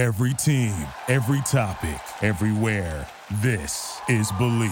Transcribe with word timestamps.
Every 0.00 0.32
team, 0.32 0.74
every 1.08 1.42
topic, 1.42 2.00
everywhere. 2.22 3.06
This 3.42 4.00
is 4.08 4.32
Believe. 4.38 4.70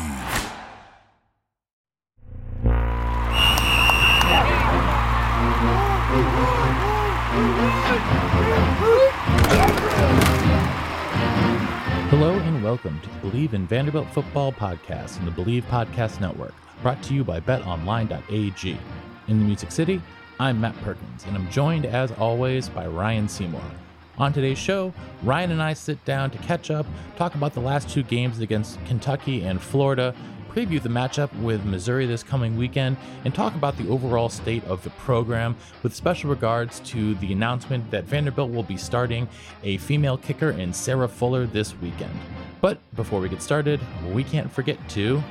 Hello 12.09 12.39
and 12.39 12.65
welcome 12.65 12.99
to 13.03 13.09
the 13.11 13.19
Believe 13.19 13.53
in 13.53 13.67
Vanderbilt 13.67 14.09
Football 14.15 14.51
podcast 14.53 15.19
and 15.19 15.27
the 15.27 15.33
Believe 15.33 15.67
Podcast 15.67 16.23
Network, 16.23 16.55
brought 16.81 17.03
to 17.03 17.13
you 17.13 17.23
by 17.23 17.39
betonline.ag. 17.39 18.79
In 19.29 19.39
the 19.39 19.45
Music 19.45 19.71
City, 19.73 20.01
I'm 20.41 20.59
Matt 20.59 20.75
Perkins, 20.79 21.27
and 21.27 21.37
I'm 21.37 21.51
joined 21.51 21.85
as 21.85 22.13
always 22.13 22.71
by 22.71 22.87
Ryan 22.87 23.29
Seymour. 23.29 23.61
On 24.19 24.33
today's 24.33 24.59
show, 24.59 24.93
Ryan 25.23 25.53
and 25.53 25.63
I 25.63 25.75
sit 25.75 26.05
down 26.05 26.33
to 26.33 26.39
catch 26.39 26.73
up, 26.73 26.87
talk 27.17 27.37
about 27.37 27.55
the 27.55 27.61
last 27.61 27.89
two 27.89 28.03
games 28.03 28.41
against 28.41 28.85
Kentucky 28.85 29.45
and 29.45 29.63
Florida, 29.63 30.13
preview 30.51 30.83
the 30.83 30.89
matchup 30.89 31.33
with 31.41 31.65
Missouri 31.65 32.05
this 32.05 32.25
coming 32.25 32.57
weekend, 32.57 32.97
and 33.25 33.33
talk 33.33 33.55
about 33.55 33.77
the 33.77 33.89
overall 33.89 34.29
state 34.29 34.65
of 34.65 34.83
the 34.83 34.91
program, 34.91 35.55
with 35.85 35.95
special 35.95 36.31
regards 36.31 36.81
to 36.81 37.15
the 37.17 37.33
announcement 37.33 37.89
that 37.93 38.07
Vanderbilt 38.07 38.51
will 38.51 38.65
be 38.65 38.77
starting 38.77 39.29
a 39.63 39.77
female 39.77 40.19
kicker 40.19 40.51
in 40.51 40.73
Sarah 40.73 41.07
Fuller 41.07 41.47
this 41.47 41.77
weekend. 41.77 42.19
But 42.61 42.81
before 42.97 43.21
we 43.21 43.29
get 43.29 43.41
started, 43.41 43.81
we 44.13 44.25
can't 44.25 44.51
forget 44.51 44.79
to. 44.91 45.23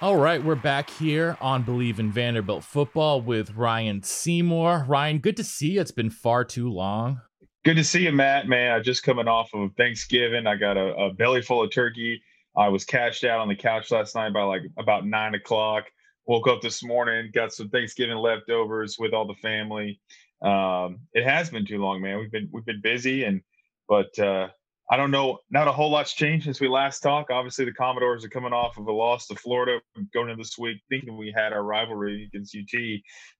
All 0.00 0.16
right, 0.16 0.40
we're 0.40 0.54
back 0.54 0.90
here 0.90 1.36
on 1.40 1.64
Believe 1.64 1.98
in 1.98 2.12
Vanderbilt 2.12 2.62
football 2.62 3.20
with 3.20 3.50
Ryan 3.56 4.00
Seymour. 4.00 4.84
Ryan, 4.86 5.18
good 5.18 5.36
to 5.38 5.42
see 5.42 5.72
you. 5.72 5.80
It's 5.80 5.90
been 5.90 6.08
far 6.08 6.44
too 6.44 6.70
long. 6.70 7.20
Good 7.64 7.74
to 7.74 7.82
see 7.82 8.04
you, 8.04 8.12
Matt. 8.12 8.46
Man, 8.46 8.70
I 8.70 8.78
just 8.78 9.02
coming 9.02 9.26
off 9.26 9.50
of 9.54 9.72
Thanksgiving. 9.76 10.46
I 10.46 10.54
got 10.54 10.76
a, 10.76 10.94
a 10.94 11.14
belly 11.14 11.42
full 11.42 11.64
of 11.64 11.72
turkey. 11.72 12.22
I 12.56 12.68
was 12.68 12.84
cashed 12.84 13.24
out 13.24 13.40
on 13.40 13.48
the 13.48 13.56
couch 13.56 13.90
last 13.90 14.14
night 14.14 14.32
by 14.32 14.44
like 14.44 14.62
about 14.78 15.04
nine 15.04 15.34
o'clock. 15.34 15.86
Woke 16.26 16.46
up 16.46 16.60
this 16.62 16.84
morning, 16.84 17.32
got 17.34 17.52
some 17.52 17.68
Thanksgiving 17.68 18.18
leftovers 18.18 18.98
with 19.00 19.12
all 19.12 19.26
the 19.26 19.34
family. 19.42 20.00
Um, 20.42 21.00
it 21.12 21.24
has 21.24 21.50
been 21.50 21.66
too 21.66 21.78
long, 21.78 22.00
man. 22.00 22.18
We've 22.18 22.30
been 22.30 22.48
we've 22.52 22.64
been 22.64 22.80
busy, 22.80 23.24
and 23.24 23.40
but 23.88 24.16
uh, 24.20 24.46
I 24.90 24.96
don't 24.96 25.10
know. 25.10 25.38
Not 25.50 25.68
a 25.68 25.72
whole 25.72 25.90
lot's 25.90 26.14
changed 26.14 26.44
since 26.44 26.60
we 26.60 26.68
last 26.68 27.00
talked. 27.00 27.30
Obviously, 27.30 27.64
the 27.66 27.72
Commodores 27.72 28.24
are 28.24 28.30
coming 28.30 28.52
off 28.52 28.78
of 28.78 28.86
a 28.86 28.92
loss 28.92 29.26
to 29.26 29.34
Florida 29.34 29.80
going 30.14 30.30
into 30.30 30.42
this 30.42 30.56
week, 30.58 30.78
thinking 30.88 31.16
we 31.16 31.32
had 31.36 31.52
our 31.52 31.62
rivalry 31.62 32.24
against 32.24 32.56
UT. 32.56 32.80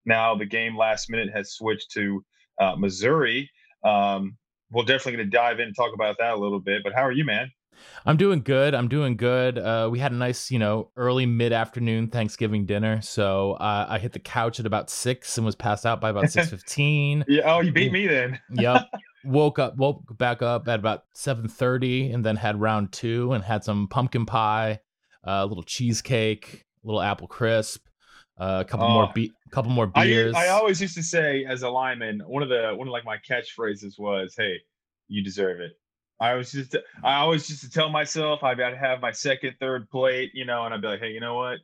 Now 0.05 0.35
the 0.35 0.45
game 0.45 0.77
last 0.77 1.09
minute 1.09 1.29
has 1.33 1.53
switched 1.53 1.91
to 1.91 2.23
uh, 2.61 2.75
Missouri. 2.75 3.49
Um, 3.83 4.37
we're 4.71 4.83
definitely 4.83 5.13
going 5.13 5.31
to 5.31 5.37
dive 5.37 5.59
in 5.59 5.67
and 5.67 5.75
talk 5.75 5.93
about 5.93 6.17
that 6.19 6.33
a 6.33 6.37
little 6.37 6.59
bit. 6.59 6.83
But 6.83 6.93
how 6.93 7.01
are 7.01 7.11
you, 7.11 7.25
man? 7.25 7.51
I'm 8.05 8.17
doing 8.17 8.41
good. 8.41 8.75
I'm 8.75 8.87
doing 8.87 9.15
good. 9.17 9.57
Uh, 9.57 9.87
we 9.91 9.99
had 9.99 10.11
a 10.11 10.15
nice, 10.15 10.51
you 10.51 10.59
know, 10.59 10.91
early 10.97 11.25
mid 11.25 11.53
afternoon 11.53 12.09
Thanksgiving 12.09 12.65
dinner. 12.65 13.01
So 13.01 13.53
uh, 13.53 13.87
I 13.89 13.99
hit 13.99 14.11
the 14.11 14.19
couch 14.19 14.59
at 14.59 14.65
about 14.65 14.89
six 14.89 15.37
and 15.37 15.45
was 15.45 15.55
passed 15.55 15.85
out 15.85 16.01
by 16.01 16.09
about 16.09 16.29
six 16.29 16.49
fifteen. 16.49 17.25
yeah. 17.27 17.41
Oh, 17.45 17.61
you 17.61 17.71
beat 17.71 17.91
me 17.91 18.07
then. 18.07 18.39
yep. 18.51 18.87
Woke 19.25 19.59
up, 19.59 19.75
woke 19.77 20.17
back 20.17 20.41
up 20.41 20.67
at 20.67 20.79
about 20.79 21.03
seven 21.13 21.47
thirty, 21.47 22.11
and 22.11 22.23
then 22.25 22.35
had 22.37 22.59
round 22.59 22.91
two 22.93 23.33
and 23.33 23.43
had 23.43 23.63
some 23.63 23.87
pumpkin 23.87 24.25
pie, 24.25 24.79
uh, 25.27 25.41
a 25.41 25.45
little 25.45 25.63
cheesecake, 25.63 26.65
a 26.83 26.87
little 26.87 27.01
apple 27.01 27.27
crisp, 27.27 27.85
uh, 28.39 28.63
a 28.65 28.69
couple 28.69 28.87
Oh. 28.87 28.93
more 28.93 29.11
be- 29.13 29.31
couple 29.51 29.71
more 29.71 29.87
beers. 29.87 30.33
I, 30.35 30.45
I 30.45 30.49
always 30.49 30.79
used 30.79 30.95
to 30.95 31.03
say, 31.03 31.43
as 31.45 31.63
a 31.63 31.69
lineman, 31.69 32.21
one 32.25 32.43
of 32.43 32.49
the 32.49 32.73
one 32.75 32.87
of 32.87 32.91
like 32.93 33.03
my 33.03 33.17
catchphrases 33.29 33.99
was, 33.99 34.35
"Hey, 34.37 34.55
you 35.07 35.23
deserve 35.23 35.59
it." 35.59 35.73
I 36.21 36.33
was 36.35 36.51
just, 36.51 36.75
I 37.03 37.15
always 37.15 37.49
used 37.49 37.63
to 37.63 37.69
tell 37.69 37.89
myself 37.89 38.43
I'd 38.43 38.59
I'd 38.61 38.77
have 38.77 39.01
my 39.01 39.11
second, 39.11 39.55
third 39.59 39.89
plate, 39.89 40.31
you 40.33 40.45
know, 40.45 40.63
and 40.65 40.73
I'd 40.73 40.81
be 40.81 40.87
like, 40.87 40.99
"Hey, 41.01 41.11
you 41.11 41.19
know 41.19 41.35
what? 41.35 41.59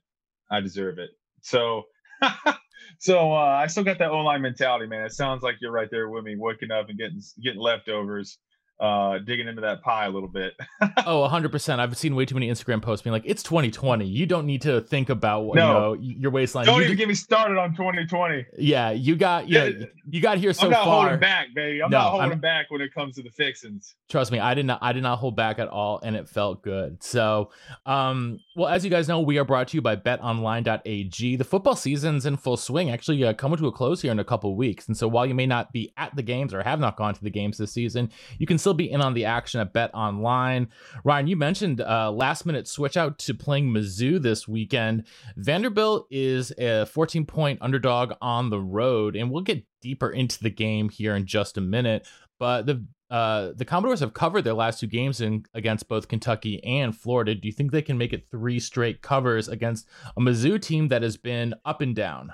I 0.51 0.59
deserve 0.61 0.97
it." 0.99 1.11
So, 1.41 1.83
so 2.99 3.33
uh, 3.33 3.35
I 3.37 3.67
still 3.67 3.83
got 3.83 3.99
that 3.99 4.09
O 4.09 4.19
line 4.19 4.41
mentality, 4.41 4.85
man. 4.87 5.05
It 5.05 5.11
sounds 5.11 5.43
like 5.43 5.55
you're 5.61 5.71
right 5.71 5.89
there 5.91 6.09
with 6.09 6.23
me, 6.23 6.35
waking 6.37 6.71
up 6.71 6.89
and 6.89 6.97
getting 6.97 7.21
getting 7.41 7.59
leftovers, 7.59 8.37
uh, 8.79 9.19
digging 9.19 9.47
into 9.47 9.61
that 9.61 9.81
pie 9.81 10.05
a 10.05 10.09
little 10.09 10.29
bit. 10.29 10.53
Oh, 11.07 11.27
100%. 11.29 11.77
I've 11.79 11.95
seen 11.97 12.15
way 12.15 12.25
too 12.25 12.33
many 12.35 12.49
Instagram 12.49 12.81
posts 12.81 13.03
being 13.03 13.11
like, 13.11 13.23
it's 13.25 13.43
2020. 13.43 14.05
You 14.05 14.25
don't 14.25 14.45
need 14.47 14.63
to 14.63 14.81
think 14.81 15.09
about 15.09 15.41
what, 15.41 15.55
No. 15.55 15.93
you 15.93 16.15
know, 16.15 16.19
your 16.21 16.31
waistline. 16.31 16.65
Don't 16.65 16.79
You 16.79 16.85
even 16.85 16.97
get 16.97 17.07
me 17.07 17.13
started 17.13 17.57
on 17.57 17.75
2020. 17.75 18.45
yeah, 18.57 18.89
you 18.91 19.15
got 19.15 19.47
yeah, 19.47 19.65
Yeah, 19.65 19.85
you 20.09 20.19
got 20.21 20.39
here 20.39 20.51
so 20.51 20.65
I'm 20.65 20.71
not 20.71 20.85
far. 20.85 21.01
holding 21.03 21.19
back, 21.19 21.47
baby. 21.53 21.83
I'm 21.83 21.91
No, 21.91 21.99
not 21.99 22.09
holding 22.11 22.29
I'm- 22.31 22.39
back 22.39 22.71
when 22.71 22.81
it 22.81 22.91
comes 22.93 23.15
to 23.17 23.23
the 23.23 23.29
fixings. 23.29 23.93
Trust 24.09 24.31
me, 24.31 24.39
I 24.39 24.53
did 24.55 24.65
not 24.65 24.79
I 24.81 24.93
did 24.93 25.03
not 25.03 25.19
hold 25.19 25.35
back 25.35 25.59
at 25.59 25.67
all 25.67 25.99
and 26.03 26.15
it 26.15 26.27
felt 26.27 26.63
good. 26.63 27.03
So, 27.03 27.51
um 27.85 28.39
well, 28.55 28.67
as 28.69 28.83
you 28.83 28.89
guys 28.89 29.07
know, 29.07 29.19
we 29.19 29.37
are 29.37 29.45
brought 29.45 29.67
to 29.69 29.77
you 29.77 29.81
by 29.81 29.95
betonline.ag. 29.95 31.35
The 31.35 31.43
football 31.43 31.75
season's 31.75 32.25
in 32.25 32.37
full 32.37 32.57
swing, 32.57 32.89
actually 32.89 33.23
uh, 33.23 33.33
coming 33.33 33.57
to 33.57 33.67
a 33.67 33.71
close 33.71 34.01
here 34.01 34.11
in 34.11 34.19
a 34.19 34.23
couple 34.23 34.55
weeks. 34.55 34.87
And 34.87 34.95
so 34.97 35.07
while 35.07 35.25
you 35.25 35.33
may 35.35 35.45
not 35.45 35.71
be 35.71 35.93
at 35.97 36.15
the 36.15 36.23
games 36.23 36.53
or 36.53 36.63
have 36.63 36.79
not 36.79 36.97
gone 36.97 37.13
to 37.13 37.23
the 37.23 37.29
games 37.29 37.57
this 37.57 37.71
season, 37.73 38.11
you 38.37 38.47
can 38.47 38.57
still 38.65 38.73
be 38.73 38.89
in 38.89 38.99
on 38.99 39.13
the 39.13 39.25
action 39.25 39.61
at 39.61 39.73
Bet 39.73 39.91
Online. 39.93 40.67
Ryan, 41.03 41.27
you 41.27 41.35
mentioned 41.35 41.81
uh, 41.81 42.11
last 42.11 42.47
minute 42.47 42.67
switch 42.67 42.97
out 42.97 43.19
to 43.19 43.35
playing 43.35 43.69
Mizzou 43.69 44.19
this 44.19 44.47
weekend. 44.47 45.03
Vanderbilt 45.37 46.07
is 46.09 46.51
a 46.57 46.87
14 46.87 47.27
point 47.27 47.59
underdog 47.61 48.13
on 48.23 48.49
the 48.49 48.59
road, 48.59 49.15
and 49.15 49.29
we'll 49.29 49.43
get 49.43 49.63
deeper 49.81 50.09
into 50.09 50.41
the 50.41 50.49
game 50.49 50.89
here 50.89 51.15
in 51.15 51.27
just 51.27 51.59
a 51.59 51.61
minute. 51.61 52.07
But 52.39 52.65
the 52.65 52.83
uh, 53.11 53.51
the 53.55 53.65
Commodores 53.65 53.99
have 53.99 54.15
covered 54.15 54.41
their 54.41 54.55
last 54.55 54.79
two 54.79 54.87
games 54.87 55.21
in, 55.21 55.45
against 55.53 55.87
both 55.87 56.07
Kentucky 56.07 56.63
and 56.63 56.97
Florida. 56.97 57.35
Do 57.35 57.47
you 57.47 57.53
think 57.53 57.71
they 57.71 57.83
can 57.83 57.99
make 57.99 58.13
it 58.13 58.25
three 58.31 58.59
straight 58.59 59.03
covers 59.03 59.47
against 59.47 59.87
a 60.17 60.21
Mizzou 60.21 60.59
team 60.59 60.87
that 60.87 61.03
has 61.03 61.17
been 61.17 61.53
up 61.65 61.81
and 61.81 61.95
down? 61.95 62.31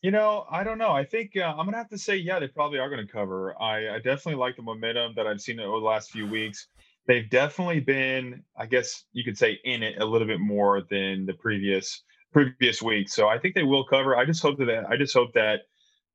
You 0.00 0.12
know, 0.12 0.46
I 0.48 0.62
don't 0.62 0.78
know. 0.78 0.92
I 0.92 1.04
think 1.04 1.36
uh, 1.36 1.54
I'm 1.58 1.64
gonna 1.64 1.76
have 1.76 1.88
to 1.88 1.98
say, 1.98 2.16
yeah, 2.16 2.38
they 2.38 2.46
probably 2.46 2.78
are 2.78 2.88
gonna 2.88 3.06
cover. 3.06 3.60
I, 3.60 3.96
I 3.96 3.98
definitely 3.98 4.36
like 4.36 4.56
the 4.56 4.62
momentum 4.62 5.14
that 5.16 5.26
I've 5.26 5.40
seen 5.40 5.58
over 5.58 5.80
the 5.80 5.86
last 5.86 6.10
few 6.10 6.26
weeks. 6.26 6.68
They've 7.08 7.28
definitely 7.28 7.80
been, 7.80 8.44
I 8.56 8.66
guess 8.66 9.04
you 9.12 9.24
could 9.24 9.36
say, 9.36 9.58
in 9.64 9.82
it 9.82 10.00
a 10.00 10.04
little 10.04 10.28
bit 10.28 10.40
more 10.40 10.82
than 10.88 11.26
the 11.26 11.34
previous 11.34 12.04
previous 12.32 12.80
week. 12.80 13.08
So 13.08 13.28
I 13.28 13.38
think 13.38 13.54
they 13.54 13.64
will 13.64 13.84
cover. 13.86 14.16
I 14.16 14.24
just 14.24 14.42
hope 14.42 14.58
that 14.58 14.84
I 14.88 14.96
just 14.96 15.14
hope 15.14 15.32
that 15.34 15.60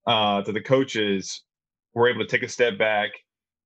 uh, 0.08 0.42
that 0.44 0.54
the 0.54 0.62
coaches 0.62 1.44
were 1.94 2.08
able 2.08 2.22
to 2.22 2.28
take 2.28 2.44
a 2.44 2.50
step 2.50 2.78
back, 2.78 3.12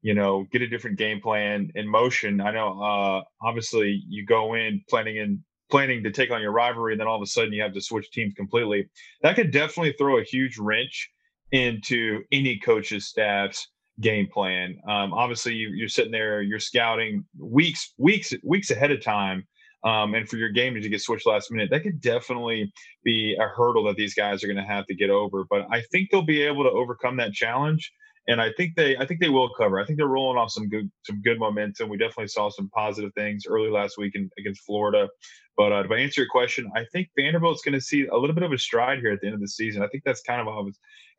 you 0.01 0.15
know, 0.15 0.45
get 0.51 0.63
a 0.63 0.67
different 0.67 0.97
game 0.97 1.21
plan 1.21 1.69
in 1.75 1.87
motion. 1.87 2.41
I 2.41 2.51
know, 2.51 2.81
uh, 2.81 3.23
obviously, 3.41 4.03
you 4.07 4.25
go 4.25 4.55
in 4.55 4.81
planning 4.89 5.17
in 5.17 5.43
planning 5.69 6.03
to 6.03 6.11
take 6.11 6.31
on 6.31 6.41
your 6.41 6.51
rivalry, 6.51 6.93
and 6.93 6.99
then 6.99 7.07
all 7.07 7.15
of 7.17 7.21
a 7.21 7.27
sudden 7.27 7.53
you 7.53 7.61
have 7.61 7.73
to 7.73 7.81
switch 7.81 8.09
teams 8.11 8.33
completely. 8.33 8.87
That 9.21 9.35
could 9.35 9.51
definitely 9.51 9.93
throw 9.97 10.19
a 10.19 10.23
huge 10.23 10.57
wrench 10.57 11.09
into 11.51 12.23
any 12.31 12.57
coach's 12.57 13.05
staff's 13.07 13.67
game 13.99 14.27
plan. 14.31 14.77
Um, 14.87 15.13
obviously, 15.13 15.53
you, 15.53 15.69
you're 15.69 15.89
sitting 15.89 16.11
there, 16.11 16.41
you're 16.41 16.59
scouting 16.59 17.25
weeks, 17.39 17.93
weeks, 17.97 18.33
weeks 18.43 18.71
ahead 18.71 18.91
of 18.91 19.03
time. 19.03 19.47
Um, 19.83 20.15
and 20.15 20.27
for 20.27 20.37
your 20.37 20.49
game 20.49 20.73
to 20.73 20.89
get 20.89 21.01
switched 21.01 21.27
last 21.27 21.51
minute, 21.51 21.69
that 21.69 21.83
could 21.83 22.01
definitely 22.01 22.71
be 23.03 23.37
a 23.39 23.47
hurdle 23.47 23.83
that 23.85 23.95
these 23.95 24.13
guys 24.13 24.43
are 24.43 24.47
going 24.47 24.57
to 24.57 24.63
have 24.63 24.85
to 24.87 24.95
get 24.95 25.09
over. 25.09 25.45
But 25.49 25.67
I 25.71 25.81
think 25.91 26.09
they'll 26.09 26.23
be 26.23 26.41
able 26.41 26.63
to 26.63 26.71
overcome 26.71 27.17
that 27.17 27.31
challenge, 27.31 27.91
and 28.27 28.41
I 28.41 28.51
think 28.51 28.75
they, 28.75 28.97
I 28.97 29.05
think 29.05 29.21
they 29.21 29.29
will 29.29 29.49
cover. 29.53 29.79
I 29.79 29.85
think 29.85 29.97
they're 29.97 30.07
rolling 30.07 30.37
off 30.37 30.51
some 30.51 30.67
good, 30.67 30.91
some 31.05 31.21
good 31.21 31.39
momentum. 31.39 31.87
We 31.89 31.97
definitely 31.97 32.27
saw 32.27 32.49
some 32.49 32.69
positive 32.69 33.13
things 33.13 33.45
early 33.47 33.69
last 33.69 33.97
week 33.97 34.15
in, 34.15 34.29
against 34.37 34.61
Florida. 34.63 35.07
But 35.55 35.71
uh, 35.71 35.83
to 35.83 35.93
answer 35.93 36.21
your 36.21 36.29
question, 36.29 36.69
I 36.75 36.85
think 36.91 37.09
Vanderbilt's 37.17 37.63
going 37.63 37.73
to 37.73 37.81
see 37.81 38.05
a 38.07 38.15
little 38.15 38.35
bit 38.35 38.43
of 38.43 38.51
a 38.51 38.57
stride 38.57 38.99
here 38.99 39.13
at 39.13 39.21
the 39.21 39.27
end 39.27 39.35
of 39.35 39.41
the 39.41 39.47
season. 39.47 39.81
I 39.81 39.87
think 39.87 40.03
that's 40.03 40.21
kind 40.21 40.41
of 40.41 40.47
how 40.47 40.67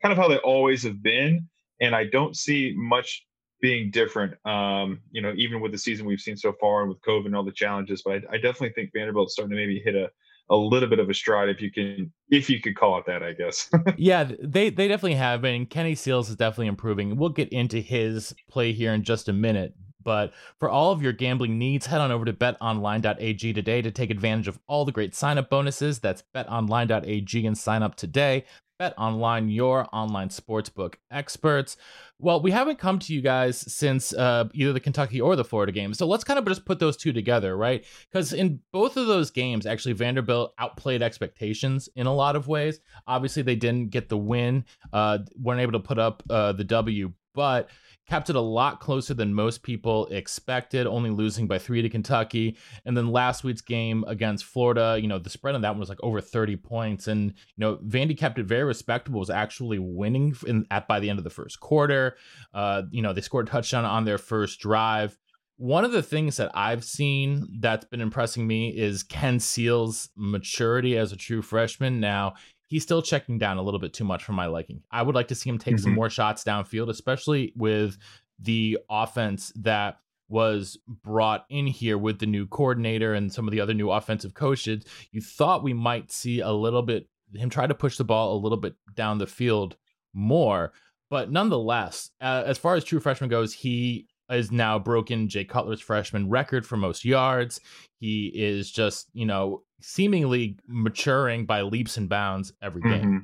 kind 0.01 0.11
of 0.11 0.17
how 0.17 0.29
they 0.29 0.37
always 0.37 0.83
have 0.83 1.01
been, 1.01 1.47
and 1.81 1.95
I 1.95 2.05
don't 2.05 2.37
see 2.37 2.73
much 2.77 3.25
being 3.59 3.91
different. 3.91 4.33
Um, 4.45 5.01
you 5.11 5.21
know, 5.21 5.33
even 5.35 5.59
with 5.59 5.73
the 5.73 5.77
season 5.77 6.05
we've 6.05 6.21
seen 6.21 6.37
so 6.37 6.53
far 6.61 6.81
and 6.81 6.89
with 6.89 7.01
COVID 7.01 7.25
and 7.25 7.35
all 7.35 7.43
the 7.43 7.51
challenges, 7.51 8.01
but 8.05 8.13
I, 8.13 8.35
I 8.35 8.37
definitely 8.37 8.71
think 8.71 8.91
Vanderbilt's 8.93 9.33
starting 9.33 9.51
to 9.51 9.57
maybe 9.57 9.81
hit 9.83 9.95
a 9.95 10.09
a 10.49 10.55
little 10.55 10.89
bit 10.89 10.99
of 10.99 11.09
a 11.09 11.13
stride, 11.13 11.49
if 11.49 11.61
you 11.61 11.71
can, 11.71 12.11
if 12.29 12.49
you 12.49 12.61
could 12.61 12.75
call 12.75 12.97
it 12.97 13.05
that, 13.05 13.23
I 13.23 13.33
guess. 13.33 13.69
yeah, 13.97 14.29
they 14.41 14.69
they 14.69 14.87
definitely 14.87 15.15
have 15.15 15.41
been. 15.41 15.65
Kenny 15.65 15.95
Seals 15.95 16.29
is 16.29 16.35
definitely 16.35 16.67
improving. 16.67 17.17
We'll 17.17 17.29
get 17.29 17.49
into 17.49 17.79
his 17.79 18.33
play 18.49 18.73
here 18.73 18.93
in 18.93 19.03
just 19.03 19.29
a 19.29 19.33
minute. 19.33 19.73
But 20.01 20.33
for 20.59 20.69
all 20.69 20.91
of 20.91 21.01
your 21.01 21.11
gambling 21.11 21.59
needs, 21.59 21.85
head 21.85 22.01
on 22.01 22.11
over 22.11 22.25
to 22.25 22.33
betonline.ag 22.33 23.53
today 23.53 23.81
to 23.81 23.91
take 23.91 24.09
advantage 24.09 24.47
of 24.47 24.57
all 24.65 24.85
the 24.85 24.91
great 24.91 25.13
sign 25.13 25.37
up 25.37 25.49
bonuses. 25.49 25.99
That's 25.99 26.23
betonline.ag 26.33 27.45
and 27.45 27.57
sign 27.57 27.83
up 27.83 27.95
today. 27.95 28.45
Bet 28.79 28.93
Online, 28.97 29.49
your 29.49 29.87
online 29.91 30.29
sportsbook 30.29 30.95
experts. 31.11 31.75
Well, 32.17 32.41
we 32.41 32.51
haven't 32.51 32.79
come 32.79 32.97
to 32.99 33.13
you 33.13 33.21
guys 33.21 33.57
since 33.57 34.13
uh, 34.13 34.45
either 34.53 34.71
the 34.71 34.79
Kentucky 34.79 35.19
or 35.19 35.35
the 35.35 35.43
Florida 35.43 35.73
game. 35.73 35.93
So 35.93 36.07
let's 36.07 36.23
kind 36.23 36.39
of 36.39 36.45
just 36.45 36.63
put 36.63 36.79
those 36.79 36.95
two 36.95 37.11
together, 37.11 37.57
right? 37.57 37.85
Because 38.09 38.31
in 38.31 38.61
both 38.71 38.95
of 38.95 39.07
those 39.07 39.31
games, 39.31 39.65
actually, 39.65 39.93
Vanderbilt 39.93 40.53
outplayed 40.57 41.01
expectations 41.01 41.89
in 41.97 42.07
a 42.07 42.15
lot 42.15 42.37
of 42.37 42.47
ways. 42.47 42.79
Obviously, 43.05 43.43
they 43.43 43.57
didn't 43.57 43.89
get 43.89 44.07
the 44.07 44.17
win, 44.17 44.63
uh, 44.93 45.17
weren't 45.35 45.59
able 45.59 45.73
to 45.73 45.79
put 45.79 45.99
up 45.99 46.23
uh, 46.29 46.53
the 46.53 46.63
W, 46.63 47.11
but 47.35 47.69
kept 48.09 48.29
it 48.29 48.35
a 48.35 48.41
lot 48.41 48.79
closer 48.79 49.13
than 49.13 49.33
most 49.35 49.61
people 49.61 50.07
expected, 50.07 50.87
only 50.87 51.11
losing 51.11 51.45
by 51.45 51.59
three 51.59 51.83
to 51.83 51.89
Kentucky. 51.89 52.57
And 52.83 52.97
then 52.97 53.11
last 53.11 53.43
week's 53.43 53.61
game 53.61 54.03
against 54.07 54.45
Florida, 54.45 54.97
you 54.99 55.07
know, 55.07 55.19
the 55.19 55.29
spread 55.29 55.53
on 55.53 55.61
that 55.61 55.69
one 55.69 55.79
was 55.79 55.89
like 55.89 56.01
over 56.01 56.19
30 56.19 56.55
points. 56.55 57.07
And, 57.07 57.29
you 57.55 57.59
know, 57.59 57.77
Vandy 57.77 58.17
kept 58.17 58.39
it 58.39 58.47
very 58.47 58.63
respectable, 58.63 59.19
was 59.19 59.29
actually 59.29 59.77
winning 59.77 60.35
in, 60.47 60.65
at 60.71 60.87
by 60.87 60.99
the 60.99 61.07
end 61.07 61.19
of 61.19 61.23
the 61.23 61.29
first 61.29 61.59
quarter. 61.59 62.17
Uh, 62.51 62.81
you 62.89 63.03
know, 63.03 63.13
they 63.13 63.21
scored 63.21 63.47
a 63.47 63.51
touchdown 63.51 63.85
on 63.85 64.05
their 64.05 64.17
first 64.17 64.59
drive. 64.59 65.15
One 65.57 65.85
of 65.85 65.91
the 65.91 66.01
things 66.01 66.37
that 66.37 66.49
I've 66.55 66.83
seen 66.83 67.59
that's 67.59 67.85
been 67.85 68.01
impressing 68.01 68.47
me 68.47 68.69
is 68.69 69.03
Ken 69.03 69.39
Seal's 69.39 70.09
maturity 70.15 70.97
as 70.97 71.11
a 71.11 71.17
true 71.17 71.43
freshman. 71.43 71.99
Now, 71.99 72.33
he's 72.69 72.83
still 72.83 73.01
checking 73.01 73.37
down 73.37 73.57
a 73.57 73.61
little 73.61 73.79
bit 73.79 73.93
too 73.93 74.05
much 74.05 74.23
for 74.23 74.31
my 74.31 74.45
liking. 74.45 74.81
I 74.89 75.01
would 75.01 75.15
like 75.15 75.27
to 75.27 75.35
see 75.35 75.49
him 75.49 75.57
take 75.57 75.75
mm-hmm. 75.75 75.83
some 75.83 75.93
more 75.95 76.09
shots 76.09 76.43
downfield, 76.43 76.89
especially 76.89 77.51
with 77.57 77.97
the 78.39 78.77
offense 78.89 79.51
that 79.55 79.97
was 80.29 80.77
brought 80.87 81.45
in 81.49 81.65
here 81.65 81.97
with 81.97 82.19
the 82.19 82.27
new 82.27 82.45
coordinator 82.45 83.15
and 83.15 83.33
some 83.33 83.47
of 83.47 83.51
the 83.51 83.59
other 83.59 83.73
new 83.73 83.89
offensive 83.89 84.35
coaches. 84.35 84.85
You 85.11 85.21
thought 85.21 85.63
we 85.63 85.73
might 85.73 86.11
see 86.11 86.39
a 86.39 86.51
little 86.51 86.83
bit 86.83 87.09
him 87.35 87.49
try 87.49 87.67
to 87.67 87.75
push 87.75 87.97
the 87.97 88.03
ball 88.03 88.35
a 88.35 88.41
little 88.41 88.57
bit 88.57 88.75
down 88.95 89.17
the 89.17 89.27
field 89.27 89.75
more. 90.13 90.73
But 91.09 91.31
nonetheless, 91.31 92.11
uh, 92.21 92.43
as 92.45 92.57
far 92.57 92.75
as 92.75 92.83
true 92.83 92.99
freshman 92.99 93.29
goes, 93.29 93.53
he 93.53 94.07
is 94.29 94.51
now 94.51 94.79
broken 94.79 95.27
Jay 95.27 95.43
Cutler's 95.43 95.81
freshman 95.81 96.29
record 96.29 96.65
for 96.65 96.77
most 96.77 97.05
yards. 97.05 97.59
He 97.99 98.27
is 98.27 98.71
just, 98.71 99.09
you 99.13 99.25
know, 99.25 99.63
seemingly 99.81 100.57
maturing 100.67 101.45
by 101.45 101.61
leaps 101.61 101.97
and 101.97 102.09
bounds 102.09 102.53
every 102.61 102.81
game. 102.81 103.01
Mm-hmm. 103.01 103.17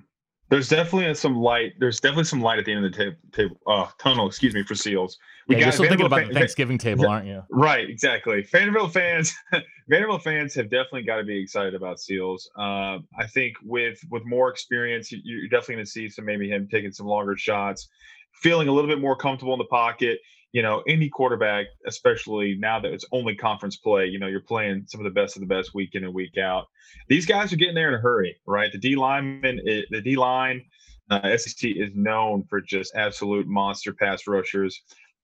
There's 0.50 0.70
definitely 0.70 1.12
some 1.16 1.36
light. 1.36 1.74
There's 1.80 2.00
definitely 2.00 2.26
some 2.26 2.42
light 2.42 2.60
at 2.60 2.66
the 2.66 2.74
end 2.74 2.86
of 2.86 2.92
the 2.92 2.98
table, 2.98 3.18
table 3.32 3.58
uh, 3.66 3.88
tunnel. 4.00 4.28
Excuse 4.28 4.54
me 4.54 4.62
for 4.62 4.76
Seals. 4.76 5.18
We 5.48 5.56
yeah, 5.56 5.62
got 5.62 5.66
you're 5.66 5.72
still 5.74 5.88
thinking 5.88 6.06
about 6.06 6.20
fan- 6.20 6.28
the 6.28 6.34
Thanksgiving 6.36 6.78
table, 6.78 7.08
aren't 7.08 7.26
you? 7.26 7.42
Right, 7.50 7.90
exactly. 7.90 8.44
Vanderbilt 8.52 8.94
fans, 8.94 9.34
Vanderbilt 9.90 10.24
fans 10.24 10.54
have 10.54 10.70
definitely 10.70 11.02
got 11.02 11.18
to 11.18 11.24
be 11.24 11.42
excited 11.42 11.74
about 11.74 12.00
Seals. 12.00 12.48
Uh, 12.58 13.00
I 13.18 13.26
think 13.34 13.56
with 13.64 14.00
with 14.12 14.24
more 14.26 14.50
experience, 14.50 15.12
you're 15.12 15.48
definitely 15.50 15.76
going 15.76 15.86
to 15.86 15.92
see 15.92 16.10
some 16.10 16.26
maybe 16.26 16.50
him 16.50 16.68
taking 16.72 16.92
some 16.92 17.08
longer 17.08 17.36
shots, 17.36 17.90
feeling 18.34 18.68
a 18.68 18.72
little 18.72 18.90
bit 18.90 19.02
more 19.02 19.16
comfortable 19.16 19.54
in 19.54 19.60
the 19.60 19.66
pocket 19.66 20.20
you 20.52 20.62
know, 20.62 20.84
any 20.88 21.10
quarterback, 21.10 21.66
especially 21.86 22.56
now 22.58 22.80
that 22.80 22.94
it's 22.94 23.06
only 23.12 23.36
conference 23.36 23.76
play, 23.76 24.06
you 24.06 24.20
know, 24.20 24.28
you're 24.28 24.40
playing 24.40 24.86
some 24.88 25.02
of 25.02 25.04
the 25.04 25.10
best 25.10 25.36
of 25.36 25.42
the 25.42 25.48
best 25.48 25.74
week 25.74 25.90
in 25.94 26.04
and 26.04 26.14
week 26.14 26.38
out. 26.38 26.68
These 27.10 27.26
guys 27.26 27.52
are 27.52 27.58
getting 27.58 27.76
there 27.76 27.90
in 27.90 27.96
a 27.96 28.02
hurry, 28.02 28.38
right? 28.48 28.72
The 28.72 28.78
D 28.78 28.96
lineman, 28.96 29.60
the 29.66 30.02
D 30.02 30.16
line, 30.16 30.64
uh, 31.10 31.38
SEC 31.38 31.72
is 31.72 31.92
known 31.94 32.44
for 32.50 32.62
just 32.62 32.96
absolute 32.96 33.48
monster 33.48 33.94
pass 33.94 34.28
rushers. 34.28 34.82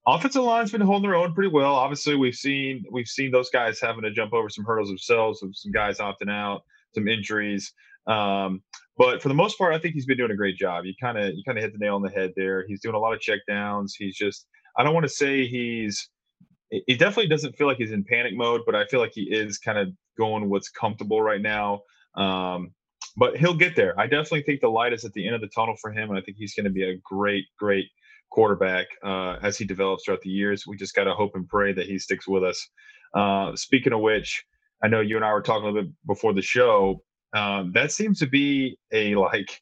Offensive 0.08 0.44
line's 0.44 0.72
been 0.72 0.82
holding 0.82 1.10
their 1.10 1.18
own 1.18 1.34
pretty 1.34 1.52
well. 1.52 1.76
Obviously, 1.76 2.16
we've 2.16 2.36
seen 2.36 2.84
we've 2.92 3.08
seen 3.08 3.32
those 3.32 3.50
guys 3.52 3.80
having 3.80 4.04
to 4.04 4.12
jump 4.12 4.34
over 4.34 4.50
some 4.50 4.66
hurdles 4.66 4.90
themselves, 4.90 5.44
some 5.54 5.72
guys 5.72 6.00
opting 6.00 6.30
out, 6.30 6.64
some 6.94 7.08
injuries. 7.08 7.72
Um, 8.08 8.64
but 8.98 9.22
for 9.22 9.30
the 9.30 9.36
most 9.36 9.58
part, 9.58 9.74
I 9.74 9.80
think 9.80 9.94
he's 9.94 10.06
been 10.06 10.18
doing 10.18 10.32
a 10.32 10.36
great 10.36 10.58
job. 10.58 10.86
You 10.86 10.94
kind 11.00 11.18
of 11.18 11.34
you 11.36 11.44
kind 11.46 11.58
of 11.58 11.64
hit 11.64 11.74
the 11.74 11.80
nail 11.80 11.96
on 11.96 12.02
the 12.02 12.10
head 12.10 12.32
there. 12.36 12.66
He's 12.68 12.82
doing 12.82 12.96
a 12.96 13.00
lot 13.00 13.14
of 13.14 13.20
check 13.20 13.40
downs. 13.48 13.96
He's 13.98 14.16
just 14.16 14.48
I 14.78 14.84
don't 14.84 14.94
want 14.94 15.06
to 15.06 15.10
say 15.10 15.48
he's 15.48 16.10
he 16.72 16.96
definitely 16.96 17.28
doesn't 17.28 17.58
feel 17.58 17.68
like 17.68 17.78
he's 17.78 17.92
in 17.92 18.04
panic 18.04 18.34
mode, 18.36 18.62
but 18.66 18.76
I 18.76 18.86
feel 18.86 19.02
like 19.02 19.12
he 19.14 19.24
is 19.24 19.58
kind 19.58 19.78
of 19.78 19.90
going 20.18 20.50
what's 20.50 20.70
comfortable 20.70 21.22
right 21.22 21.42
now. 21.42 21.82
Um, 22.16 22.72
but 23.18 23.36
he'll 23.36 23.56
get 23.56 23.76
there. 23.76 24.00
I 24.00 24.08
definitely 24.08 24.44
think 24.44 24.62
the 24.62 24.70
light 24.70 24.94
is 24.94 25.04
at 25.04 25.12
the 25.14 25.26
end 25.26 25.36
of 25.36 25.42
the 25.42 25.50
tunnel 25.50 25.76
for 25.82 25.92
him, 25.92 26.10
and 26.10 26.18
I 26.18 26.22
think 26.22 26.38
he's 26.38 26.54
going 26.54 26.64
to 26.64 26.72
be 26.72 26.84
a 26.84 26.96
great, 27.04 27.46
great 27.60 27.88
quarterback 28.30 28.88
uh, 29.04 29.38
as 29.44 29.58
he 29.58 29.66
develops 29.66 30.06
throughout 30.06 30.22
the 30.22 30.30
years. 30.30 30.66
We 30.66 30.78
just 30.78 30.96
got 30.96 31.04
to 31.04 31.14
hope 31.14 31.32
and 31.36 31.48
pray 31.48 31.74
that 31.74 31.88
he 31.88 32.00
sticks 32.00 32.28
with 32.28 32.44
us. 32.44 32.66
Uh, 33.14 33.54
speaking 33.56 33.92
of 33.92 34.00
which, 34.00 34.46
I 34.82 34.88
know 34.88 35.02
you 35.02 35.18
and 35.18 35.26
I 35.26 35.34
were 35.34 35.42
talking 35.42 35.64
a 35.64 35.68
little 35.68 35.84
bit 35.84 35.94
before 36.08 36.34
the 36.34 36.42
show. 36.42 37.04
Um, 37.34 37.72
that 37.74 37.92
seems 37.92 38.20
to 38.20 38.28
be 38.28 38.78
a 38.94 39.16
like 39.16 39.60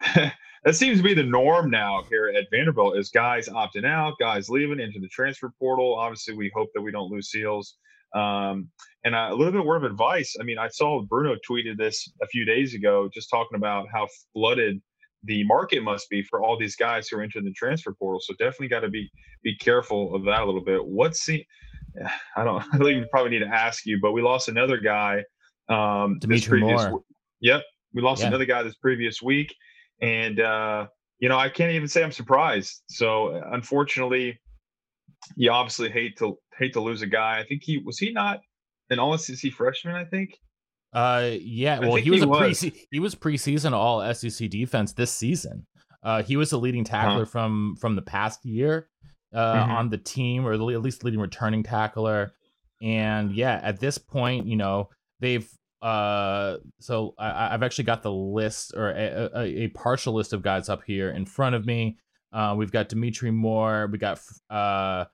that 0.64 0.74
seems 0.74 0.98
to 0.98 1.04
be 1.04 1.14
the 1.14 1.22
norm 1.22 1.70
now 1.70 2.02
here 2.08 2.32
at 2.36 2.46
Vanderbilt 2.50 2.96
is 2.96 3.10
guys 3.10 3.48
opting 3.48 3.86
out, 3.86 4.14
guys 4.18 4.48
leaving 4.48 4.80
into 4.80 5.00
the 5.00 5.08
transfer 5.08 5.52
portal. 5.58 5.94
Obviously, 5.94 6.34
we 6.34 6.50
hope 6.54 6.68
that 6.74 6.82
we 6.82 6.90
don't 6.90 7.10
lose 7.10 7.30
Seals. 7.30 7.76
Um, 8.14 8.68
and 9.04 9.14
a 9.14 9.34
little 9.34 9.52
bit 9.52 9.64
word 9.64 9.84
of 9.84 9.90
advice. 9.90 10.36
I 10.40 10.42
mean, 10.42 10.58
I 10.58 10.68
saw 10.68 11.02
Bruno 11.02 11.36
tweeted 11.48 11.76
this 11.76 12.10
a 12.22 12.26
few 12.26 12.44
days 12.44 12.74
ago, 12.74 13.08
just 13.12 13.30
talking 13.30 13.56
about 13.56 13.86
how 13.92 14.08
flooded 14.32 14.80
the 15.24 15.44
market 15.44 15.82
must 15.82 16.08
be 16.08 16.22
for 16.22 16.42
all 16.42 16.58
these 16.58 16.76
guys 16.76 17.08
who 17.08 17.18
are 17.18 17.22
into 17.22 17.40
the 17.40 17.52
transfer 17.52 17.92
portal. 17.92 18.20
So 18.20 18.34
definitely 18.38 18.68
got 18.68 18.80
to 18.80 18.88
be 18.88 19.10
be 19.42 19.56
careful 19.56 20.14
of 20.14 20.24
that 20.24 20.42
a 20.42 20.44
little 20.44 20.64
bit. 20.64 20.84
What's 20.84 21.24
the 21.26 21.44
I 22.36 22.44
don't 22.44 22.62
I 22.72 22.78
think 22.78 22.82
we 22.82 23.04
probably 23.10 23.30
need 23.30 23.44
to 23.44 23.54
ask 23.54 23.86
you, 23.86 23.98
but 24.00 24.12
we 24.12 24.22
lost 24.22 24.48
another 24.48 24.78
guy 24.78 25.24
um 25.68 26.18
Dimitri 26.18 26.60
previous, 26.60 26.88
Moore. 26.88 27.02
Yep. 27.40 27.62
We 27.94 28.02
lost 28.02 28.22
yeah. 28.22 28.28
another 28.28 28.44
guy 28.44 28.62
this 28.62 28.76
previous 28.76 29.22
week 29.22 29.54
and 30.00 30.40
uh, 30.40 30.86
you 31.18 31.28
know 31.28 31.38
I 31.38 31.48
can't 31.48 31.72
even 31.72 31.88
say 31.88 32.02
I'm 32.02 32.12
surprised. 32.12 32.82
So 32.88 33.40
unfortunately, 33.52 34.38
you 35.36 35.50
obviously 35.50 35.90
hate 35.90 36.16
to 36.18 36.38
hate 36.58 36.72
to 36.74 36.80
lose 36.80 37.02
a 37.02 37.06
guy. 37.06 37.40
I 37.40 37.44
think 37.44 37.62
he 37.64 37.78
was 37.78 37.98
he 37.98 38.12
not 38.12 38.40
an 38.90 38.98
All 38.98 39.16
SEC 39.18 39.52
freshman. 39.52 39.94
I 39.94 40.04
think. 40.04 40.30
Uh, 40.92 41.32
yeah. 41.40 41.80
Well, 41.80 41.96
he 41.96 42.10
was 42.10 42.20
he 42.20 42.24
a 42.24 42.28
was. 42.28 42.60
pre 42.60 42.86
he 42.90 43.00
was 43.00 43.14
preseason 43.14 43.72
All 43.72 44.14
SEC 44.14 44.48
defense 44.50 44.92
this 44.92 45.12
season. 45.12 45.66
Uh, 46.02 46.22
he 46.22 46.36
was 46.36 46.50
the 46.50 46.58
leading 46.58 46.84
tackler 46.84 47.24
huh. 47.24 47.30
from 47.30 47.76
from 47.80 47.96
the 47.96 48.02
past 48.02 48.44
year 48.44 48.88
uh, 49.34 49.54
mm-hmm. 49.54 49.70
on 49.70 49.90
the 49.90 49.98
team, 49.98 50.46
or 50.46 50.52
at 50.52 50.60
least 50.60 51.04
leading 51.04 51.20
returning 51.20 51.62
tackler. 51.62 52.32
And 52.80 53.32
yeah, 53.32 53.60
at 53.62 53.80
this 53.80 53.98
point, 53.98 54.46
you 54.46 54.56
know 54.56 54.88
they've 55.20 55.48
uh 55.82 56.56
so 56.80 57.14
I, 57.18 57.50
have 57.50 57.62
actually 57.62 57.84
got 57.84 58.02
the 58.02 58.12
list 58.12 58.74
or 58.76 58.90
a, 58.90 59.30
a, 59.32 59.44
a, 59.44 59.68
partial 59.68 60.12
list 60.12 60.32
of 60.32 60.42
guys 60.42 60.68
up 60.68 60.82
here 60.84 61.10
in 61.10 61.24
front 61.24 61.54
of 61.54 61.66
me 61.66 61.98
uh 62.32 62.54
we've 62.58 62.72
got 62.72 62.88
dimitri 62.88 63.30
moore 63.30 63.88
we 63.90 63.96
got 63.98 64.20
uh 64.50 65.04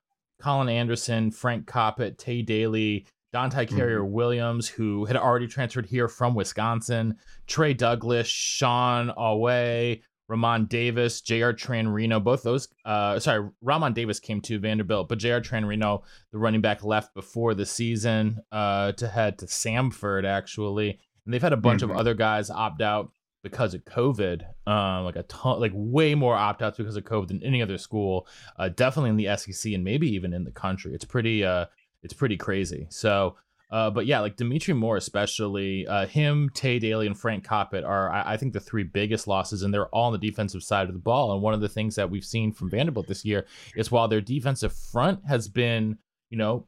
colin 0.41 0.69
anderson 0.69 1.29
Frank 1.29 1.67
Coppet 1.67 2.17
Tae 2.17 2.41
Daley 2.41 3.05
Dontye 3.35 3.67
Carriere 3.67 3.99
mm-hmm. 3.99 4.13
Williams, 4.13 4.67
who 4.69 5.03
had 5.03 5.17
already 5.17 5.47
transferred 5.47 5.85
here 5.85 6.07
from 6.07 6.35
Wisconsin, 6.35 7.17
Trey 7.47 7.73
Douglas, 7.73 8.27
Sean 8.27 9.09
Awe, 9.09 9.97
Ramon 10.27 10.65
Davis, 10.65 11.21
J.R. 11.21 11.53
Tranrino, 11.53 12.23
both 12.23 12.43
those, 12.43 12.67
uh, 12.83 13.19
sorry, 13.19 13.49
Ramon 13.61 13.93
Davis 13.93 14.19
came 14.19 14.41
to 14.41 14.59
Vanderbilt, 14.59 15.07
but 15.07 15.19
J.R. 15.19 15.41
Tranrino, 15.41 16.03
the 16.31 16.37
running 16.37 16.61
back, 16.61 16.83
left 16.83 17.13
before 17.13 17.53
the 17.53 17.65
season 17.65 18.39
uh, 18.51 18.91
to 18.93 19.07
head 19.07 19.37
to 19.39 19.45
Samford, 19.45 20.25
actually. 20.25 20.99
And 21.25 21.33
they've 21.33 21.41
had 21.41 21.53
a 21.53 21.57
bunch 21.57 21.81
mm-hmm. 21.81 21.91
of 21.91 21.97
other 21.97 22.13
guys 22.13 22.49
opt 22.49 22.81
out 22.81 23.11
because 23.43 23.75
of 23.75 23.85
COVID, 23.85 24.41
um, 24.65 25.05
like 25.05 25.15
a 25.15 25.23
ton, 25.23 25.59
like 25.59 25.71
way 25.75 26.15
more 26.15 26.35
opt 26.35 26.63
outs 26.63 26.77
because 26.77 26.95
of 26.95 27.03
COVID 27.03 27.27
than 27.27 27.43
any 27.43 27.61
other 27.61 27.77
school, 27.77 28.27
uh, 28.57 28.69
definitely 28.69 29.11
in 29.11 29.17
the 29.17 29.37
SEC 29.37 29.73
and 29.73 29.83
maybe 29.83 30.09
even 30.09 30.33
in 30.33 30.43
the 30.43 30.51
country. 30.51 30.95
It's 30.95 31.05
pretty, 31.05 31.45
uh, 31.45 31.65
it's 32.01 32.13
pretty 32.13 32.37
crazy. 32.37 32.87
So, 32.89 33.35
uh, 33.71 33.89
but 33.89 34.05
yeah, 34.05 34.19
like 34.19 34.35
Dimitri 34.35 34.73
Moore, 34.73 34.97
especially 34.97 35.87
uh, 35.87 36.05
him, 36.05 36.49
Tae 36.53 36.79
Daley, 36.79 37.07
and 37.07 37.17
Frank 37.17 37.45
Coppet 37.45 37.83
are, 37.83 38.11
I, 38.11 38.33
I, 38.33 38.37
think, 38.37 38.53
the 38.53 38.59
three 38.59 38.83
biggest 38.83 39.27
losses, 39.27 39.63
and 39.63 39.73
they're 39.73 39.87
all 39.87 40.07
on 40.07 40.13
the 40.13 40.19
defensive 40.19 40.63
side 40.63 40.87
of 40.87 40.93
the 40.93 40.99
ball. 40.99 41.33
And 41.33 41.41
one 41.41 41.53
of 41.53 41.61
the 41.61 41.69
things 41.69 41.95
that 41.95 42.09
we've 42.09 42.25
seen 42.25 42.51
from 42.51 42.69
Vanderbilt 42.69 43.07
this 43.07 43.25
year 43.25 43.45
is 43.75 43.91
while 43.91 44.07
their 44.07 44.21
defensive 44.21 44.73
front 44.73 45.21
has 45.27 45.47
been, 45.47 45.97
you 46.29 46.37
know, 46.37 46.67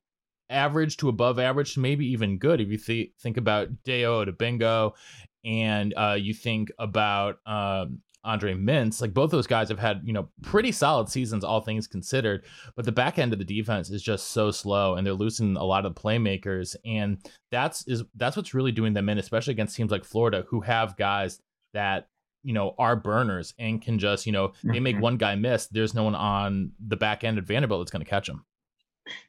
average 0.50 0.98
to 0.98 1.10
above 1.10 1.40
average, 1.40 1.78
maybe 1.78 2.08
even 2.08 2.40
good. 2.40 2.62
If 2.62 2.70
you 2.70 2.78
th- 2.78 3.12
think 3.22 3.38
about 3.38 3.70
Dayo 3.84 4.26
Odeyingbo, 4.26 4.94
and 5.46 5.94
uh, 5.96 6.18
you 6.20 6.34
think 6.34 6.72
about 6.78 7.38
um, 7.46 8.02
Andre 8.28 8.54
Mintze, 8.54 9.02
like 9.02 9.14
both 9.14 9.32
those 9.32 9.48
guys 9.48 9.70
have 9.70 9.80
had, 9.80 10.02
you 10.04 10.12
know, 10.12 10.28
pretty 10.42 10.74
solid 10.74 11.08
seasons, 11.08 11.46
all 11.46 11.62
things 11.62 11.88
considered. 11.88 12.44
But 12.76 12.84
the 12.84 12.92
back 12.92 13.18
end 13.18 13.32
of 13.32 13.40
the 13.40 13.46
defense 13.46 13.90
is 13.90 14.04
just 14.04 14.32
so 14.32 14.52
slow 14.52 14.96
and 14.96 15.08
they're 15.08 15.14
losing 15.14 15.56
a 15.56 15.64
lot 15.64 15.86
of 15.86 15.96
playmakers. 15.96 16.76
And 16.86 17.18
that's 17.52 17.88
is 17.88 18.04
that's 18.16 18.36
what's 18.36 18.54
really 18.54 18.74
doing 18.74 18.94
them 18.94 19.08
in, 19.08 19.18
especially 19.18 19.54
against 19.54 19.78
teams 19.78 19.92
like 19.92 20.04
Florida, 20.04 20.44
who 20.50 20.60
have 20.60 20.98
guys 20.98 21.40
that, 21.74 22.10
you 22.44 22.54
know, 22.54 22.76
are 22.78 22.98
burners 22.98 23.54
and 23.58 23.82
can 23.82 23.98
just, 23.98 24.26
you 24.26 24.34
know, 24.34 24.52
they 24.64 24.82
make 24.82 24.96
mm-hmm. 24.96 25.04
one 25.04 25.18
guy 25.18 25.36
miss. 25.36 25.68
There's 25.68 25.94
no 25.94 26.04
one 26.04 26.16
on 26.16 26.74
the 26.86 26.98
back 26.98 27.24
end 27.24 27.38
of 27.38 27.46
Vanderbilt 27.46 27.82
that's 27.82 27.92
going 27.92 28.04
to 28.04 28.10
catch 28.10 28.28
them. 28.28 28.44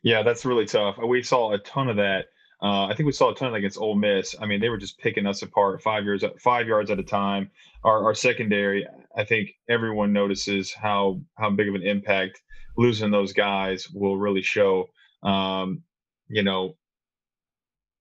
Yeah, 0.02 0.25
that's 0.25 0.45
really 0.45 0.67
tough. 0.67 0.99
We 0.99 1.23
saw 1.23 1.52
a 1.52 1.59
ton 1.59 1.88
of 1.88 1.97
that 1.97 2.26
Uh, 2.60 2.86
I 2.86 2.94
think 2.94 3.06
we 3.06 3.12
saw 3.12 3.30
a 3.30 3.34
ton 3.34 3.54
against 3.54 3.78
Ole 3.78 3.94
Miss. 3.94 4.34
I 4.40 4.46
mean, 4.46 4.60
they 4.60 4.68
were 4.68 4.78
just 4.78 4.98
picking 4.98 5.26
us 5.26 5.42
apart 5.42 5.80
five 5.80 6.04
years, 6.04 6.24
five 6.40 6.66
yards 6.66 6.90
at 6.90 6.98
a 6.98 7.04
time. 7.04 7.50
Our, 7.84 8.04
our 8.04 8.14
secondary, 8.14 8.86
I 9.16 9.24
think 9.24 9.50
everyone 9.68 10.12
notices 10.12 10.72
how 10.72 11.20
how 11.36 11.50
big 11.50 11.68
of 11.68 11.76
an 11.76 11.82
impact 11.82 12.42
losing 12.76 13.10
those 13.10 13.32
guys 13.32 13.88
will 13.90 14.16
really 14.16 14.42
show. 14.42 14.88
Um, 15.22 15.82
you 16.28 16.42
know, 16.42 16.76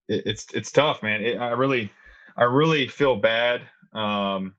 it, 0.08 0.24
it's 0.26 0.48
it's 0.54 0.72
tough, 0.72 1.04
man. 1.04 1.22
It, 1.22 1.38
I 1.38 1.52
really, 1.52 1.92
I 2.36 2.46
really 2.46 2.88
feel 2.88 3.16
bad. 3.16 3.62
Um, 3.94 4.56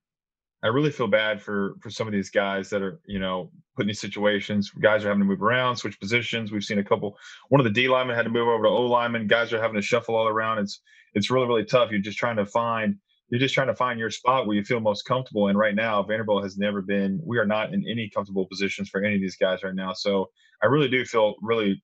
I 0.62 0.68
really 0.68 0.90
feel 0.90 1.08
bad 1.08 1.42
for 1.42 1.74
for 1.80 1.90
some 1.90 2.06
of 2.06 2.12
these 2.12 2.30
guys 2.30 2.70
that 2.70 2.82
are, 2.82 3.00
you 3.06 3.18
know, 3.18 3.50
put 3.78 3.84
in 3.84 3.88
these 3.88 4.00
situations. 4.00 4.70
Guys 4.70 5.04
are 5.04 5.08
having 5.08 5.20
to 5.20 5.26
move 5.26 5.42
around, 5.42 5.76
switch 5.76 5.98
positions. 6.00 6.52
We've 6.52 6.64
seen 6.64 6.80
a 6.80 6.84
couple. 6.84 7.16
One 7.48 7.60
of 7.60 7.64
the 7.64 7.70
D 7.70 7.88
linemen 7.88 8.16
had 8.16 8.24
to 8.24 8.30
move 8.30 8.48
over 8.48 8.64
to 8.64 8.68
O 8.68 8.82
lineman. 8.82 9.28
Guys 9.28 9.52
are 9.52 9.62
having 9.62 9.76
to 9.76 9.82
shuffle 9.82 10.16
all 10.16 10.28
around. 10.28 10.58
It's 10.58 10.80
it's 11.14 11.30
really 11.30 11.46
really 11.46 11.64
tough. 11.64 11.90
You're 11.92 12.00
just 12.00 12.18
trying 12.18 12.36
to 12.36 12.46
find 12.46 12.96
you're 13.30 13.40
just 13.40 13.54
trying 13.54 13.68
to 13.68 13.76
find 13.76 13.98
your 14.00 14.10
spot 14.10 14.46
where 14.46 14.56
you 14.56 14.64
feel 14.64 14.80
most 14.80 15.02
comfortable. 15.02 15.48
And 15.48 15.58
right 15.58 15.74
now, 15.74 16.02
Vanderbilt 16.02 16.42
has 16.42 16.58
never 16.58 16.82
been. 16.82 17.20
We 17.24 17.38
are 17.38 17.46
not 17.46 17.72
in 17.72 17.84
any 17.88 18.10
comfortable 18.12 18.46
positions 18.46 18.88
for 18.88 19.02
any 19.02 19.16
of 19.16 19.20
these 19.20 19.36
guys 19.36 19.62
right 19.62 19.74
now. 19.74 19.92
So 19.92 20.30
I 20.62 20.66
really 20.66 20.88
do 20.88 21.04
feel 21.04 21.36
really 21.42 21.82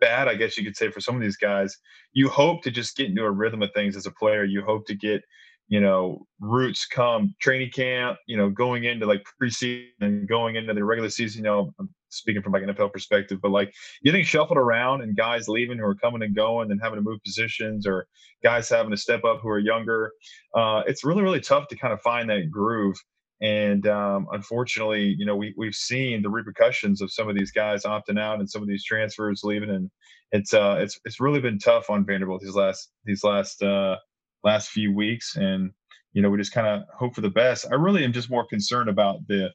bad, 0.00 0.28
I 0.28 0.34
guess 0.34 0.56
you 0.56 0.64
could 0.64 0.76
say, 0.76 0.90
for 0.90 1.00
some 1.00 1.16
of 1.16 1.22
these 1.22 1.36
guys. 1.36 1.76
You 2.12 2.28
hope 2.28 2.62
to 2.62 2.70
just 2.70 2.96
get 2.96 3.08
into 3.08 3.24
a 3.24 3.30
rhythm 3.30 3.62
of 3.62 3.70
things 3.74 3.96
as 3.96 4.06
a 4.06 4.10
player. 4.10 4.44
You 4.44 4.62
hope 4.62 4.86
to 4.86 4.94
get 4.94 5.22
you 5.68 5.80
know, 5.80 6.26
roots 6.40 6.86
come 6.86 7.34
training 7.40 7.70
camp, 7.70 8.18
you 8.26 8.36
know, 8.36 8.50
going 8.50 8.84
into 8.84 9.06
like 9.06 9.24
preseason 9.40 9.86
and 10.00 10.28
going 10.28 10.56
into 10.56 10.74
the 10.74 10.84
regular 10.84 11.08
season, 11.08 11.44
you 11.44 11.50
know, 11.50 11.72
I'm 11.80 11.88
speaking 12.10 12.42
from 12.42 12.52
like 12.52 12.62
NFL 12.62 12.92
perspective, 12.92 13.38
but 13.42 13.50
like 13.50 13.72
getting 14.04 14.24
shuffled 14.24 14.58
around 14.58 15.02
and 15.02 15.16
guys 15.16 15.48
leaving 15.48 15.78
who 15.78 15.84
are 15.84 15.94
coming 15.94 16.22
and 16.22 16.34
going 16.34 16.70
and 16.70 16.80
having 16.82 16.98
to 16.98 17.02
move 17.02 17.18
positions 17.24 17.86
or 17.86 18.06
guys 18.42 18.68
having 18.68 18.90
to 18.90 18.96
step 18.96 19.24
up 19.24 19.40
who 19.40 19.48
are 19.48 19.58
younger. 19.58 20.12
Uh, 20.54 20.82
it's 20.86 21.04
really, 21.04 21.22
really 21.22 21.40
tough 21.40 21.66
to 21.68 21.76
kind 21.76 21.92
of 21.92 22.00
find 22.02 22.28
that 22.28 22.50
groove. 22.50 22.96
And 23.40 23.86
um, 23.86 24.26
unfortunately, 24.32 25.14
you 25.18 25.26
know, 25.26 25.36
we, 25.36 25.54
we've 25.56 25.74
seen 25.74 26.22
the 26.22 26.30
repercussions 26.30 27.00
of 27.00 27.12
some 27.12 27.28
of 27.28 27.34
these 27.34 27.50
guys 27.50 27.82
opting 27.84 28.18
out 28.18 28.38
and 28.38 28.48
some 28.48 28.62
of 28.62 28.68
these 28.68 28.84
transfers 28.84 29.42
leaving. 29.42 29.70
And 29.70 29.90
it's, 30.30 30.54
uh, 30.54 30.76
it's, 30.78 31.00
it's 31.04 31.20
really 31.20 31.40
been 31.40 31.58
tough 31.58 31.90
on 31.90 32.06
Vanderbilt 32.06 32.42
these 32.42 32.54
last, 32.54 32.90
these 33.04 33.24
last, 33.24 33.62
uh, 33.62 33.96
last 34.44 34.70
few 34.70 34.94
weeks, 34.94 35.36
and 35.36 35.70
you 36.12 36.22
know 36.22 36.30
we 36.30 36.38
just 36.38 36.52
kind 36.52 36.66
of 36.66 36.82
hope 36.96 37.14
for 37.14 37.20
the 37.20 37.30
best. 37.30 37.66
I 37.70 37.74
really 37.74 38.04
am 38.04 38.12
just 38.12 38.30
more 38.30 38.46
concerned 38.46 38.88
about 38.88 39.26
the 39.28 39.50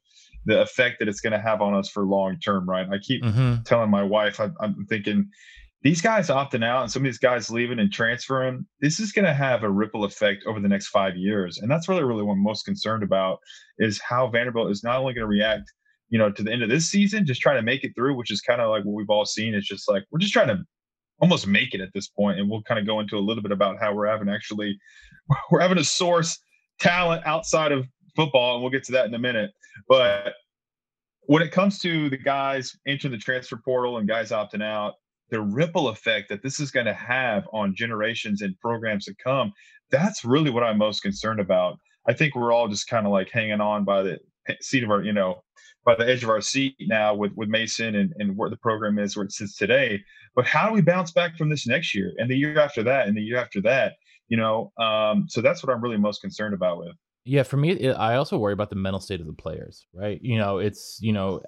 the 0.46 0.62
effect 0.62 1.00
that 1.00 1.08
it's 1.08 1.22
going 1.22 1.34
to 1.34 1.40
have 1.40 1.62
on 1.62 1.74
us 1.74 1.90
for 1.90 2.06
long 2.06 2.40
term. 2.40 2.68
Right? 2.68 2.88
I 2.90 2.98
keep 2.98 3.24
mm-hmm. 3.24 3.64
telling 3.64 3.90
my 3.90 4.04
wife, 4.04 4.40
I, 4.40 4.50
I'm 4.60 4.86
thinking 4.88 5.30
these 5.82 6.02
guys 6.02 6.28
opting 6.28 6.64
out 6.64 6.84
and 6.84 6.92
some 6.92 7.04
of 7.04 7.06
these 7.06 7.18
guys 7.18 7.50
leaving 7.50 7.80
and 7.80 7.92
transferring, 7.92 8.66
this 8.82 9.00
is 9.00 9.12
going 9.12 9.26
to 9.26 9.34
have 9.34 9.64
a 9.64 9.70
ripple 9.70 10.04
effect 10.04 10.44
over 10.46 10.60
the 10.60 10.68
next 10.68 10.88
five 10.88 11.16
years. 11.16 11.58
And 11.58 11.72
that's 11.72 11.88
really, 11.88 12.04
really 12.04 12.24
what 12.24 12.34
I'm 12.34 12.44
most 12.44 12.66
concerned 12.66 13.04
about 13.04 13.40
is 13.78 14.02
how 14.02 14.28
Vanderbilt 14.28 14.72
is 14.72 14.84
not 14.84 15.00
only 15.00 15.14
going 15.14 15.24
to 15.24 15.28
react, 15.28 15.72
you 16.10 16.20
know, 16.20 16.32
to 16.32 16.44
the 16.44 16.52
end 16.52 16.64
of 16.64 16.70
this 16.70 16.88
season, 16.88 17.26
just 17.26 17.42
trying 17.42 17.56
to 17.56 17.62
make 17.62 17.86
it 17.86 17.94
through, 17.96 18.16
which 18.16 18.32
is 18.32 18.42
kind 18.42 18.60
of 18.60 18.70
like 18.70 18.84
what 18.84 18.94
we've 18.94 19.10
all 19.10 19.26
seen. 19.26 19.54
It's 19.54 19.68
just 19.68 19.88
like 19.88 20.04
we're 20.12 20.20
just 20.20 20.34
trying 20.34 20.50
to 20.50 20.58
almost 21.22 21.48
make 21.48 21.74
it 21.74 21.82
at 21.82 21.90
this. 21.94 22.10
And 22.18 22.50
we'll 22.50 22.64
kind 22.64 22.80
of 22.80 22.86
go 22.86 23.00
into 23.00 23.18
a 23.18 23.20
little 23.20 23.44
bit 23.44 23.52
about 23.52 23.78
how 23.80 23.94
we're 23.94 24.08
having 24.08 24.30
actually 24.30 24.78
we're 25.52 25.60
having 25.60 25.78
to 25.78 25.84
source 25.84 26.40
talent 26.80 27.26
outside 27.26 27.72
of 27.72 27.86
football, 28.16 28.56
and 28.56 28.64
we'll 28.64 28.72
get 28.72 28.84
to 28.86 28.92
that 28.94 29.06
in 29.06 29.14
a 29.14 29.20
minute. 29.20 29.52
But 29.88 30.34
when 31.22 31.44
it 31.44 31.52
comes 31.52 31.80
to 31.80 32.10
the 32.10 32.18
guys 32.18 32.76
entering 32.88 33.12
the 33.12 33.18
transfer 33.18 33.58
portal 33.64 33.98
and 33.98 34.08
guys 34.08 34.32
opting 34.32 34.64
out, 34.64 34.94
the 35.30 35.42
ripple 35.42 35.90
effect 35.90 36.30
that 36.30 36.42
this 36.42 36.60
is 36.60 36.72
going 36.72 36.88
to 36.88 36.94
have 36.94 37.48
on 37.54 37.76
generations 37.76 38.42
and 38.42 38.60
programs 38.60 39.06
to 39.06 39.14
come, 39.24 39.54
that's 39.92 40.26
really 40.26 40.50
what 40.50 40.64
I'm 40.64 40.78
most 40.78 41.02
concerned 41.02 41.40
about. 41.40 41.78
I 42.08 42.14
think 42.14 42.36
we're 42.36 42.52
all 42.52 42.68
just 42.68 42.88
kind 42.88 43.06
of 43.06 43.12
like 43.12 43.30
hanging 43.30 43.62
on 43.62 43.84
by 43.84 44.02
the 44.02 44.18
seat 44.62 44.84
of 44.84 44.92
our, 44.92 45.04
you 45.04 45.14
know, 45.14 45.44
by 45.86 45.96
the 45.96 46.10
edge 46.10 46.24
of 46.24 46.30
our 46.30 46.42
seat 46.42 46.76
now 46.82 47.16
with 47.16 47.32
with 47.36 47.50
Mason 47.50 47.96
and, 47.96 48.14
and 48.18 48.38
where 48.38 48.50
the 48.50 48.58
program 48.58 49.00
is 49.00 49.16
where 49.16 49.26
it 49.26 49.32
sits 49.32 49.56
today. 49.56 50.04
But 50.36 50.46
how 50.46 50.68
do 50.68 50.74
we 50.74 50.82
bounce 50.82 51.12
back 51.12 51.38
from 51.38 51.50
this 51.50 51.66
next 51.68 51.96
year 51.96 52.14
and 52.18 52.30
the 52.30 52.36
year 52.36 52.60
after 52.60 52.84
that 52.84 53.08
and 53.08 53.18
the 53.18 53.22
year 53.22 53.38
after 53.38 53.62
that? 53.62 53.94
You 54.28 54.38
know, 54.38 54.72
um, 54.78 55.26
so 55.28 55.42
that's 55.42 55.64
what 55.64 55.74
I'm 55.74 55.82
really 55.82 55.98
most 55.98 56.22
concerned 56.22 56.54
about 56.54 56.80
with. 56.80 56.96
Yeah, 57.26 57.44
for 57.44 57.58
me, 57.58 57.72
it, 57.72 57.94
I 57.94 58.16
also 58.16 58.38
worry 58.38 58.54
about 58.54 58.70
the 58.70 58.76
mental 58.76 59.00
state 59.00 59.20
of 59.20 59.28
the 59.28 59.34
players. 59.34 59.86
Right? 59.94 60.20
You 60.22 60.38
know, 60.38 60.60
it's 60.60 61.00
you 61.02 61.14
know, 61.14 61.42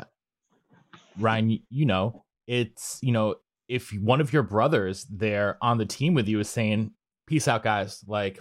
Ryan, 1.17 1.59
you 1.69 1.85
know, 1.85 2.23
it's 2.47 2.99
you 3.01 3.11
know, 3.11 3.35
if 3.67 3.91
one 3.93 4.21
of 4.21 4.33
your 4.33 4.43
brothers 4.43 5.05
there 5.05 5.57
on 5.61 5.77
the 5.77 5.85
team 5.85 6.13
with 6.13 6.27
you 6.27 6.39
is 6.39 6.49
saying, 6.49 6.91
"Peace 7.27 7.47
out, 7.47 7.63
guys," 7.63 8.03
like 8.07 8.39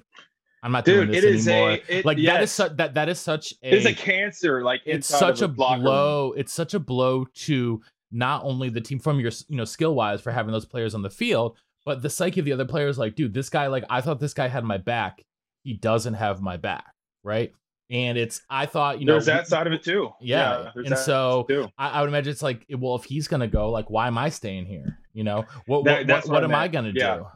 I'm 0.62 0.72
not 0.72 0.84
Dude, 0.84 1.10
doing 1.10 1.22
this 1.22 1.46
anymore. 1.46 1.70
A, 1.70 1.98
it, 1.98 2.04
like 2.04 2.18
yes. 2.18 2.34
that 2.34 2.42
is 2.42 2.50
such 2.52 2.76
that 2.76 2.94
that 2.94 3.08
is 3.08 3.18
such 3.18 3.54
a 3.62 3.76
it's 3.76 3.86
a 3.86 3.94
cancer. 3.94 4.62
Like 4.62 4.82
it's 4.84 5.06
such 5.06 5.42
a 5.42 5.48
blow. 5.48 6.32
It's 6.36 6.52
such 6.52 6.74
a 6.74 6.80
blow 6.80 7.24
to 7.24 7.80
not 8.12 8.44
only 8.44 8.68
the 8.68 8.80
team 8.80 8.98
from 8.98 9.20
your 9.20 9.32
you 9.48 9.56
know 9.56 9.64
skill 9.64 9.94
wise 9.94 10.20
for 10.20 10.30
having 10.30 10.52
those 10.52 10.66
players 10.66 10.94
on 10.94 11.02
the 11.02 11.10
field, 11.10 11.56
but 11.84 12.02
the 12.02 12.10
psyche 12.10 12.40
of 12.40 12.46
the 12.46 12.52
other 12.52 12.66
players. 12.66 12.98
Like, 12.98 13.14
dude, 13.14 13.32
this 13.32 13.48
guy 13.48 13.68
like 13.68 13.84
I 13.88 14.00
thought 14.00 14.20
this 14.20 14.34
guy 14.34 14.48
had 14.48 14.64
my 14.64 14.76
back. 14.76 15.24
He 15.62 15.74
doesn't 15.74 16.14
have 16.14 16.42
my 16.42 16.56
back, 16.56 16.92
right? 17.22 17.52
And 17.90 18.16
it's 18.16 18.42
I 18.48 18.66
thought 18.66 19.00
you 19.00 19.06
know 19.06 19.14
there's 19.14 19.26
that 19.26 19.48
side 19.48 19.66
of 19.66 19.72
it 19.72 19.82
too. 19.82 20.10
Yeah, 20.20 20.70
yeah 20.76 20.82
and 20.86 20.98
so 20.98 21.46
I, 21.78 21.88
I, 21.88 22.00
would 22.00 22.08
imagine 22.08 22.30
it's 22.30 22.42
like 22.42 22.64
well 22.78 22.94
if 22.94 23.04
he's 23.04 23.26
gonna 23.28 23.48
go 23.48 23.70
like 23.70 23.90
why 23.90 24.06
am 24.06 24.18
I 24.18 24.28
staying 24.28 24.66
here? 24.66 24.98
You 25.12 25.24
know 25.24 25.44
what 25.66 25.84
that, 25.84 26.06
what, 26.06 26.24
what, 26.24 26.28
what 26.28 26.44
am 26.44 26.54
I 26.54 26.68
gonna 26.68 26.92
yeah. 26.94 27.16
do? 27.16 27.26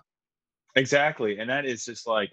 Exactly, 0.76 1.38
and 1.38 1.50
that 1.50 1.64
is 1.64 1.84
just 1.84 2.06
like 2.06 2.30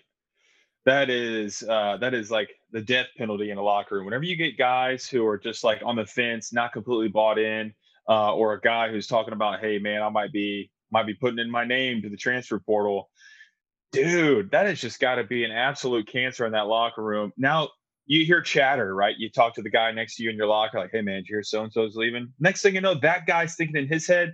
that 0.86 1.10
is 1.10 1.64
uh, 1.64 1.98
that 1.98 2.14
is 2.14 2.32
like 2.32 2.50
the 2.72 2.82
death 2.82 3.08
penalty 3.18 3.52
in 3.52 3.58
a 3.58 3.64
locker 3.64 3.96
room. 3.96 4.06
Whenever 4.06 4.24
you 4.24 4.36
get 4.36 4.58
guys 4.58 5.08
who 5.08 5.26
are 5.26 5.38
just 5.38 5.64
like 5.64 5.82
on 5.86 5.96
the 5.96 6.06
fence, 6.06 6.52
not 6.52 6.74
completely 6.74 7.08
bought 7.08 7.38
in, 7.38 7.74
uh, 8.10 8.34
or 8.34 8.54
a 8.54 8.62
guy 8.62 8.90
who's 8.90 9.08
talking 9.08 9.34
about, 9.34 9.60
hey 9.60 9.78
man, 9.78 10.02
I 10.02 10.10
might 10.10 10.32
be 10.32 10.72
might 10.92 11.06
be 11.06 11.14
putting 11.14 11.40
in 11.40 11.50
my 11.50 11.66
name 11.66 12.02
to 12.02 12.10
the 12.10 12.18
transfer 12.18 12.60
portal. 12.60 13.10
Dude, 13.92 14.52
that 14.52 14.68
has 14.68 14.80
just 14.80 15.00
got 15.00 15.16
to 15.16 15.24
be 15.24 15.44
an 15.44 15.52
absolute 15.52 16.08
cancer 16.08 16.46
in 16.46 16.54
that 16.54 16.68
locker 16.68 17.04
room. 17.04 17.32
Now 17.38 17.70
you 18.06 18.26
hear 18.26 18.42
chatter, 18.42 18.96
right? 18.96 19.16
You 19.18 19.30
talk 19.30 19.54
to 19.56 19.62
the 19.62 19.70
guy 19.70 19.92
next 19.92 20.16
to 20.16 20.24
you 20.24 20.30
in 20.30 20.36
your 20.36 20.48
locker, 20.48 20.80
like, 20.80 20.92
hey 20.92 21.02
man, 21.02 21.24
you 21.28 21.36
hear 21.36 21.44
so 21.44 21.64
and 21.64 21.72
so's 21.72 21.96
leaving? 21.96 22.34
Next 22.40 22.62
thing 22.62 22.76
you 22.76 22.82
know, 22.82 22.96
that 22.96 23.26
guy's 23.26 23.56
thinking 23.56 23.76
in 23.76 23.88
his 23.88 24.08
head, 24.08 24.34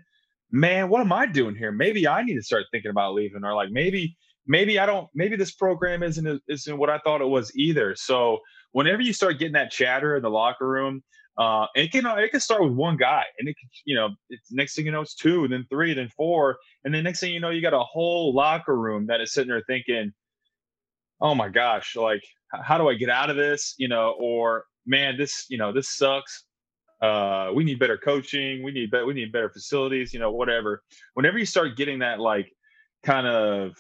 man, 0.52 0.90
what 0.90 1.02
am 1.02 1.12
I 1.12 1.26
doing 1.26 1.56
here? 1.56 1.72
Maybe 1.72 2.08
I 2.08 2.24
need 2.24 2.36
to 2.36 2.44
start 2.44 2.66
thinking 2.72 2.92
about 2.92 3.16
leaving, 3.16 3.44
or 3.44 3.54
like 3.54 3.70
maybe 3.72 4.16
maybe 4.48 4.80
I 4.80 4.86
don't 4.86 5.08
maybe 5.14 5.36
this 5.36 5.52
program 5.52 6.04
isn't 6.04 6.42
isn't 6.48 6.78
what 6.78 6.90
I 6.90 7.00
thought 7.00 7.22
it 7.22 7.28
was 7.28 7.52
either. 7.56 7.96
So 7.96 8.40
whenever 8.72 9.02
you 9.02 9.14
start 9.14 9.40
getting 9.40 9.54
that 9.54 9.72
chatter 9.72 10.16
in 10.16 10.24
the 10.24 10.30
locker 10.30 10.68
room, 10.68 11.04
uh, 11.38 11.68
it 11.76 11.92
can 11.92 12.06
it 12.06 12.32
can 12.32 12.40
start 12.40 12.64
with 12.64 12.74
one 12.74 12.98
guy, 12.98 13.24
and 13.38 13.48
it 13.48 13.56
can, 13.60 13.70
you 13.86 13.96
know 13.96 14.10
it's 14.30 14.52
next 14.52 14.76
thing 14.76 14.86
you 14.86 14.92
know 14.92 15.02
it's 15.02 15.16
two, 15.16 15.48
then 15.48 15.66
three, 15.70 15.94
then 15.94 16.10
four, 16.10 16.58
and 16.84 16.94
then 16.94 17.04
next 17.04 17.20
thing 17.20 17.34
you 17.34 17.40
know 17.40 17.50
you 17.50 17.62
got 17.62 17.74
a 17.74 17.80
whole 17.80 18.34
locker 18.34 18.76
room 18.76 19.06
that 19.08 19.22
is 19.22 19.34
sitting 19.34 19.50
there 19.50 19.64
thinking, 19.68 20.12
oh 21.22 21.36
my 21.36 21.50
gosh, 21.50 21.96
like 21.96 22.24
how 22.52 22.78
do 22.78 22.90
I 22.90 22.96
get 22.96 23.10
out 23.10 23.30
of 23.30 23.36
this? 23.36 23.76
You 23.78 23.88
know, 23.88 24.16
or 24.20 24.66
man, 24.86 25.18
this 25.18 25.46
you 25.50 25.58
know 25.58 25.72
this 25.72 25.96
sucks. 25.96 26.46
Uh, 27.00 27.52
we 27.54 27.64
need 27.64 27.78
better 27.78 27.98
coaching. 27.98 28.64
We 28.64 28.72
need 28.72 28.90
better. 28.90 29.06
We 29.06 29.14
need 29.14 29.32
better 29.32 29.50
facilities. 29.50 30.14
You 30.14 30.20
know, 30.20 30.32
whatever. 30.32 30.82
Whenever 31.14 31.38
you 31.38 31.46
start 31.46 31.78
getting 31.78 32.00
that 32.00 32.20
like 32.20 32.52
kind 33.04 33.28
of 33.28 33.74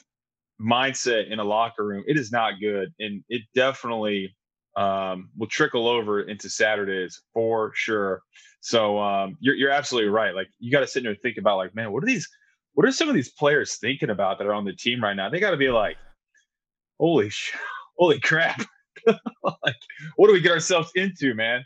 mindset 0.61 1.31
in 1.31 1.39
a 1.39 1.43
locker 1.43 1.85
room, 1.85 2.03
it 2.07 2.17
is 2.17 2.31
not 2.31 2.59
good, 2.59 2.93
and 2.99 3.23
it 3.29 3.43
definitely 3.53 4.35
um, 4.75 5.29
will 5.37 5.47
trickle 5.47 5.87
over 5.87 6.21
into 6.21 6.49
Saturdays 6.49 7.21
for 7.33 7.71
sure. 7.73 8.21
So 8.61 8.99
um, 8.99 9.37
you're 9.39 9.55
you're 9.55 9.71
absolutely 9.71 10.09
right. 10.09 10.33
Like 10.35 10.47
you 10.59 10.71
got 10.71 10.81
to 10.81 10.87
sit 10.87 11.03
there 11.03 11.11
and 11.11 11.21
think 11.21 11.37
about 11.37 11.57
like, 11.57 11.75
man, 11.75 11.91
what 11.91 12.03
are 12.03 12.07
these? 12.07 12.27
What 12.73 12.87
are 12.87 12.91
some 12.91 13.09
of 13.09 13.15
these 13.15 13.31
players 13.31 13.77
thinking 13.77 14.11
about 14.11 14.37
that 14.37 14.47
are 14.47 14.53
on 14.53 14.65
the 14.65 14.73
team 14.73 15.01
right 15.01 15.15
now? 15.15 15.29
They 15.29 15.39
got 15.39 15.51
to 15.51 15.57
be 15.57 15.69
like, 15.69 15.97
holy 16.99 17.29
sh- 17.29 17.55
holy 17.97 18.19
crap! 18.19 18.61
like, 19.07 19.75
what 20.15 20.27
do 20.27 20.33
we 20.33 20.41
get 20.41 20.51
ourselves 20.51 20.91
into, 20.95 21.33
man? 21.33 21.65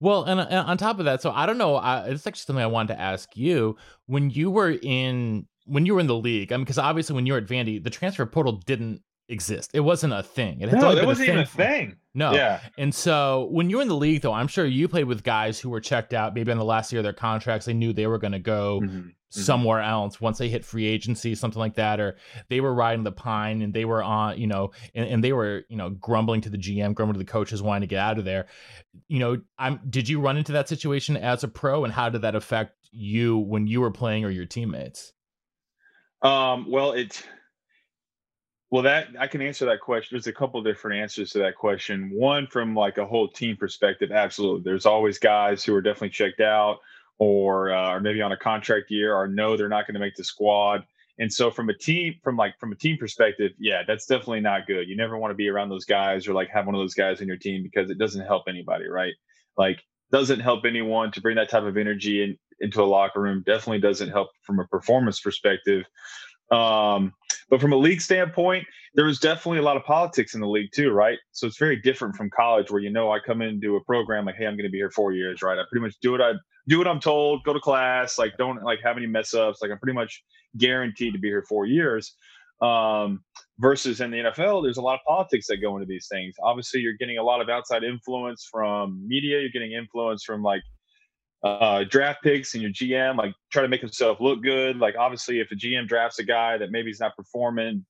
Well, 0.00 0.24
and, 0.24 0.40
and, 0.40 0.54
on 0.54 0.78
top 0.78 0.98
of 0.98 1.04
that, 1.04 1.22
so 1.22 1.30
I 1.30 1.46
don't 1.46 1.58
know. 1.58 1.76
I, 1.76 2.08
it's 2.08 2.26
actually 2.26 2.40
something 2.40 2.62
I 2.62 2.66
wanted 2.66 2.94
to 2.94 3.00
ask 3.00 3.36
you. 3.36 3.76
When 4.06 4.30
you 4.30 4.50
were 4.50 4.76
in 4.82 5.46
when 5.66 5.86
you 5.86 5.94
were 5.94 6.00
in 6.00 6.06
the 6.06 6.16
league, 6.16 6.52
I 6.52 6.56
mean, 6.56 6.64
because 6.64 6.78
obviously 6.78 7.14
when 7.14 7.26
you 7.26 7.32
were 7.34 7.38
at 7.38 7.46
Vandy, 7.46 7.82
the 7.82 7.90
transfer 7.90 8.26
portal 8.26 8.52
didn't 8.66 9.02
exist. 9.28 9.70
It 9.72 9.80
wasn't 9.80 10.12
a 10.12 10.22
thing. 10.22 10.60
It 10.60 10.72
no, 10.72 10.94
that 10.94 11.06
wasn't 11.06 11.28
a 11.28 11.32
even 11.32 11.42
a 11.44 11.46
thing. 11.46 11.96
No. 12.14 12.32
Yeah. 12.32 12.60
And 12.76 12.94
so 12.94 13.48
when 13.50 13.70
you 13.70 13.76
were 13.76 13.82
in 13.82 13.88
the 13.88 13.96
league, 13.96 14.22
though, 14.22 14.32
I'm 14.32 14.48
sure 14.48 14.64
you 14.64 14.88
played 14.88 15.06
with 15.06 15.22
guys 15.22 15.58
who 15.58 15.70
were 15.70 15.80
checked 15.80 16.12
out, 16.12 16.34
maybe 16.34 16.52
in 16.52 16.58
the 16.58 16.64
last 16.64 16.92
year 16.92 17.00
of 17.00 17.04
their 17.04 17.12
contracts. 17.12 17.66
They 17.66 17.72
knew 17.72 17.92
they 17.92 18.06
were 18.06 18.18
going 18.18 18.32
to 18.32 18.38
go 18.38 18.80
mm-hmm. 18.80 18.96
mm-hmm. 18.96 19.08
somewhere 19.30 19.80
else 19.80 20.20
once 20.20 20.38
they 20.38 20.48
hit 20.48 20.64
free 20.64 20.86
agency, 20.86 21.34
something 21.34 21.58
like 21.58 21.74
that, 21.74 22.00
or 22.00 22.16
they 22.48 22.60
were 22.60 22.74
riding 22.74 23.04
the 23.04 23.12
pine 23.12 23.62
and 23.62 23.72
they 23.72 23.84
were 23.84 24.02
on, 24.02 24.38
you 24.38 24.46
know, 24.46 24.72
and, 24.94 25.08
and 25.08 25.24
they 25.24 25.32
were, 25.32 25.62
you 25.68 25.76
know, 25.76 25.90
grumbling 25.90 26.42
to 26.42 26.50
the 26.50 26.58
GM, 26.58 26.94
grumbling 26.94 27.14
to 27.14 27.24
the 27.24 27.32
coaches, 27.32 27.62
wanting 27.62 27.82
to 27.82 27.86
get 27.86 28.00
out 28.00 28.18
of 28.18 28.24
there. 28.24 28.46
You 29.08 29.18
know, 29.18 29.40
I'm. 29.58 29.80
Did 29.88 30.08
you 30.08 30.20
run 30.20 30.36
into 30.36 30.52
that 30.52 30.68
situation 30.68 31.16
as 31.16 31.44
a 31.44 31.48
pro, 31.48 31.84
and 31.84 31.92
how 31.92 32.10
did 32.10 32.22
that 32.22 32.34
affect 32.34 32.76
you 32.90 33.38
when 33.38 33.66
you 33.66 33.80
were 33.80 33.90
playing 33.90 34.24
or 34.24 34.30
your 34.30 34.44
teammates? 34.44 35.11
Um, 36.22 36.70
well, 36.70 36.92
it's 36.92 37.22
Well, 38.70 38.82
that 38.84 39.08
I 39.18 39.26
can 39.26 39.42
answer 39.42 39.66
that 39.66 39.80
question. 39.80 40.16
There's 40.16 40.26
a 40.26 40.32
couple 40.32 40.62
different 40.62 41.00
answers 41.00 41.30
to 41.32 41.38
that 41.40 41.56
question. 41.56 42.10
One 42.12 42.46
from 42.46 42.74
like 42.74 42.98
a 42.98 43.06
whole 43.06 43.28
team 43.28 43.56
perspective, 43.56 44.10
absolutely. 44.10 44.62
There's 44.64 44.86
always 44.86 45.18
guys 45.18 45.62
who 45.64 45.74
are 45.74 45.82
definitely 45.82 46.10
checked 46.10 46.40
out, 46.40 46.78
or 47.18 47.72
uh, 47.72 47.92
or 47.94 48.00
maybe 48.00 48.22
on 48.22 48.32
a 48.32 48.36
contract 48.36 48.90
year, 48.90 49.14
or 49.14 49.28
no, 49.28 49.56
they're 49.56 49.68
not 49.68 49.86
going 49.86 49.94
to 49.94 50.00
make 50.00 50.16
the 50.16 50.24
squad. 50.24 50.84
And 51.18 51.32
so 51.32 51.50
from 51.50 51.68
a 51.68 51.74
team, 51.76 52.14
from 52.24 52.36
like 52.36 52.58
from 52.58 52.72
a 52.72 52.76
team 52.76 52.96
perspective, 52.98 53.52
yeah, 53.58 53.82
that's 53.86 54.06
definitely 54.06 54.40
not 54.40 54.66
good. 54.66 54.88
You 54.88 54.96
never 54.96 55.18
want 55.18 55.30
to 55.32 55.36
be 55.36 55.48
around 55.48 55.68
those 55.68 55.84
guys 55.84 56.26
or 56.26 56.34
like 56.34 56.48
have 56.50 56.66
one 56.66 56.74
of 56.74 56.80
those 56.80 56.94
guys 56.94 57.20
in 57.20 57.28
your 57.28 57.36
team 57.36 57.62
because 57.62 57.90
it 57.90 57.98
doesn't 57.98 58.26
help 58.26 58.44
anybody, 58.48 58.88
right? 58.88 59.14
Like 59.56 59.82
doesn't 60.10 60.40
help 60.40 60.64
anyone 60.66 61.12
to 61.12 61.20
bring 61.20 61.36
that 61.36 61.50
type 61.50 61.64
of 61.64 61.76
energy 61.76 62.22
in, 62.22 62.38
into 62.60 62.82
a 62.82 62.84
locker 62.84 63.20
room. 63.20 63.42
Definitely 63.46 63.80
doesn't 63.80 64.10
help 64.10 64.28
from 64.42 64.60
a 64.60 64.66
performance 64.66 65.20
perspective. 65.20 65.84
Um, 66.50 67.12
but 67.48 67.60
from 67.60 67.72
a 67.72 67.76
league 67.76 68.00
standpoint, 68.00 68.66
there 68.94 69.06
was 69.06 69.18
definitely 69.18 69.58
a 69.58 69.62
lot 69.62 69.76
of 69.76 69.84
politics 69.84 70.34
in 70.34 70.40
the 70.40 70.48
league 70.48 70.70
too, 70.74 70.90
right? 70.90 71.18
So 71.32 71.46
it's 71.46 71.58
very 71.58 71.76
different 71.76 72.14
from 72.14 72.30
college, 72.30 72.70
where 72.70 72.80
you 72.80 72.90
know 72.90 73.10
I 73.10 73.18
come 73.20 73.40
into 73.40 73.76
a 73.76 73.84
program 73.84 74.26
like, 74.26 74.36
hey, 74.36 74.46
I'm 74.46 74.54
going 74.54 74.64
to 74.64 74.70
be 74.70 74.78
here 74.78 74.90
four 74.90 75.12
years, 75.12 75.42
right? 75.42 75.58
I 75.58 75.62
pretty 75.70 75.84
much 75.84 75.94
do 76.02 76.12
what 76.12 76.20
I 76.20 76.32
do 76.68 76.78
what 76.78 76.86
I'm 76.86 77.00
told, 77.00 77.42
go 77.44 77.52
to 77.52 77.60
class, 77.60 78.18
like 78.18 78.36
don't 78.38 78.62
like 78.62 78.80
have 78.84 78.96
any 78.96 79.06
mess 79.06 79.34
ups, 79.34 79.62
like 79.62 79.70
I'm 79.70 79.78
pretty 79.78 79.94
much 79.94 80.22
guaranteed 80.56 81.14
to 81.14 81.18
be 81.18 81.28
here 81.28 81.44
four 81.48 81.66
years. 81.66 82.14
Um, 82.60 83.24
versus 83.58 84.00
in 84.00 84.10
the 84.10 84.18
NFL, 84.18 84.62
there's 84.62 84.76
a 84.76 84.82
lot 84.82 84.94
of 84.94 85.00
politics 85.06 85.46
that 85.48 85.56
go 85.56 85.76
into 85.76 85.86
these 85.86 86.06
things. 86.08 86.34
Obviously, 86.42 86.80
you're 86.80 86.96
getting 86.98 87.18
a 87.18 87.22
lot 87.22 87.40
of 87.40 87.48
outside 87.48 87.82
influence 87.82 88.46
from 88.50 89.04
media. 89.06 89.40
You're 89.40 89.50
getting 89.50 89.72
influence 89.72 90.22
from 90.22 90.42
like 90.42 90.62
uh, 91.42 91.84
draft 91.84 92.22
picks 92.22 92.54
and 92.54 92.62
your 92.62 92.72
GM, 92.72 93.16
like 93.16 93.34
try 93.50 93.62
to 93.62 93.68
make 93.68 93.80
himself 93.80 94.20
look 94.20 94.42
good. 94.42 94.76
Like 94.78 94.94
obviously, 94.96 95.40
if 95.40 95.50
a 95.50 95.54
GM 95.54 95.88
drafts 95.88 96.18
a 96.18 96.24
guy 96.24 96.56
that 96.58 96.70
maybe 96.70 96.88
he's 96.88 97.00
not 97.00 97.16
performing 97.16 97.84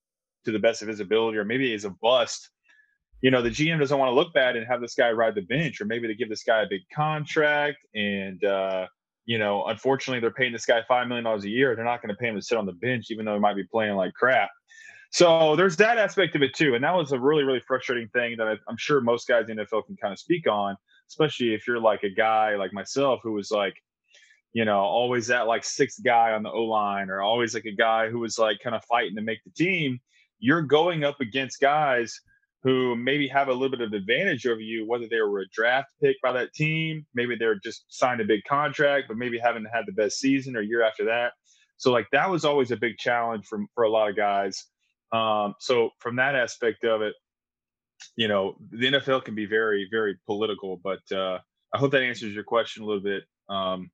to 0.44 0.52
the 0.52 0.58
best 0.58 0.82
of 0.82 0.88
his 0.88 1.00
ability, 1.00 1.38
or 1.38 1.44
maybe 1.44 1.70
he's 1.70 1.84
a 1.84 1.90
bust, 1.90 2.50
you 3.20 3.30
know, 3.30 3.42
the 3.42 3.50
GM 3.50 3.78
doesn't 3.78 3.98
want 3.98 4.08
to 4.08 4.14
look 4.14 4.32
bad 4.32 4.56
and 4.56 4.66
have 4.66 4.80
this 4.80 4.94
guy 4.94 5.10
ride 5.12 5.34
the 5.34 5.42
bench, 5.42 5.80
or 5.80 5.84
maybe 5.84 6.08
they 6.08 6.14
give 6.14 6.28
this 6.28 6.42
guy 6.42 6.62
a 6.62 6.66
big 6.68 6.82
contract 6.94 7.78
and 7.94 8.42
uh, 8.44 8.86
you 9.24 9.38
know, 9.38 9.64
unfortunately, 9.66 10.20
they're 10.20 10.32
paying 10.32 10.52
this 10.52 10.66
guy 10.66 10.80
five 10.88 11.06
million 11.06 11.24
dollars 11.24 11.44
a 11.44 11.48
year. 11.48 11.76
They're 11.76 11.84
not 11.84 12.02
going 12.02 12.08
to 12.08 12.16
pay 12.16 12.28
him 12.28 12.34
to 12.34 12.42
sit 12.42 12.58
on 12.58 12.66
the 12.66 12.72
bench, 12.72 13.06
even 13.10 13.24
though 13.24 13.34
he 13.34 13.40
might 13.40 13.54
be 13.54 13.64
playing 13.64 13.94
like 13.94 14.14
crap. 14.14 14.50
So 15.10 15.56
there's 15.56 15.76
that 15.76 15.98
aspect 15.98 16.34
of 16.34 16.42
it 16.42 16.54
too, 16.54 16.74
and 16.74 16.82
that 16.82 16.94
was 16.94 17.12
a 17.12 17.20
really, 17.20 17.44
really 17.44 17.60
frustrating 17.60 18.08
thing 18.08 18.34
that 18.38 18.48
I, 18.48 18.56
I'm 18.66 18.78
sure 18.78 19.00
most 19.00 19.28
guys 19.28 19.48
in 19.48 19.56
the 19.56 19.62
NFL 19.64 19.86
can 19.86 19.96
kind 19.96 20.12
of 20.12 20.18
speak 20.18 20.48
on 20.48 20.74
especially 21.12 21.52
if 21.52 21.66
you're 21.68 21.78
like 21.78 22.02
a 22.04 22.10
guy 22.10 22.56
like 22.56 22.72
myself 22.72 23.20
who 23.22 23.32
was 23.32 23.50
like, 23.50 23.74
you 24.54 24.64
know, 24.64 24.78
always 24.78 25.26
that 25.26 25.46
like 25.46 25.62
sixth 25.62 26.02
guy 26.02 26.32
on 26.32 26.42
the 26.42 26.50
O 26.50 26.64
line 26.64 27.10
or 27.10 27.20
always 27.20 27.52
like 27.52 27.66
a 27.66 27.74
guy 27.74 28.08
who 28.08 28.18
was 28.18 28.38
like 28.38 28.58
kind 28.64 28.74
of 28.74 28.82
fighting 28.86 29.14
to 29.16 29.22
make 29.22 29.44
the 29.44 29.50
team. 29.50 30.00
You're 30.38 30.62
going 30.62 31.04
up 31.04 31.20
against 31.20 31.60
guys 31.60 32.18
who 32.62 32.96
maybe 32.96 33.28
have 33.28 33.48
a 33.48 33.52
little 33.52 33.76
bit 33.76 33.80
of 33.82 33.92
advantage 33.92 34.46
over 34.46 34.60
you, 34.60 34.86
whether 34.86 35.06
they 35.06 35.20
were 35.20 35.40
a 35.40 35.48
draft 35.52 35.90
pick 36.02 36.16
by 36.22 36.32
that 36.32 36.54
team, 36.54 37.04
maybe 37.14 37.36
they're 37.36 37.58
just 37.62 37.84
signed 37.88 38.20
a 38.20 38.24
big 38.24 38.42
contract, 38.44 39.08
but 39.08 39.18
maybe 39.18 39.38
haven't 39.38 39.66
had 39.72 39.84
the 39.86 39.92
best 39.92 40.18
season 40.18 40.56
or 40.56 40.62
year 40.62 40.82
after 40.82 41.04
that. 41.04 41.32
So 41.76 41.92
like 41.92 42.06
that 42.12 42.30
was 42.30 42.44
always 42.46 42.70
a 42.70 42.76
big 42.76 42.96
challenge 42.96 43.44
for 43.46 43.60
for 43.74 43.84
a 43.84 43.90
lot 43.90 44.08
of 44.08 44.16
guys. 44.16 44.64
Um, 45.12 45.54
so 45.58 45.90
from 45.98 46.16
that 46.16 46.34
aspect 46.34 46.84
of 46.84 47.02
it, 47.02 47.14
you 48.16 48.28
know, 48.28 48.56
the 48.70 48.86
NFL 48.86 49.24
can 49.24 49.34
be 49.34 49.46
very, 49.46 49.88
very 49.90 50.18
political, 50.26 50.80
but 50.82 51.00
uh, 51.12 51.38
I 51.74 51.78
hope 51.78 51.92
that 51.92 52.02
answers 52.02 52.34
your 52.34 52.44
question 52.44 52.82
a 52.82 52.86
little 52.86 53.02
bit. 53.02 53.24
Um, 53.48 53.90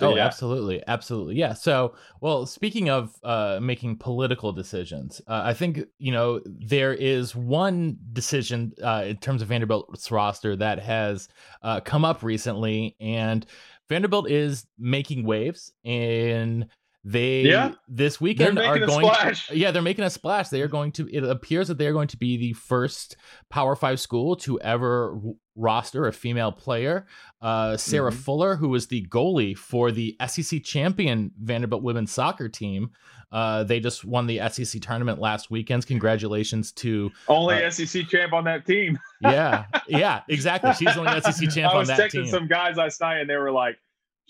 oh, 0.00 0.16
yeah. 0.16 0.24
absolutely, 0.24 0.82
absolutely, 0.86 1.36
yeah. 1.36 1.54
So, 1.54 1.94
well, 2.20 2.46
speaking 2.46 2.90
of 2.90 3.14
uh, 3.22 3.58
making 3.60 3.98
political 3.98 4.52
decisions, 4.52 5.20
uh, 5.26 5.42
I 5.44 5.54
think 5.54 5.80
you 5.98 6.12
know 6.12 6.40
there 6.44 6.94
is 6.94 7.34
one 7.34 7.98
decision 8.12 8.72
uh, 8.82 9.04
in 9.06 9.16
terms 9.18 9.42
of 9.42 9.48
Vanderbilt's 9.48 10.10
roster 10.10 10.56
that 10.56 10.78
has 10.80 11.28
uh, 11.62 11.80
come 11.80 12.04
up 12.04 12.22
recently, 12.22 12.96
and 13.00 13.46
Vanderbilt 13.88 14.30
is 14.30 14.66
making 14.78 15.24
waves 15.24 15.72
in 15.84 16.68
they 17.02 17.42
yeah. 17.42 17.72
this 17.88 18.20
weekend 18.20 18.58
are 18.58 18.78
going 18.78 19.06
to, 19.06 19.56
yeah 19.56 19.70
they're 19.70 19.80
making 19.80 20.04
a 20.04 20.10
splash. 20.10 20.48
They 20.48 20.60
are 20.60 20.68
going 20.68 20.92
to 20.92 21.08
it 21.14 21.24
appears 21.24 21.68
that 21.68 21.78
they're 21.78 21.92
going 21.92 22.08
to 22.08 22.16
be 22.16 22.36
the 22.36 22.52
first 22.52 23.16
power 23.48 23.74
five 23.74 24.00
school 24.00 24.36
to 24.36 24.60
ever 24.60 25.18
roster 25.56 26.06
a 26.06 26.12
female 26.12 26.52
player. 26.52 27.06
Uh, 27.40 27.76
sarah 27.76 28.10
mm-hmm. 28.10 28.20
fuller 28.20 28.56
who 28.56 28.68
was 28.68 28.88
the 28.88 29.06
goalie 29.06 29.56
for 29.56 29.90
the 29.90 30.14
sec 30.26 30.62
champion 30.62 31.30
vanderbilt 31.40 31.82
women's 31.82 32.12
soccer 32.12 32.48
team 32.48 32.90
uh, 33.32 33.62
they 33.64 33.78
just 33.78 34.04
won 34.04 34.26
the 34.26 34.40
sec 34.50 34.80
tournament 34.82 35.20
last 35.20 35.50
weekend. 35.50 35.86
Congratulations 35.86 36.72
to 36.72 37.10
only 37.28 37.64
uh, 37.64 37.70
sec 37.70 38.08
champ 38.08 38.32
on 38.32 38.44
that 38.44 38.66
team. 38.66 38.98
Yeah. 39.20 39.66
Yeah 39.86 40.22
exactly. 40.28 40.72
She's 40.74 40.94
the 40.94 41.00
only 41.00 41.20
sec 41.20 41.50
champ 41.54 41.74
on 41.74 41.86
that 41.86 42.10
team. 42.10 42.20
I 42.20 42.22
was 42.22 42.28
texting 42.28 42.28
some 42.28 42.48
guys 42.48 42.76
last 42.76 43.00
night 43.00 43.20
and 43.20 43.30
they 43.30 43.36
were 43.36 43.52
like 43.52 43.78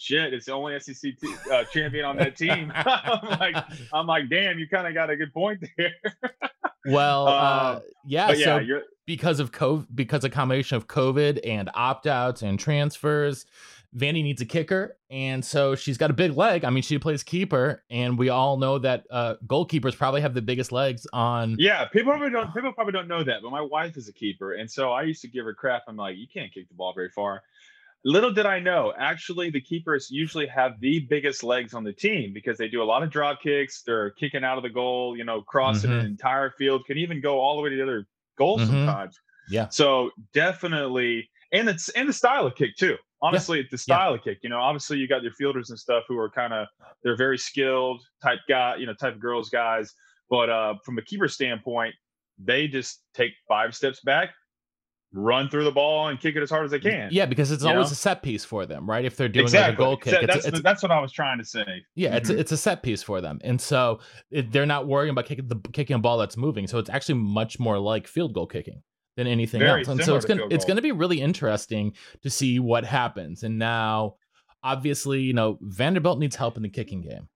shit, 0.00 0.32
it's 0.32 0.46
the 0.46 0.52
only 0.52 0.78
SEC 0.80 1.18
t- 1.18 1.34
uh, 1.52 1.64
champion 1.64 2.04
on 2.04 2.16
that 2.16 2.36
team. 2.36 2.72
I'm 2.74 3.38
like, 3.38 3.64
I'm 3.92 4.06
like, 4.06 4.28
damn, 4.28 4.58
you 4.58 4.66
kind 4.66 4.86
of 4.86 4.94
got 4.94 5.10
a 5.10 5.16
good 5.16 5.32
point 5.32 5.64
there. 5.76 5.94
well, 6.86 7.28
uh, 7.28 7.30
uh, 7.30 7.80
yeah, 8.06 8.32
yeah, 8.32 8.58
so 8.58 8.80
because 9.06 9.40
of 9.40 9.52
COVID, 9.52 9.86
because 9.94 10.24
a 10.24 10.30
combination 10.30 10.76
of 10.76 10.88
COVID 10.88 11.40
and 11.44 11.70
opt 11.74 12.06
outs 12.06 12.42
and 12.42 12.58
transfers, 12.58 13.46
Vandy 13.94 14.22
needs 14.22 14.40
a 14.40 14.46
kicker, 14.46 14.96
and 15.10 15.44
so 15.44 15.74
she's 15.74 15.98
got 15.98 16.10
a 16.10 16.14
big 16.14 16.36
leg. 16.36 16.64
I 16.64 16.70
mean, 16.70 16.82
she 16.82 16.98
plays 16.98 17.22
keeper, 17.22 17.82
and 17.90 18.16
we 18.16 18.28
all 18.28 18.56
know 18.56 18.78
that 18.78 19.04
uh, 19.10 19.34
goalkeepers 19.46 19.96
probably 19.96 20.20
have 20.20 20.32
the 20.32 20.42
biggest 20.42 20.70
legs 20.70 21.06
on. 21.12 21.56
Yeah, 21.58 21.86
people 21.86 22.12
probably 22.12 22.30
don't. 22.30 22.54
People 22.54 22.72
probably 22.72 22.92
don't 22.92 23.08
know 23.08 23.24
that, 23.24 23.42
but 23.42 23.50
my 23.50 23.60
wife 23.60 23.96
is 23.96 24.08
a 24.08 24.12
keeper, 24.12 24.54
and 24.54 24.70
so 24.70 24.92
I 24.92 25.02
used 25.02 25.22
to 25.22 25.28
give 25.28 25.44
her 25.44 25.52
crap. 25.52 25.82
I'm 25.88 25.96
like, 25.96 26.16
you 26.16 26.26
can't 26.32 26.52
kick 26.54 26.68
the 26.68 26.74
ball 26.74 26.92
very 26.94 27.10
far. 27.10 27.42
Little 28.04 28.32
did 28.32 28.46
I 28.46 28.60
know, 28.60 28.94
actually, 28.98 29.50
the 29.50 29.60
keepers 29.60 30.08
usually 30.10 30.46
have 30.46 30.80
the 30.80 31.00
biggest 31.10 31.44
legs 31.44 31.74
on 31.74 31.84
the 31.84 31.92
team 31.92 32.32
because 32.32 32.56
they 32.56 32.68
do 32.68 32.82
a 32.82 32.84
lot 32.84 33.02
of 33.02 33.10
drop 33.10 33.42
kicks. 33.42 33.82
They're 33.82 34.10
kicking 34.12 34.42
out 34.42 34.56
of 34.56 34.62
the 34.62 34.70
goal, 34.70 35.16
you 35.16 35.24
know, 35.24 35.42
crossing 35.42 35.90
mm-hmm. 35.90 36.00
an 36.00 36.06
entire 36.06 36.50
field, 36.56 36.86
can 36.86 36.96
even 36.96 37.20
go 37.20 37.38
all 37.38 37.56
the 37.56 37.62
way 37.62 37.68
to 37.68 37.76
the 37.76 37.82
other 37.82 38.06
goal 38.38 38.58
mm-hmm. 38.58 38.70
sometimes. 38.70 39.18
Yeah. 39.50 39.68
So 39.68 40.12
definitely, 40.32 41.28
and 41.52 41.68
it's 41.68 41.90
and 41.90 42.08
the 42.08 42.12
style 42.12 42.46
of 42.46 42.54
kick 42.54 42.76
too. 42.76 42.96
Honestly, 43.20 43.58
yeah. 43.58 43.64
the 43.70 43.78
style 43.78 44.12
yeah. 44.12 44.16
of 44.16 44.24
kick. 44.24 44.38
You 44.42 44.48
know, 44.48 44.60
obviously 44.60 44.96
you 44.96 45.06
got 45.06 45.22
your 45.22 45.32
fielders 45.32 45.68
and 45.68 45.78
stuff 45.78 46.04
who 46.08 46.16
are 46.18 46.30
kind 46.30 46.54
of 46.54 46.68
they're 47.02 47.16
very 47.16 47.36
skilled 47.36 48.00
type 48.22 48.38
guy, 48.48 48.76
you 48.76 48.86
know, 48.86 48.94
type 48.94 49.14
of 49.14 49.20
girls 49.20 49.50
guys. 49.50 49.92
But 50.30 50.48
uh, 50.48 50.74
from 50.84 50.96
a 50.96 51.02
keeper 51.02 51.28
standpoint, 51.28 51.94
they 52.42 52.68
just 52.68 53.02
take 53.14 53.32
five 53.48 53.74
steps 53.74 54.00
back, 54.00 54.30
run 55.12 55.49
through 55.49 55.64
the 55.64 55.73
ball 55.73 56.09
and 56.09 56.20
kick 56.20 56.37
it 56.37 56.42
as 56.42 56.51
hard 56.51 56.64
as 56.64 56.70
they 56.70 56.79
can. 56.79 57.09
Yeah, 57.11 57.27
because 57.27 57.51
it's 57.51 57.64
always 57.64 57.88
know? 57.88 57.92
a 57.92 57.96
set 57.96 58.23
piece 58.23 58.44
for 58.44 58.66
them, 58.66 58.88
right? 58.88 59.05
If 59.05 59.16
they're 59.16 59.29
doing 59.29 59.44
exactly. 59.44 59.70
like 59.70 59.75
a 59.75 59.77
goal 59.77 59.96
kick, 59.96 60.23
it's, 60.23 60.35
that's, 60.35 60.46
it's, 60.46 60.62
that's 60.62 60.83
what 60.83 60.92
I 60.92 61.01
was 61.01 61.12
trying 61.12 61.38
to 61.38 61.44
say. 61.44 61.64
Yeah, 61.94 62.09
mm-hmm. 62.09 62.16
it's 62.18 62.31
it's 62.31 62.53
a 62.53 62.57
set 62.57 62.83
piece 62.83 63.03
for 63.03 63.20
them, 63.20 63.40
and 63.42 63.61
so 63.61 64.01
it, 64.31 64.53
they're 64.53 64.66
not 64.66 64.87
worrying 64.87 65.11
about 65.11 65.27
kicking 65.27 65.49
the 65.49 65.57
kicking 65.73 65.96
a 65.96 65.99
ball 65.99 66.18
that's 66.18 66.37
moving. 66.37 66.66
So 66.66 66.79
it's 66.79 66.90
actually 66.90 67.16
much 67.16 67.59
more 67.59 67.79
like 67.79 68.07
field 68.07 68.35
goal 68.35 68.46
kicking 68.46 68.83
than 69.16 69.27
anything 69.27 69.61
Very 69.61 69.81
else. 69.81 69.88
And 69.88 70.03
so 70.03 70.16
it's 70.16 70.27
gonna 70.27 70.46
it's 70.51 70.64
gonna 70.64 70.83
be 70.83 70.92
really 70.92 71.20
interesting 71.20 71.94
to 72.23 72.31
see 72.31 72.59
what 72.59 72.85
happens. 72.85 73.42
And 73.42 73.59
now, 73.59 74.16
obviously, 74.62 75.20
you 75.20 75.33
know 75.33 75.59
Vanderbilt 75.61 76.18
needs 76.18 76.37
help 76.37 76.57
in 76.57 76.62
the 76.62 76.68
kicking 76.68 77.03
game. 77.03 77.29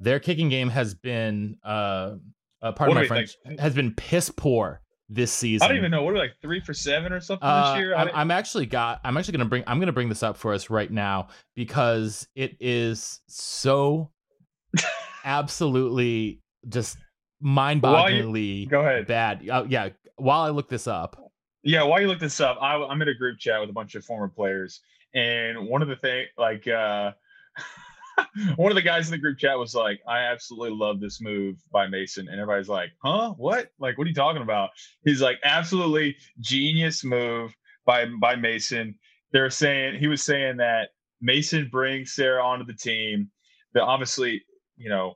Their 0.00 0.20
kicking 0.20 0.48
game 0.48 0.70
has 0.70 0.94
been 0.94 1.56
uh, 1.64 2.14
uh 2.62 2.72
pardon 2.72 2.94
my 2.94 3.06
French, 3.06 3.36
has 3.58 3.74
been 3.74 3.94
piss 3.94 4.30
poor 4.30 4.80
this 5.08 5.32
season. 5.32 5.64
I 5.64 5.68
don't 5.68 5.78
even 5.78 5.90
know. 5.90 6.02
What 6.02 6.14
are 6.14 6.18
like 6.18 6.34
three 6.40 6.60
for 6.60 6.74
seven 6.74 7.12
or 7.12 7.20
something 7.20 7.46
uh, 7.46 7.72
this 7.72 7.80
year? 7.80 7.96
I'm, 7.96 8.10
I'm, 8.14 8.30
actually 8.30 8.66
got. 8.66 9.00
I'm 9.04 9.16
actually 9.16 9.32
gonna 9.32 9.48
bring. 9.48 9.64
I'm 9.66 9.80
gonna 9.80 9.92
bring 9.92 10.08
this 10.08 10.22
up 10.22 10.36
for 10.36 10.52
us 10.52 10.70
right 10.70 10.90
now 10.90 11.28
because 11.54 12.28
it 12.34 12.56
is 12.60 13.20
so 13.26 14.10
absolutely 15.24 16.40
just 16.68 16.98
mind-bogglingly 17.40 18.68
go 18.68 18.80
ahead. 18.80 19.06
bad. 19.06 19.48
Uh, 19.48 19.64
yeah. 19.68 19.90
While 20.16 20.40
I 20.40 20.50
look 20.50 20.68
this 20.68 20.86
up. 20.86 21.32
Yeah, 21.62 21.82
while 21.84 22.00
you 22.00 22.08
look 22.08 22.20
this 22.20 22.40
up, 22.40 22.58
I, 22.60 22.74
I'm 22.74 23.00
in 23.02 23.08
a 23.08 23.14
group 23.14 23.38
chat 23.38 23.60
with 23.60 23.70
a 23.70 23.72
bunch 23.72 23.94
of 23.94 24.04
former 24.04 24.28
players, 24.28 24.80
and 25.14 25.68
one 25.68 25.82
of 25.82 25.88
the 25.88 25.96
things, 25.96 26.28
like. 26.36 26.66
uh 26.68 27.12
one 28.56 28.70
of 28.70 28.76
the 28.76 28.82
guys 28.82 29.06
in 29.06 29.12
the 29.12 29.18
group 29.18 29.38
chat 29.38 29.58
was 29.58 29.74
like, 29.74 30.00
I 30.06 30.20
absolutely 30.20 30.76
love 30.76 31.00
this 31.00 31.20
move 31.20 31.56
by 31.72 31.86
Mason. 31.86 32.28
And 32.28 32.40
everybody's 32.40 32.68
like, 32.68 32.90
huh? 33.02 33.34
What? 33.36 33.70
Like, 33.78 33.98
what 33.98 34.06
are 34.06 34.08
you 34.08 34.14
talking 34.14 34.42
about? 34.42 34.70
He's 35.04 35.20
like, 35.20 35.38
absolutely 35.44 36.16
genius 36.40 37.04
move 37.04 37.54
by 37.84 38.06
by 38.20 38.36
Mason. 38.36 38.94
They're 39.32 39.50
saying 39.50 39.98
he 39.98 40.08
was 40.08 40.22
saying 40.22 40.58
that 40.58 40.90
Mason 41.20 41.68
brings 41.70 42.14
Sarah 42.14 42.42
onto 42.42 42.64
the 42.64 42.74
team. 42.74 43.30
That 43.74 43.82
obviously, 43.82 44.42
you 44.76 44.88
know, 44.88 45.14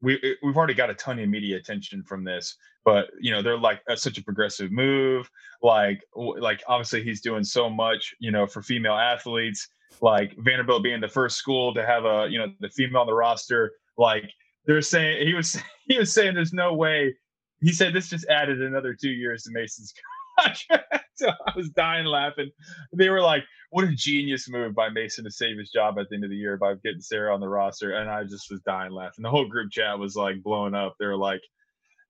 we 0.00 0.36
we've 0.42 0.56
already 0.56 0.74
got 0.74 0.90
a 0.90 0.94
ton 0.94 1.18
of 1.18 1.28
media 1.28 1.56
attention 1.56 2.02
from 2.02 2.24
this, 2.24 2.56
but 2.84 3.08
you 3.20 3.30
know, 3.30 3.42
they're 3.42 3.58
like 3.58 3.80
such 3.96 4.18
a 4.18 4.24
progressive 4.24 4.72
move. 4.72 5.30
Like, 5.62 6.02
like 6.14 6.62
obviously 6.66 7.02
he's 7.02 7.20
doing 7.20 7.44
so 7.44 7.68
much, 7.68 8.14
you 8.18 8.30
know, 8.30 8.46
for 8.46 8.62
female 8.62 8.94
athletes 8.94 9.68
like 10.00 10.34
Vanderbilt 10.38 10.82
being 10.82 11.00
the 11.00 11.08
first 11.08 11.36
school 11.36 11.74
to 11.74 11.84
have 11.84 12.04
a 12.04 12.26
you 12.30 12.38
know 12.38 12.46
the 12.60 12.68
female 12.70 13.02
on 13.02 13.06
the 13.06 13.14
roster. 13.14 13.72
Like 13.98 14.24
they're 14.66 14.82
saying 14.82 15.26
he 15.26 15.34
was 15.34 15.58
he 15.88 15.98
was 15.98 16.12
saying 16.12 16.34
there's 16.34 16.52
no 16.52 16.74
way 16.74 17.14
he 17.60 17.72
said 17.72 17.92
this 17.92 18.08
just 18.08 18.26
added 18.28 18.62
another 18.62 18.94
two 18.94 19.10
years 19.10 19.42
to 19.44 19.50
Mason's 19.52 19.92
contract. 20.40 21.04
so 21.14 21.28
I 21.28 21.52
was 21.54 21.68
dying 21.70 22.06
laughing. 22.06 22.50
They 22.92 23.10
were 23.10 23.20
like, 23.20 23.44
"What 23.70 23.84
a 23.84 23.94
genius 23.94 24.48
move 24.48 24.74
by 24.74 24.88
Mason 24.88 25.24
to 25.24 25.30
save 25.30 25.58
his 25.58 25.70
job 25.70 25.98
at 25.98 26.08
the 26.08 26.14
end 26.14 26.24
of 26.24 26.30
the 26.30 26.36
year 26.36 26.56
by 26.56 26.74
getting 26.82 27.00
Sarah 27.02 27.34
on 27.34 27.40
the 27.40 27.48
roster." 27.48 27.94
And 27.96 28.10
I 28.10 28.24
just 28.24 28.50
was 28.50 28.60
dying 28.62 28.92
laughing. 28.92 29.22
The 29.22 29.30
whole 29.30 29.46
group 29.46 29.70
chat 29.70 29.98
was 29.98 30.16
like 30.16 30.42
blowing 30.42 30.74
up. 30.74 30.94
They 30.98 31.06
were 31.06 31.16
like, 31.16 31.42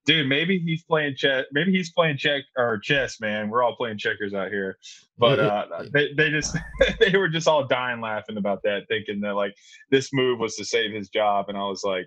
"Dude, 0.07 0.29
maybe 0.29 0.59
he's 0.59 0.83
playing 0.85 1.15
chess. 1.17 1.45
Maybe 1.53 1.73
he's 1.73 1.93
playing 1.93 2.17
check 2.17 2.43
or 2.57 2.79
chess, 2.79 3.21
man. 3.21 3.49
We're 3.51 3.63
all 3.63 3.77
playing 3.77 3.99
checkers 3.99 4.35
out 4.35 4.51
here." 4.51 4.79
But 5.19 5.39
uh, 5.41 5.67
they 5.93 6.13
they 6.15 6.31
just 6.31 6.57
they 7.01 7.17
were 7.17 7.29
just 7.29 7.49
all 7.49 7.67
dying 7.67 8.01
laughing 8.01 8.37
about 8.37 8.63
that, 8.65 8.83
thinking 8.89 9.21
that 9.21 9.35
like 9.35 9.55
this 9.91 10.13
move 10.13 10.39
was 10.39 10.57
to 10.57 10.65
save 10.65 10.93
his 10.93 11.09
job. 11.09 11.47
And 11.49 11.57
I 11.59 11.63
was 11.63 11.83
like. 11.85 12.07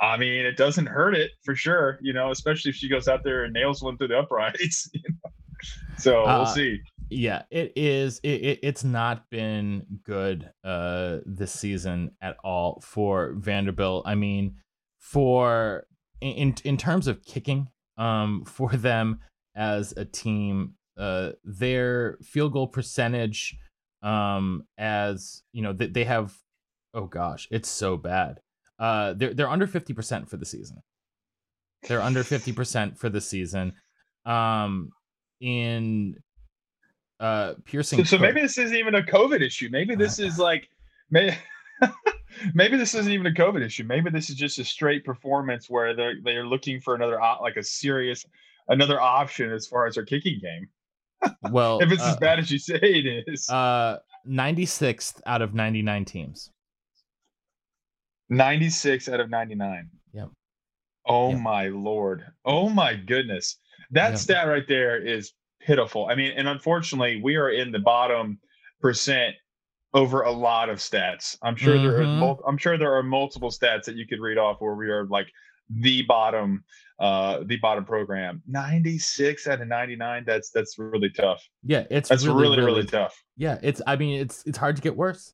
I 0.00 0.16
mean, 0.16 0.44
it 0.44 0.56
doesn't 0.56 0.86
hurt 0.86 1.14
it 1.14 1.30
for 1.44 1.54
sure, 1.54 2.00
you 2.02 2.12
know, 2.12 2.32
especially 2.32 2.70
if 2.70 2.74
she 2.74 2.88
goes 2.88 3.06
out 3.06 3.22
there 3.22 3.44
and 3.44 3.52
nails 3.52 3.82
one 3.84 3.96
through 3.96 4.08
the 4.08 4.18
uprights. 4.18 4.90
You 4.94 5.00
know? 5.06 5.30
So 5.96 6.22
we'll 6.22 6.28
Uh, 6.40 6.44
see. 6.46 6.80
Yeah, 7.08 7.42
it 7.52 7.72
is. 7.76 8.18
It, 8.24 8.42
it, 8.42 8.58
it's 8.64 8.82
not 8.82 9.30
been 9.30 9.86
good 10.02 10.50
uh, 10.64 11.18
this 11.24 11.52
season 11.52 12.16
at 12.20 12.36
all 12.42 12.80
for 12.84 13.34
Vanderbilt. 13.36 14.02
I 14.04 14.16
mean, 14.16 14.56
for 14.98 15.86
in 16.30 16.54
in 16.64 16.76
terms 16.76 17.06
of 17.06 17.24
kicking, 17.24 17.68
um, 17.96 18.44
for 18.46 18.70
them 18.70 19.20
as 19.54 19.92
a 19.96 20.04
team, 20.04 20.74
uh, 20.96 21.30
their 21.44 22.18
field 22.22 22.52
goal 22.52 22.68
percentage, 22.68 23.56
um, 24.02 24.64
as 24.78 25.42
you 25.52 25.62
know, 25.62 25.72
they, 25.72 25.86
they 25.86 26.04
have. 26.04 26.34
Oh 26.94 27.06
gosh, 27.06 27.48
it's 27.50 27.70
so 27.70 27.96
bad. 27.96 28.40
Uh, 28.78 29.14
they're 29.14 29.32
they're 29.32 29.48
under 29.48 29.66
fifty 29.66 29.94
percent 29.94 30.28
for 30.28 30.36
the 30.36 30.44
season. 30.44 30.82
They're 31.88 32.02
under 32.02 32.22
fifty 32.22 32.52
percent 32.52 32.98
for 32.98 33.08
the 33.08 33.20
season. 33.20 33.74
Um, 34.24 34.90
in 35.40 36.16
uh 37.18 37.54
piercing 37.64 38.04
So, 38.04 38.16
so 38.16 38.18
maybe 38.18 38.40
this 38.40 38.56
isn't 38.56 38.76
even 38.76 38.94
a 38.94 39.02
COVID 39.02 39.40
issue. 39.40 39.68
Maybe 39.70 39.94
this 39.94 40.18
is 40.20 40.38
like, 40.38 40.68
may, 41.10 41.36
maybe 42.54 42.76
this 42.76 42.94
isn't 42.94 43.12
even 43.12 43.26
a 43.26 43.30
COVID 43.30 43.64
issue. 43.64 43.84
Maybe 43.84 44.10
this 44.10 44.30
is 44.30 44.36
just 44.36 44.58
a 44.58 44.64
straight 44.64 45.04
performance 45.04 45.68
where 45.68 45.94
they're 45.94 46.14
they're 46.22 46.46
looking 46.46 46.80
for 46.80 46.94
another 46.94 47.18
like 47.40 47.56
a 47.56 47.62
serious 47.62 48.24
another 48.68 49.00
option 49.00 49.52
as 49.52 49.66
far 49.66 49.86
as 49.86 49.94
their 49.96 50.04
kicking 50.04 50.40
game. 50.40 50.68
well 51.50 51.78
If 51.82 51.92
it's 51.92 52.02
uh, 52.02 52.10
as 52.10 52.16
bad 52.16 52.38
as 52.38 52.50
you 52.50 52.58
say 52.58 52.78
it 52.80 53.24
is, 53.26 53.48
uh 53.48 53.98
96th 54.28 55.20
out 55.26 55.42
of 55.42 55.52
99 55.54 56.04
teams 56.04 56.50
ninety 58.28 58.70
six 58.70 59.08
out 59.08 59.20
of 59.20 59.28
ninety 59.30 59.54
nine. 59.54 59.90
Yep. 60.12 60.28
Oh 61.06 61.30
Yep. 61.32 61.40
my 61.40 61.68
lord. 61.68 62.24
Oh 62.44 62.68
my 62.68 62.94
goodness. 62.94 63.58
That 63.90 64.10
Yep. 64.10 64.18
stat 64.18 64.48
right 64.48 64.66
there 64.68 64.96
is 65.04 65.32
pitiful. 65.60 66.06
I 66.06 66.14
mean, 66.14 66.32
and 66.36 66.48
unfortunately, 66.48 67.20
we 67.22 67.36
are 67.36 67.50
in 67.50 67.72
the 67.72 67.78
bottom 67.78 68.38
percent 68.80 69.34
over 69.94 70.22
a 70.22 70.30
lot 70.30 70.68
of 70.70 70.78
stats. 70.78 71.36
I'm 71.42 71.56
sure 71.56 71.76
there 71.78 72.00
are 72.00 72.04
Mhm. 72.04 72.18
mul- 72.18 72.42
I'm 72.46 72.56
sure 72.58 72.78
there 72.78 72.94
are 72.94 73.02
multiple 73.02 73.50
stats 73.50 73.84
that 73.84 73.96
you 73.96 74.06
could 74.06 74.20
read 74.20 74.38
off 74.38 74.60
where 74.60 74.74
we 74.74 74.88
are 74.90 75.04
like 75.06 75.28
the 75.68 76.02
bottom 76.02 76.64
uh 76.98 77.40
the 77.46 77.56
bottom 77.58 77.84
program. 77.84 78.42
96 78.46 79.46
out 79.46 79.60
of 79.60 79.68
99 79.68 80.24
that's 80.26 80.50
that's 80.50 80.78
really 80.78 81.10
tough. 81.10 81.42
yeah 81.62 81.84
it's 81.90 82.08
That's 82.08 82.24
really 82.26 82.42
really 82.42 82.56
really, 82.58 82.72
really, 82.80 82.86
tough. 82.86 83.14
yeah 83.36 83.58
it's 83.62 83.80
i 83.86 83.96
mean 83.96 84.20
it's 84.20 84.42
it's 84.46 84.58
hard 84.58 84.76
to 84.76 84.82
get 84.82 84.96
worse 84.96 85.32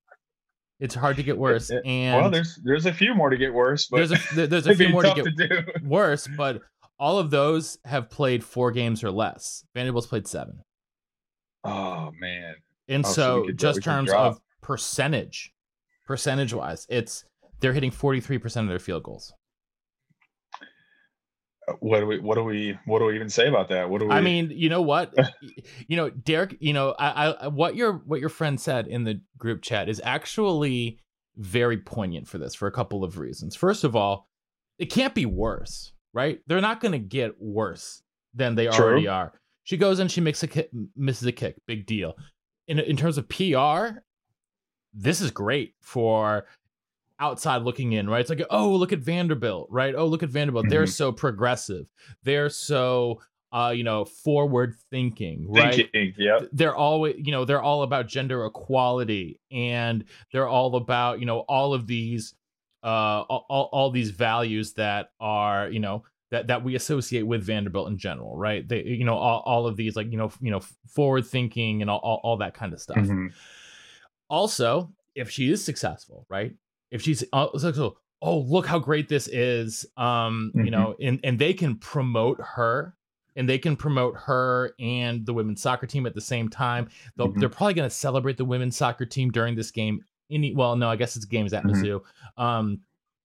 it's 0.80 0.94
hard 0.94 1.16
to 1.16 1.22
get 1.24 1.36
worse 1.36 1.70
it- 1.70 1.82
and 1.84 2.20
well, 2.22 2.30
there's 2.30 2.56
there's 2.64 2.86
a 2.86 2.92
few 2.92 3.14
more 3.14 3.30
to 3.30 3.36
get 3.36 3.52
worse, 3.52 3.86
but 3.88 3.96
there's 3.96 4.12
a 4.38 4.46
there's 4.46 4.66
a 4.68 4.74
few 4.76 4.88
more 4.90 5.02
to 5.02 5.12
get 5.14 5.24
to 5.24 5.48
do. 5.48 5.62
worse 5.84 6.28
but 6.36 6.62
all 7.00 7.18
of 7.18 7.30
those 7.30 7.78
have 7.84 8.08
played 8.10 8.44
four 8.44 8.70
games 8.70 9.02
or 9.02 9.10
less 9.10 9.64
vanderbilt's 9.74 10.06
played 10.06 10.26
seven 10.26 10.60
Oh 11.64 12.12
man. 12.18 12.54
and 12.88 13.04
Oh, 13.04 13.08
so 13.08 13.44
so 13.46 13.52
just 13.52 13.82
terms 13.82 14.10
of 14.12 14.38
percentage 14.62 15.52
percentage 16.06 16.54
wise 16.54 16.86
it's 16.88 17.24
they're 17.60 17.72
hitting 17.72 17.90
43% 17.90 18.62
of 18.62 18.68
their 18.68 18.78
field 18.78 19.02
goals 19.02 19.32
uh, 21.68 21.72
What 21.80 22.00
do 22.00 22.06
we 22.06 22.18
what 22.18 22.36
do 22.36 22.44
we 22.44 22.78
what 22.86 23.00
do 23.00 23.06
we 23.06 23.14
even 23.14 23.28
say 23.28 23.48
about 23.48 23.68
that? 23.68 23.90
What 23.90 24.00
do 24.00 24.06
we 24.06 24.12
I 24.12 24.20
mean, 24.20 24.50
you 24.54 24.68
know 24.68 24.82
what? 24.82 25.14
You 25.88 25.96
know, 25.96 26.10
Derek. 26.10 26.56
You 26.60 26.72
know, 26.72 26.94
I, 26.98 27.32
I 27.32 27.48
what 27.48 27.74
your 27.74 27.94
what 28.04 28.20
your 28.20 28.28
friend 28.28 28.60
said 28.60 28.86
in 28.86 29.04
the 29.04 29.20
group 29.38 29.62
chat 29.62 29.88
is 29.88 30.00
actually 30.04 30.98
very 31.36 31.78
poignant 31.78 32.28
for 32.28 32.38
this 32.38 32.54
for 32.54 32.66
a 32.66 32.72
couple 32.72 33.04
of 33.04 33.18
reasons. 33.18 33.56
First 33.56 33.84
of 33.84 33.96
all, 33.96 34.28
it 34.78 34.86
can't 34.86 35.14
be 35.14 35.24
worse, 35.24 35.92
right? 36.12 36.40
They're 36.46 36.60
not 36.60 36.80
going 36.80 36.92
to 36.92 36.98
get 36.98 37.40
worse 37.40 38.02
than 38.34 38.54
they 38.54 38.66
True. 38.66 38.84
already 38.84 39.08
are. 39.08 39.32
She 39.64 39.76
goes 39.76 39.98
and 39.98 40.10
she 40.10 40.20
makes 40.20 40.42
a 40.42 40.46
kick, 40.46 40.70
misses 40.96 41.26
a 41.26 41.32
kick, 41.32 41.56
big 41.66 41.86
deal. 41.86 42.14
In 42.66 42.78
in 42.78 42.96
terms 42.96 43.18
of 43.18 43.28
PR, 43.28 44.00
this 44.94 45.20
is 45.20 45.30
great 45.30 45.74
for 45.80 46.46
outside 47.20 47.62
looking 47.62 47.92
in, 47.92 48.08
right? 48.08 48.20
It's 48.20 48.30
like, 48.30 48.42
oh, 48.50 48.70
look 48.74 48.92
at 48.92 49.00
Vanderbilt, 49.00 49.68
right? 49.70 49.94
Oh, 49.94 50.06
look 50.06 50.22
at 50.22 50.28
Vanderbilt. 50.30 50.68
They're 50.68 50.84
Mhm. 50.84 50.92
so 50.92 51.12
progressive. 51.12 51.86
They're 52.22 52.50
so 52.50 53.20
uh, 53.50 53.72
you 53.74 53.82
know, 53.82 54.04
forward 54.04 54.74
thinking, 54.90 55.46
right? 55.50 55.88
thinking? 55.90 56.12
Yep. 56.18 56.50
They're 56.52 56.76
always, 56.76 57.16
you 57.16 57.32
know, 57.32 57.46
they're 57.46 57.62
all 57.62 57.82
about 57.82 58.06
gender 58.06 58.44
equality 58.44 59.40
and 59.50 60.04
they're 60.32 60.46
all 60.46 60.76
about, 60.76 61.18
you 61.18 61.24
know, 61.24 61.38
all 61.48 61.72
of 61.72 61.86
these 61.86 62.34
uh 62.84 63.22
all, 63.26 63.70
all, 63.72 63.90
these 63.90 64.10
values 64.10 64.74
that 64.74 65.12
are, 65.18 65.70
you 65.70 65.80
know, 65.80 66.04
that 66.30 66.48
that 66.48 66.62
we 66.62 66.74
associate 66.74 67.22
with 67.22 67.42
Vanderbilt 67.42 67.88
in 67.88 67.96
general, 67.96 68.36
right? 68.36 68.68
They 68.68 68.82
you 68.84 69.04
know, 69.04 69.16
all, 69.16 69.40
all 69.46 69.66
of 69.66 69.76
these 69.76 69.96
like, 69.96 70.12
you 70.12 70.18
know, 70.18 70.30
you 70.42 70.50
know, 70.50 70.60
forward 70.86 71.26
thinking 71.26 71.80
and 71.80 71.90
all, 71.90 72.00
all, 72.00 72.20
all 72.22 72.36
that 72.36 72.52
kind 72.52 72.74
of 72.74 72.80
stuff 72.82 72.98
Mhm. 72.98 73.32
Also 74.28 74.90
if 75.14 75.30
she 75.30 75.50
is 75.50 75.64
successful 75.64 76.26
right 76.28 76.54
if 76.90 77.02
she's 77.02 77.24
uh, 77.32 77.48
successful 77.52 77.96
oh 78.22 78.38
look 78.38 78.66
how 78.66 78.78
great 78.78 79.08
this 79.08 79.28
is 79.28 79.86
um 79.96 80.52
you 80.54 80.62
Mhm. 80.64 80.70
know 80.70 80.96
and 81.00 81.20
and 81.24 81.38
they 81.38 81.54
can 81.54 81.76
promote 81.76 82.40
her 82.40 82.94
and 83.36 83.48
they 83.48 83.58
can 83.58 83.76
promote 83.76 84.16
her 84.16 84.74
and 84.80 85.24
the 85.24 85.32
women's 85.32 85.62
soccer 85.62 85.86
team 85.86 86.06
at 86.06 86.14
the 86.14 86.20
same 86.20 86.48
time 86.48 86.88
They'll, 87.16 87.28
Mhm. 87.32 87.38
they're 87.40 87.48
probably 87.48 87.74
going 87.74 87.88
to 87.88 87.94
celebrate 87.94 88.36
the 88.36 88.44
women's 88.44 88.76
soccer 88.76 89.06
team 89.06 89.30
during 89.30 89.54
this 89.54 89.70
game 89.70 90.04
any 90.30 90.54
well 90.54 90.76
no 90.76 90.88
i 90.90 90.96
guess 90.96 91.16
it's 91.16 91.24
games 91.24 91.52
at 91.52 91.64
Mhm. 91.64 91.70
mizzou 91.70 92.00
um 92.36 92.80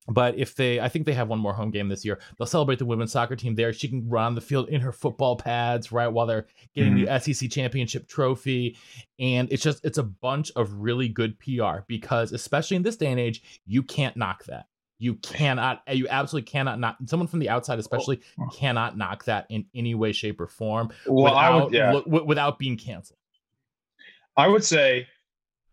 but 0.08 0.38
if 0.38 0.56
they 0.56 0.80
i 0.80 0.90
think 0.90 1.06
they 1.06 1.14
have 1.14 1.28
one 1.28 1.40
more 1.40 1.54
home 1.54 1.72
game 1.72 1.88
this 1.88 2.04
year 2.04 2.20
they'll 2.38 2.46
celebrate 2.46 2.80
the 2.80 2.86
women's 2.86 3.12
soccer 3.12 3.36
team 3.36 3.56
there 3.56 3.74
she 3.74 3.88
can 3.88 4.08
run 4.10 4.26
on 4.26 4.36
the 4.36 4.42
field 4.42 4.70
in 4.70 4.82
her 4.82 4.92
football 4.92 5.36
pads 5.36 5.92
right 5.92 6.08
while 6.08 6.26
they're 6.26 6.48
getting 6.76 6.96
the 6.96 7.06
mm-hmm. 7.06 7.32
sec 7.32 7.50
championship 7.50 8.08
trophy 8.08 8.78
and 9.20 9.52
it's 9.52 9.64
just 9.64 9.84
it's 9.86 9.98
a 9.98 10.04
bunch 10.04 10.52
of 10.56 10.74
really 10.74 11.08
good 11.08 11.38
pr 11.40 11.80
because 11.88 12.32
especially 12.32 12.78
in 12.78 12.84
this 12.84 12.98
day 12.98 13.08
and 13.08 13.20
age 13.20 13.62
you 13.66 13.84
can't 13.84 14.18
knock 14.18 14.44
that 14.46 14.66
you 15.00 15.16
cannot 15.16 15.82
eh, 15.88 15.94
you 15.94 16.08
absolutely 16.10 16.50
cannot 16.50 16.80
knock 16.80 16.98
someone 17.06 17.28
from 17.28 17.40
the 17.40 17.50
outside 17.50 17.76
oh, 17.76 17.80
especially 17.80 18.22
Oh. 18.40 18.48
cannot 18.54 18.98
knock 18.98 19.26
that 19.26 19.46
in 19.50 19.66
any 19.74 19.96
way 19.96 20.12
shape 20.12 20.40
or 20.40 20.48
form 20.48 20.92
Well, 21.06 21.26
without, 21.26 21.38
I 21.38 21.64
would 21.64 21.74
yeah. 21.74 21.92
wi- 21.94 22.24
without 22.24 22.60
being 22.60 22.78
canceled 22.78 23.20
I 24.36 24.48
would 24.48 24.64
say, 24.64 25.08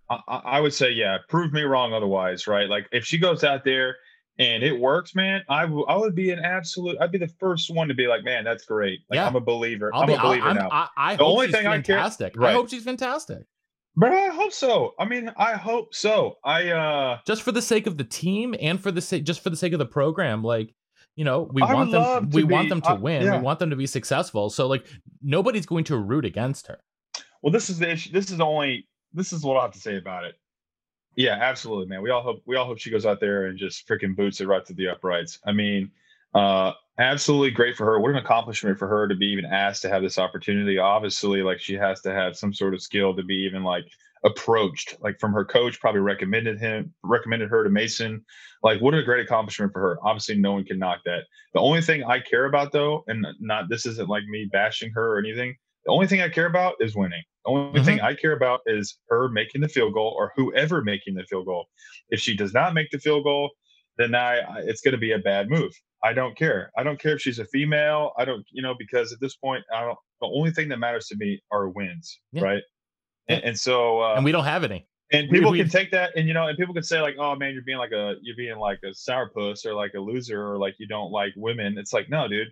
I 0.09 0.21
I 0.27 0.61
would 0.61 0.75
say, 0.75 0.91
yeah. 0.91 1.19
Prove 1.29 1.53
me 1.53 1.63
wrong 1.63 1.93
otherwise, 1.93 2.47
right? 2.47 2.69
Like 2.69 2.87
if 2.93 3.05
she 3.05 3.19
goes 3.19 3.45
out 3.45 3.65
there 3.65 3.97
and 4.41 4.63
it 4.63 4.79
works, 4.79 5.15
man, 5.15 5.43
I 5.49 5.63
w- 5.63 5.85
I 5.87 5.97
would 5.97 6.15
be 6.15 6.31
an 6.33 6.39
absolute. 6.41 6.97
I'd 7.01 7.13
be 7.13 7.19
the 7.19 7.31
first 7.39 7.73
one 7.73 7.87
to 7.89 7.95
be 7.95 8.07
like, 8.09 8.25
man, 8.25 8.43
that's 8.45 8.65
great. 8.65 9.01
Like 9.11 9.19
Yeah. 9.19 9.27
I'm 9.27 9.37
a 9.37 9.41
believer. 9.41 9.91
I'm 9.95 10.07
be, 10.07 10.15
a 10.15 10.21
believer 10.21 10.49
I'm, 10.49 10.57
now. 10.57 10.69
I, 10.73 10.89
I 10.97 11.17
The 11.17 11.25
hope 11.25 11.33
only 11.35 11.47
she's 11.47 11.55
thing 11.57 11.67
I 11.67 11.81
care- 11.81 11.97
fantastic. 11.97 12.41
I 12.41 12.53
hope 12.53 12.69
she's 12.71 12.83
fantastic. 12.85 13.43
but 13.97 14.13
I 14.13 14.29
hope 14.29 14.53
so. 14.53 14.95
I 14.99 15.05
mean, 15.05 15.31
I 15.37 15.53
hope 15.53 15.95
so. 15.95 16.39
I 16.45 16.69
uh, 16.71 17.19
Just 17.27 17.43
for 17.43 17.53
the 17.53 17.63
sake 17.63 17.87
of 17.87 17.99
the 17.99 18.05
team 18.05 18.55
and 18.61 18.81
for 18.81 18.91
the 18.91 19.01
sake, 19.01 19.25
just 19.25 19.41
for 19.43 19.51
the 19.51 19.57
sake 19.57 19.73
of 19.73 19.79
the 19.79 19.87
program, 19.87 20.43
like 20.43 20.75
you 21.17 21.25
know, 21.25 21.51
we 21.53 21.61
I 21.61 21.75
want 21.75 21.91
them. 21.91 22.31
We 22.31 22.45
want 22.45 22.69
them 22.71 22.81
to 22.83 22.93
uh, 22.93 22.97
win. 22.97 23.23
yeah. 23.25 23.37
We 23.39 23.43
want 23.43 23.59
them 23.59 23.71
to 23.71 23.77
be 23.77 23.87
successful. 23.87 24.49
So 24.49 24.67
like 24.69 24.87
nobody's 25.23 25.67
going 25.67 25.85
to 25.85 25.97
root 25.99 26.25
against 26.25 26.69
her. 26.69 26.79
well, 27.43 27.53
this 27.53 27.69
is 27.69 27.79
the 27.79 27.91
issue. 27.91 28.13
This 28.13 28.31
is 28.31 28.39
the 28.39 28.45
only. 28.47 28.87
This 29.13 29.33
is 29.33 29.43
what 29.43 29.57
I 29.59 29.63
have 29.63 29.73
to 29.73 29.81
say 29.81 29.97
about 29.99 30.25
it. 30.25 30.37
Yeah, 31.21 31.37
absolutely, 31.39 31.85
man. 31.85 32.01
We 32.01 32.09
all 32.09 32.23
hope 32.23 32.41
we 32.47 32.57
all 32.57 32.65
hope 32.65 32.79
she 32.79 32.91
goes 32.91 33.05
out 33.05 33.21
there 33.21 33.45
and 33.45 33.59
just 33.59 33.87
freaking 33.87 34.17
boots 34.17 34.41
it 34.41 34.47
right 34.47 34.65
to 34.65 34.73
the 34.73 34.89
uprights. 34.89 35.39
I 35.45 35.53
mean, 35.53 35.91
uh, 36.35 36.73
absolutely 36.99 37.51
great 37.51 37.77
for 37.77 37.85
her. 37.85 38.01
What 38.01 38.13
an 38.13 38.17
accomplishment 38.17 38.79
for 38.79 38.89
her 38.89 39.07
to 39.07 39.15
be 39.15 39.27
even 39.27 39.45
asked 39.45 39.83
to 39.83 39.91
have 39.91 40.01
this 40.01 40.19
opportunity. 40.19 40.79
Obviously, 40.79 41.43
like 41.43 41.61
she 41.61 41.75
has 41.75 42.01
to 42.03 42.13
have 42.15 42.39
some 42.39 42.55
sort 42.55 42.73
of 42.73 42.81
skill 42.81 43.15
to 43.15 43.23
be 43.23 43.35
even 43.35 43.63
like 43.63 43.85
approached, 44.25 44.97
like 45.01 45.21
from 45.21 45.35
her 45.35 45.45
coach, 45.45 45.79
probably 45.79 46.01
recommended 46.01 46.59
him, 46.59 46.95
recommended 47.03 47.51
her 47.51 47.65
to 47.65 47.71
Mason. 47.71 48.25
Like, 48.63 48.81
what 48.81 48.95
a 48.95 49.03
great 49.03 49.23
accomplishment 49.23 49.75
for 49.75 49.81
her. 49.81 49.99
Obviously, 50.03 50.37
no 50.37 50.53
one 50.53 50.65
can 50.65 50.79
knock 50.79 51.01
that. 51.05 51.25
The 51.53 51.61
only 51.61 51.83
thing 51.83 52.03
I 52.03 52.21
care 52.21 52.47
about, 52.47 52.73
though, 52.73 53.05
and 53.09 53.27
not 53.41 53.69
this 53.69 53.85
isn't 53.85 54.09
like 54.09 54.25
me 54.25 54.49
bashing 54.51 54.91
her 54.93 55.17
or 55.17 55.19
anything. 55.19 55.55
The 55.87 55.93
only 55.93 56.07
thing 56.07 56.21
I 56.21 56.29
care 56.29 56.47
about 56.47 56.75
is 56.81 56.95
winning. 56.95 57.23
The 57.45 57.51
only 57.53 57.83
thing 57.83 58.01
I 58.01 58.15
care 58.15 58.33
about 58.33 58.61
is 58.67 58.99
her 59.09 59.29
making 59.31 59.63
the 59.63 59.69
field 59.69 59.95
goal 59.95 60.15
or 60.19 60.33
whoever 60.37 60.83
making 60.83 61.15
the 61.15 61.25
field 61.25 61.47
goal. 61.47 61.67
If 62.11 62.21
she 62.21 62.37
does 62.37 62.53
not 62.53 62.75
make 62.75 62.91
the 62.91 62.99
field 62.99 63.25
goal, 63.25 63.51
then 63.97 64.15
I, 64.15 64.39
I 64.41 64.59
it's 64.61 64.83
going 64.83 64.93
to 64.93 64.99
be 64.99 65.13
a 65.13 65.19
bad 65.19 65.49
move. 65.49 65.73
I 66.05 66.13
don't 66.13 66.37
care. 66.37 66.71
I 66.77 66.83
don't 66.83 66.99
care 67.01 67.15
if 67.15 67.21
she's 67.23 67.39
a 67.39 67.45
female. 67.47 68.13
I 68.19 68.25
don't, 68.27 68.45
you 68.51 68.63
know, 68.63 68.75
because 68.79 69.13
at 69.13 69.21
this 69.21 69.37
point, 69.37 69.65
I 69.75 69.83
don't. 69.83 69.99
The 70.21 70.27
only 70.27 70.51
thing 70.51 70.69
that 70.69 70.79
matters 70.79 71.07
to 71.09 71.17
me 71.17 71.41
are 71.51 71.69
wins, 71.71 72.21
Yeah. 72.33 72.43
right? 72.43 72.63
And, 73.29 73.43
and 73.45 73.59
so, 73.59 74.01
uh, 74.01 74.15
and 74.17 74.25
we 74.25 74.33
don't 74.33 74.45
have 74.45 74.65
any. 74.65 74.87
and 75.13 75.31
we- 75.31 75.39
people 75.39 75.53
we- 75.53 75.59
can 75.59 75.69
take 75.69 75.91
that, 75.93 76.15
and 76.17 76.27
you 76.29 76.35
know, 76.35 76.47
and 76.49 76.59
people 76.59 76.75
can 76.75 76.83
say 76.83 77.01
like, 77.01 77.17
"Oh 77.19 77.35
man, 77.37 77.53
you're 77.55 77.63
being 77.65 77.79
like 77.79 77.93
a 77.93 78.17
you're 78.23 78.37
being 78.37 78.59
like 78.59 78.81
a 78.85 78.89
sourpuss 78.89 79.65
or 79.65 79.73
like 79.75 79.93
a 79.95 80.01
loser 80.01 80.47
or 80.47 80.59
like 80.59 80.75
you 80.79 80.87
don't 80.87 81.11
like 81.11 81.33
women." 81.37 81.79
It's 81.79 81.93
like, 81.95 82.09
no, 82.11 82.29
dude. 82.29 82.49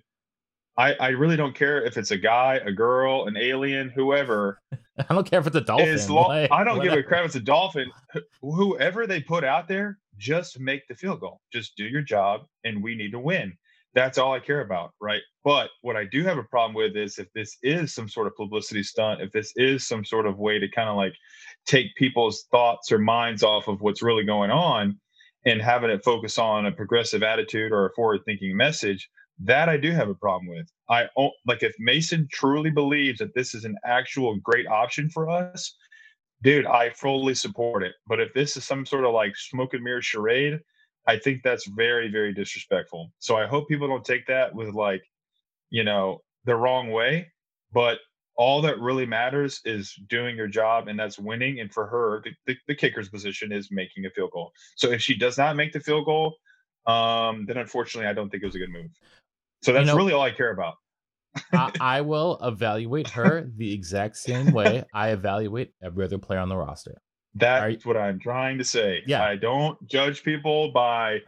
I 0.78 0.94
I 0.94 1.08
really 1.08 1.36
don't 1.36 1.54
care 1.54 1.84
if 1.84 1.96
it's 1.98 2.12
a 2.12 2.16
guy, 2.16 2.60
a 2.64 2.72
girl, 2.72 3.26
an 3.26 3.36
alien, 3.36 3.90
whoever. 3.90 4.60
I 4.98 5.14
don't 5.14 5.28
care 5.28 5.40
if 5.40 5.46
it's 5.46 5.56
a 5.56 5.60
dolphin. 5.60 5.88
As 5.88 6.08
long, 6.08 6.28
like, 6.28 6.50
I 6.52 6.64
don't 6.64 6.82
give 6.82 6.92
a 6.92 7.02
crap. 7.02 7.20
if 7.20 7.26
It's 7.26 7.34
a 7.36 7.40
dolphin. 7.40 7.90
Wh- 8.14 8.18
Whoever 8.42 9.06
they 9.06 9.20
put 9.20 9.44
out 9.44 9.68
there, 9.68 9.98
just 10.16 10.58
make 10.58 10.86
the 10.88 10.94
field 10.94 11.20
goal. 11.20 11.40
Just 11.52 11.76
do 11.76 11.84
your 11.84 12.02
job, 12.02 12.42
and 12.64 12.82
we 12.82 12.94
need 12.94 13.12
to 13.12 13.18
win. 13.20 13.52
That's 13.94 14.18
all 14.18 14.32
I 14.32 14.40
care 14.40 14.60
about, 14.60 14.92
right? 15.00 15.22
But 15.44 15.70
what 15.82 15.96
I 15.96 16.04
do 16.04 16.22
have 16.24 16.38
a 16.38 16.42
problem 16.44 16.74
with 16.74 16.96
is 16.96 17.18
if 17.18 17.26
this 17.32 17.56
is 17.62 17.94
some 17.94 18.08
sort 18.08 18.26
of 18.26 18.36
publicity 18.36 18.82
stunt, 18.82 19.20
if 19.20 19.32
this 19.32 19.52
is 19.56 19.86
some 19.86 20.04
sort 20.04 20.26
of 20.26 20.38
way 20.38 20.58
to 20.58 20.68
kind 20.68 20.88
of 20.88 20.96
like 20.96 21.14
take 21.66 21.94
people's 21.96 22.44
thoughts 22.50 22.92
or 22.92 22.98
minds 22.98 23.42
off 23.42 23.66
of 23.66 23.80
what's 23.80 24.02
really 24.02 24.24
going 24.24 24.50
on 24.50 25.00
and 25.46 25.62
having 25.62 25.90
it 25.90 26.04
focus 26.04 26.38
on 26.38 26.66
a 26.66 26.72
progressive 26.72 27.22
attitude 27.22 27.72
or 27.72 27.86
a 27.86 27.92
forward 27.94 28.20
thinking 28.24 28.56
message, 28.56 29.08
that 29.40 29.68
I 29.68 29.76
do 29.76 29.92
have 29.92 30.08
a 30.08 30.14
problem 30.14 30.48
with. 30.48 30.68
I 30.88 31.08
like 31.46 31.62
if 31.62 31.74
Mason 31.78 32.28
truly 32.32 32.70
believes 32.70 33.18
that 33.18 33.34
this 33.34 33.54
is 33.54 33.64
an 33.64 33.76
actual 33.84 34.36
great 34.36 34.66
option 34.66 35.08
for 35.08 35.28
us, 35.28 35.76
dude, 36.42 36.66
I 36.66 36.90
fully 36.90 37.34
support 37.34 37.82
it. 37.82 37.94
But 38.06 38.20
if 38.20 38.32
this 38.34 38.56
is 38.56 38.64
some 38.64 38.84
sort 38.84 39.04
of 39.04 39.12
like 39.12 39.36
smoke 39.36 39.74
and 39.74 39.82
mirror 39.82 40.02
charade, 40.02 40.60
I 41.06 41.18
think 41.18 41.42
that's 41.42 41.66
very, 41.66 42.10
very 42.10 42.34
disrespectful. 42.34 43.12
So 43.18 43.36
I 43.36 43.46
hope 43.46 43.68
people 43.68 43.88
don't 43.88 44.04
take 44.04 44.26
that 44.26 44.54
with 44.54 44.74
like, 44.74 45.02
you 45.70 45.84
know, 45.84 46.22
the 46.44 46.56
wrong 46.56 46.90
way. 46.90 47.30
But 47.72 47.98
all 48.36 48.62
that 48.62 48.78
really 48.80 49.06
matters 49.06 49.60
is 49.64 49.94
doing 50.08 50.36
your 50.36 50.46
job, 50.46 50.86
and 50.86 50.98
that's 50.98 51.18
winning. 51.18 51.60
And 51.60 51.72
for 51.72 51.86
her, 51.86 52.22
the, 52.24 52.30
the, 52.46 52.56
the 52.68 52.74
kicker's 52.74 53.08
position 53.08 53.52
is 53.52 53.68
making 53.70 54.06
a 54.06 54.10
field 54.10 54.30
goal. 54.32 54.52
So 54.76 54.90
if 54.90 55.02
she 55.02 55.16
does 55.16 55.36
not 55.36 55.56
make 55.56 55.72
the 55.72 55.80
field 55.80 56.06
goal, 56.06 56.36
um, 56.86 57.46
then 57.46 57.58
unfortunately, 57.58 58.08
I 58.08 58.12
don't 58.12 58.30
think 58.30 58.42
it 58.42 58.46
was 58.46 58.54
a 58.54 58.60
good 58.60 58.70
move. 58.70 58.90
So 59.62 59.72
that's 59.72 59.86
know- 59.86 59.96
really 59.96 60.12
all 60.12 60.22
I 60.22 60.30
care 60.30 60.52
about. 60.52 60.74
I, 61.52 61.72
I 61.80 62.00
will 62.00 62.38
evaluate 62.42 63.08
her 63.10 63.50
the 63.56 63.72
exact 63.72 64.16
same 64.16 64.50
way 64.52 64.84
I 64.94 65.10
evaluate 65.10 65.72
every 65.82 66.04
other 66.04 66.18
player 66.18 66.40
on 66.40 66.48
the 66.48 66.56
roster. 66.56 67.00
That's 67.34 67.84
you- 67.84 67.88
what 67.88 67.96
I'm 67.96 68.18
trying 68.18 68.58
to 68.58 68.64
say. 68.64 69.02
Yeah. 69.06 69.22
I 69.22 69.36
don't 69.36 69.76
judge 69.88 70.22
people 70.24 70.72
by 70.72 71.18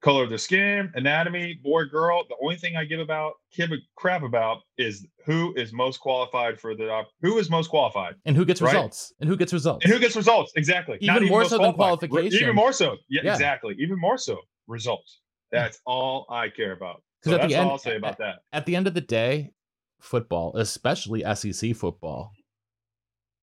color 0.00 0.22
of 0.22 0.28
their 0.28 0.38
skin, 0.38 0.90
anatomy, 0.94 1.58
boy, 1.62 1.84
girl. 1.86 2.22
The 2.28 2.36
only 2.40 2.54
thing 2.56 2.76
I 2.76 2.84
give 2.84 3.00
about 3.00 3.32
give 3.52 3.72
a 3.72 3.76
crap 3.96 4.22
about 4.22 4.58
is 4.78 5.04
who 5.26 5.52
is 5.56 5.72
most 5.72 5.98
qualified 5.98 6.60
for 6.60 6.76
the 6.76 7.02
who 7.20 7.36
is 7.38 7.50
most 7.50 7.68
qualified 7.68 8.14
And 8.24 8.36
who 8.36 8.44
gets 8.44 8.62
Right. 8.62 8.72
results? 8.74 9.12
And 9.20 9.28
who 9.28 9.36
gets 9.36 9.52
results? 9.52 9.84
and 9.84 9.92
who 9.92 9.98
gets 9.98 10.14
results. 10.14 10.52
Exactly. 10.56 10.98
Even 11.00 11.26
more 11.26 11.40
most 11.40 11.50
so 11.50 11.58
than 11.58 11.72
qualification. 11.74 12.40
Even 12.42 12.54
more 12.54 12.72
so. 12.72 12.96
Yeah, 13.08 13.22
Yeah. 13.24 13.32
exactly. 13.32 13.74
Even 13.80 13.98
more 13.98 14.16
so. 14.18 14.38
Results. 14.68 15.20
That's 15.50 15.80
all 15.84 16.26
I 16.30 16.48
care 16.48 16.72
about. 16.72 17.02
So 17.24 17.32
at 17.32 17.34
the 17.34 17.38
that's 17.48 17.54
end- 17.54 17.64
all 17.66 17.72
I'll 17.72 17.78
say 17.78 17.96
about 17.96 18.18
that. 18.18 18.40
At 18.52 18.64
the 18.66 18.76
end 18.76 18.86
of 18.86 18.94
the 18.94 19.00
day, 19.00 19.52
football, 20.00 20.56
especially 20.56 21.22
SEC 21.34 21.74
football, 21.74 22.32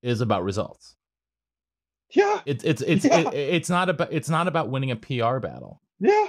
is 0.02 0.20
about 0.20 0.44
results. 0.44 0.96
Yeah. 2.10 2.40
It's 2.46 2.64
it's 2.64 2.82
it's 2.82 3.04
Yeah. 3.04 3.28
it- 3.30 3.34
it's 3.34 3.68
not 3.70 3.88
about 3.88 4.12
it's 4.12 4.28
not 4.28 4.48
about 4.48 4.70
winning 4.70 4.90
a 4.92 4.96
PR 4.96 5.38
battle. 5.40 5.82
Yeah. 6.00 6.26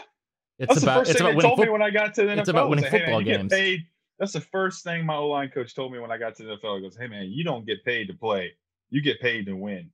It's 0.59 0.69
That's 0.69 0.81
the 0.81 0.85
about 0.87 0.97
first 0.99 1.11
it's 1.11 1.19
thing 1.19 1.27
about 1.29 1.41
they 1.41 1.47
told 1.47 1.59
me 1.59 1.65
football. 1.65 1.73
when 1.73 1.81
I 1.83 1.89
got 1.91 2.13
to 2.15 2.23
the 2.23 2.29
NFL. 2.31 2.39
it's 2.39 2.49
about 2.49 2.69
winning 2.69 2.83
was, 2.83 2.91
"Hey, 2.91 2.97
man, 2.99 3.05
football 3.07 3.21
games." 3.21 3.53
paid. 3.53 3.81
That's 4.19 4.33
the 4.33 4.41
first 4.41 4.83
thing 4.83 5.05
my 5.05 5.15
O 5.15 5.27
line 5.27 5.49
coach 5.49 5.75
told 5.75 5.91
me 5.93 5.99
when 5.99 6.11
I 6.11 6.17
got 6.17 6.35
to 6.37 6.43
the 6.43 6.49
NFL. 6.57 6.77
He 6.77 6.81
goes, 6.81 6.97
"Hey 6.97 7.07
man, 7.07 7.27
you 7.29 7.43
don't 7.43 7.65
get 7.65 7.85
paid 7.85 8.07
to 8.07 8.13
play. 8.15 8.51
You 8.89 9.01
get 9.01 9.19
paid 9.21 9.45
to 9.45 9.55
win." 9.55 9.91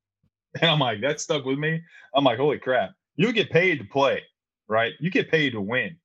And 0.62 0.70
I'm 0.70 0.78
like, 0.80 1.02
that 1.02 1.20
stuck 1.20 1.46
with 1.46 1.58
me. 1.58 1.82
I'm 2.14 2.24
like, 2.24 2.38
holy 2.38 2.60
crap! 2.60 2.92
You 3.16 3.34
get 3.34 3.50
paid 3.50 3.80
to 3.80 3.86
play, 3.86 4.22
right? 4.68 4.94
You 5.00 5.10
get 5.10 5.30
paid 5.32 5.50
to 5.54 5.62
win, 5.62 5.98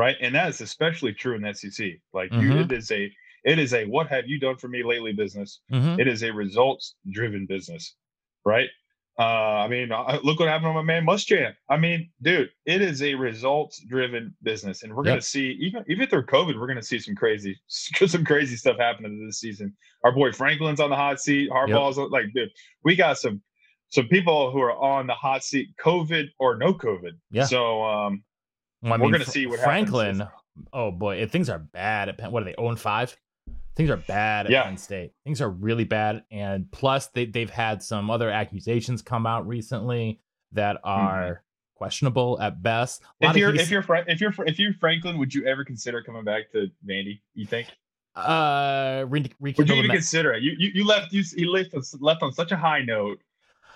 right? 0.00 0.16
And 0.22 0.34
that 0.34 0.48
is 0.48 0.60
especially 0.62 1.12
true 1.12 1.34
in 1.36 1.42
the 1.42 1.52
SEC. 1.52 2.00
Like, 2.14 2.32
you, 2.32 2.38
Mhm. 2.50 2.64
it 2.64 2.72
is 2.72 2.90
a 2.90 3.12
it 3.44 3.58
is 3.58 3.72
a 3.72 3.84
what 3.86 4.06
have 4.08 4.26
you 4.28 4.38
done 4.38 4.56
for 4.56 4.68
me 4.68 4.82
lately 4.82 5.12
business. 5.14 5.60
Mhm. 5.72 5.98
It 5.98 6.06
is 6.08 6.22
a 6.22 6.30
results 6.30 6.94
driven 7.10 7.46
business, 7.46 7.94
right? 8.44 8.68
Uh, 9.18 9.64
I 9.64 9.68
mean, 9.68 9.88
look 10.22 10.38
what 10.40 10.48
happened 10.48 10.70
to 10.70 10.72
my 10.74 10.82
man 10.82 11.04
Muschamp. 11.06 11.54
I 11.68 11.76
mean, 11.78 12.10
dude, 12.22 12.50
it 12.64 12.80
is 12.82 13.02
a 13.02 13.14
results 13.14 13.82
driven 13.88 14.34
business, 14.42 14.82
and 14.82 14.94
we're 14.94 15.04
Yep. 15.04 15.12
gonna 15.12 15.20
see 15.22 15.52
even 15.66 15.84
even 15.88 16.08
through 16.08 16.24
COVID, 16.26 16.58
we're 16.58 16.66
gonna 16.66 16.82
see 16.82 16.98
some 16.98 17.14
crazy 17.14 17.54
some 18.14 18.24
crazy 18.24 18.56
stuff 18.56 18.78
happening 18.78 19.24
this 19.26 19.40
season. 19.40 19.74
Our 20.04 20.12
boy 20.12 20.32
Franklin's 20.32 20.80
on 20.80 20.88
the 20.90 20.96
hot 20.96 21.20
seat. 21.20 21.50
Harbaugh's 21.50 21.98
on- 21.98 22.10
like, 22.10 22.26
dude, 22.34 22.50
we 22.84 22.94
got 22.96 23.18
some 23.18 23.42
some 23.88 24.06
people 24.08 24.50
who 24.52 24.60
are 24.60 24.76
on 24.78 25.06
the 25.06 25.14
hot 25.14 25.42
seat, 25.44 25.68
COVID 25.78 26.28
or 26.38 26.56
no 26.56 26.72
COVID. 26.72 27.12
Yeah. 27.30 27.44
So, 27.44 27.82
um, 27.84 28.22
Well, 28.82 28.92
I 28.94 28.96
we're 28.96 29.02
mean, 29.04 29.12
gonna 29.12 29.24
Fr- 29.24 29.30
see 29.30 29.46
what 29.46 29.58
happens 29.60 29.64
Franklin. 29.90 30.18
this- 30.18 30.28
Oh 30.72 30.90
boy, 30.90 31.16
if 31.22 31.30
things 31.30 31.48
are 31.48 31.58
bad 31.58 32.08
at 32.08 32.18
Penn, 32.18 32.32
what 32.32 32.42
are 32.42 32.46
they? 32.46 32.54
0 32.58 32.68
and 32.70 32.78
five. 32.80 33.16
Things 33.76 33.88
are 33.88 33.96
bad 33.96 34.46
at 34.46 34.52
Yeah. 34.52 34.64
Penn 34.64 34.76
State. 34.76 35.12
Things 35.24 35.40
are 35.40 35.48
really 35.48 35.84
bad, 35.84 36.24
and 36.30 36.70
plus 36.70 37.06
they 37.08 37.24
they've 37.24 37.48
had 37.50 37.82
some 37.82 38.10
other 38.10 38.28
accusations 38.30 39.00
come 39.00 39.26
out 39.26 39.46
recently 39.46 40.20
that 40.52 40.78
are 40.84 41.42
questionable 41.76 42.38
at 42.42 42.62
best. 42.62 43.02
Lot 43.22 43.30
Mm-hmm. 43.30 43.30
if 43.30 43.36
you're 43.40 43.54
if 43.54 43.70
you're 43.70 43.80
if 44.08 44.20
you're 44.20 44.34
if 44.46 44.58
you're 44.58 44.72
Franklin, 44.74 45.18
would 45.18 45.32
you 45.32 45.46
ever 45.46 45.64
consider 45.64 46.02
coming 46.02 46.24
back 46.24 46.50
to 46.52 46.68
Vandy? 46.86 47.20
You 47.34 47.46
think? 47.46 47.68
uh 48.16 49.04
re- 49.08 49.30
Would 49.38 49.56
you 49.68 49.74
even 49.76 49.90
consider 49.90 50.32
it? 50.32 50.42
You 50.42 50.52
you, 50.58 50.70
you 50.74 50.84
left 50.84 51.12
you 51.12 51.22
you 51.36 51.50
left 51.50 51.72
us- 51.74 51.96
left 52.00 52.22
on 52.22 52.32
such 52.32 52.52
a 52.52 52.56
high 52.56 52.82
note. 52.82 53.20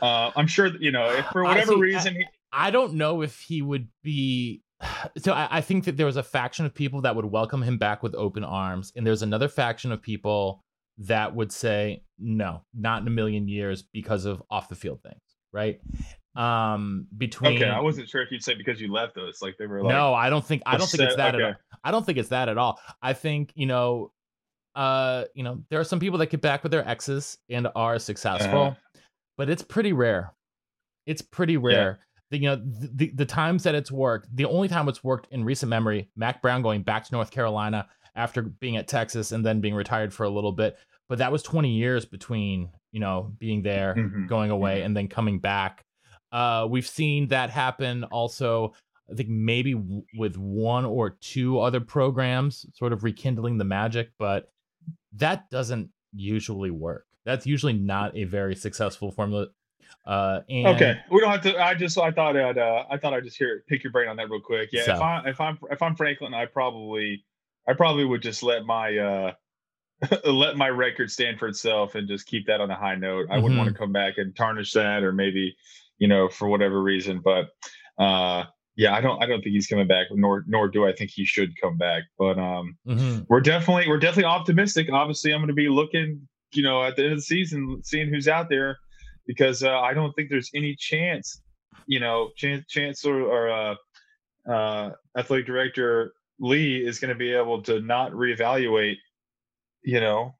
Uh, 0.03 0.33
I'm 0.37 0.49
sure 0.49 0.69
that 0.71 0.83
you 0.83 0.91
know 0.91 1.09
if 1.11 1.25
for 1.27 1.45
I 1.47 1.49
whatever 1.51 1.75
I- 1.75 1.79
reason. 1.79 2.15
he, 2.17 2.25
I 2.53 2.71
don't 2.71 2.95
know 2.95 3.23
if 3.23 3.39
he 3.41 3.63
would 3.63 3.89
be. 4.03 4.61
So 5.19 5.33
I, 5.33 5.49
I 5.51 5.61
think 5.61 5.85
that 5.85 5.97
there 5.97 6.07
was 6.07 6.17
a 6.17 6.23
faction 6.23 6.67
of 6.67 6.75
people 6.75 7.01
that 7.03 7.15
would 7.17 7.25
welcome 7.27 7.63
him 7.63 7.79
back 7.79 8.03
with 8.03 8.15
open 8.15 8.45
arms, 8.45 8.93
and 8.97 9.07
there's 9.07 9.23
another 9.23 9.49
faction 9.49 9.93
of 9.93 10.03
people 10.03 10.61
that 10.99 11.35
would 11.35 11.51
say 11.53 12.03
no, 12.19 12.63
not 12.75 13.03
in 13.03 13.09
a 13.09 13.11
million 13.11 13.49
years 13.49 13.83
because 13.83 14.25
of 14.25 14.43
off 14.51 14.69
the 14.69 14.75
field 14.75 15.01
things, 15.03 15.21
right? 15.53 15.81
Um, 16.37 17.07
between 17.17 17.57
okay, 17.57 17.69
I 17.71 17.81
wasn't 17.81 18.09
sure 18.09 18.23
if 18.23 18.31
you'd 18.31 18.43
say 18.43 18.55
because 18.55 18.81
you 18.81 18.93
left 18.93 19.17
us, 19.17 19.41
like 19.41 19.57
they 19.59 19.67
were 19.67 19.83
like, 19.83 19.93
no, 19.93 20.13
I 20.15 20.29
don't 20.31 20.45
think 20.45 20.63
I 20.67 20.77
don't 20.77 20.89
think 20.89 21.05
it's 21.05 21.17
that 21.17 21.35
at 21.35 21.43
all. 21.43 21.55
I 21.85 21.91
don't 21.91 22.05
think 22.05 22.19
it's 22.19 22.31
that 22.31 22.49
at 22.49 22.59
all. 22.59 22.81
I 23.01 23.13
think 23.13 23.53
you 23.55 23.67
know, 23.67 24.11
uh, 24.75 25.25
you 25.35 25.45
know, 25.45 25.63
there 25.71 25.79
are 25.81 25.85
some 25.85 26.01
people 26.01 26.19
that 26.19 26.31
get 26.31 26.41
back 26.41 26.63
with 26.65 26.73
their 26.73 26.87
exes 26.87 27.39
and 27.49 27.69
are 27.77 27.99
successful, 27.99 28.63
Uh-huh. 28.63 29.01
but 29.39 29.49
it's 29.49 29.63
pretty 29.63 29.93
rare. 29.93 30.33
It's 31.07 31.23
pretty 31.23 31.57
rare. 31.57 32.01
The, 32.35 32.41
you 32.43 32.49
know, 32.49 32.61
the, 32.65 33.11
the 33.15 33.25
times 33.25 33.63
that 33.63 33.75
it's 33.77 33.93
worked, 33.93 34.35
the 34.35 34.45
only 34.47 34.67
time 34.67 34.89
it's 34.89 35.05
worked 35.05 35.29
in 35.31 35.45
recent 35.45 35.71
memory, 35.71 36.09
Mack 36.17 36.43
Brown 36.43 36.63
going 36.63 36.83
back 36.83 37.05
to 37.05 37.13
North 37.13 37.31
Carolina 37.31 37.87
after 38.17 38.43
being 38.43 38.77
at 38.77 38.89
Texas 38.89 39.31
and 39.33 39.47
then 39.47 39.61
being 39.61 39.75
retired 39.75 40.13
for 40.13 40.25
a 40.25 40.29
little 40.29 40.53
bit, 40.53 40.77
but 41.09 41.19
that 41.19 41.31
was 41.31 41.43
20 41.45 41.71
years 41.71 42.05
between 42.05 42.71
you 42.93 43.01
know 43.01 43.33
being 43.39 43.63
there 43.63 43.95
Mhm. 43.97 44.29
going 44.29 44.51
away 44.51 44.83
and 44.83 44.97
then 44.97 45.07
coming 45.09 45.39
back. 45.39 45.85
Uh, 46.33 46.67
we've 46.69 46.87
seen 46.87 47.29
that 47.29 47.51
happen 47.51 48.03
also. 48.05 48.73
I 49.11 49.15
think 49.15 49.29
maybe 49.29 49.75
w- 49.75 50.03
with 50.17 50.37
one 50.37 50.85
or 50.85 51.11
two 51.11 51.61
other 51.61 51.81
programs, 51.81 52.67
sort 52.75 52.93
of 52.93 53.05
rekindling 53.05 53.59
the 53.59 53.65
magic, 53.65 54.11
but 54.19 54.49
that 55.13 55.51
doesn't 55.51 55.91
usually 56.13 56.71
work. 56.71 57.07
That's 57.25 57.47
usually 57.47 57.73
not 57.75 58.17
a 58.17 58.25
very 58.25 58.55
successful 58.57 59.11
formula. 59.11 59.49
Uh, 60.07 60.41
and 60.49 60.67
Okay, 60.69 60.99
we 61.11 61.21
don't 61.21 61.31
have 61.31 61.43
to. 61.43 61.59
I 61.63 61.75
just 61.75 61.97
I 61.99 62.11
thought 62.11 62.37
I'd 62.37 62.59
uh, 62.59 62.85
I 62.91 62.97
thought 62.99 63.15
I'd 63.15 63.25
just 63.25 63.37
hear 63.39 63.65
pick 63.69 63.83
your 63.83 63.93
brain 63.93 64.09
on 64.09 64.17
that 64.17 64.29
real 64.31 64.41
quick. 64.41 64.71
Yeah, 64.73 64.81
if 64.81 64.87
So. 64.87 65.03
I 65.03 65.23
if 65.29 65.41
I'm 65.41 65.59
if 65.71 65.81
I'm 65.83 65.97
Franklin, 65.97 66.35
I 66.35 66.47
probably 66.47 67.25
I 67.69 67.73
probably 67.73 68.05
would 68.05 68.23
just 68.23 68.43
let 68.43 68.65
my 68.67 68.97
uh 68.99 69.33
let 70.25 70.57
my 70.57 70.69
record 70.69 71.11
stand 71.11 71.39
for 71.39 71.49
itself 71.49 71.95
and 71.95 72.09
just 72.09 72.27
keep 72.27 72.47
that 72.47 72.61
on 72.61 72.71
a 72.71 72.77
high 72.77 72.97
note. 72.97 73.27
I 73.31 73.39
wouldn't 73.39 73.57
want 73.57 73.69
Mm-hmm. 73.69 73.75
to 73.75 73.79
come 73.79 73.93
back 73.93 74.19
and 74.19 74.35
tarnish 74.37 74.73
that 74.73 75.03
or 75.03 75.13
maybe 75.13 75.55
you 75.99 76.09
know 76.09 76.29
for 76.29 76.49
whatever 76.49 76.83
reason. 76.83 77.21
But 77.25 77.49
uh 77.99 78.45
yeah, 78.77 78.93
I 78.95 79.01
don't 79.01 79.23
I 79.23 79.27
don't 79.27 79.41
think 79.41 79.55
he's 79.55 79.69
coming 79.69 79.87
back. 79.87 80.09
Nor 80.11 80.45
nor 80.47 80.69
do 80.69 80.87
I 80.87 80.93
think 80.93 81.11
he 81.13 81.25
should 81.25 81.53
come 81.63 81.79
back. 81.79 82.03
But 82.19 82.39
um 82.39 82.77
Mhm. 82.87 83.25
we're 83.29 83.41
definitely 83.41 83.89
we're 83.89 84.01
definitely 84.01 84.25
optimistic. 84.25 84.89
Obviously, 84.93 85.33
I'm 85.33 85.39
going 85.41 85.49
to 85.49 85.55
be 85.55 85.69
looking, 85.69 86.29
you 86.53 86.63
know, 86.65 86.83
at 86.83 86.97
the 86.97 87.05
end 87.05 87.13
of 87.13 87.19
the 87.19 87.23
season, 87.23 87.81
seeing 87.85 88.09
who's 88.11 88.27
out 88.29 88.49
there, 88.49 88.79
because 89.27 89.63
uh, 89.63 89.81
I 89.81 89.95
don't 89.95 90.13
think 90.15 90.31
there's 90.31 90.51
any 90.55 90.77
chance, 90.77 91.41
you 91.87 92.01
know, 92.01 92.31
chance 92.37 92.65
chancellor 92.69 93.23
or 93.23 93.51
uh, 93.51 93.75
uh, 94.51 94.91
athletic 95.17 95.47
director 95.47 96.13
Lee 96.41 96.85
is 96.85 96.99
going 96.99 97.11
to 97.11 97.15
be 97.15 97.33
able 97.33 97.63
to 97.63 97.81
not 97.81 98.13
reevaluate, 98.13 98.97
you 99.83 100.01
know, 100.01 100.35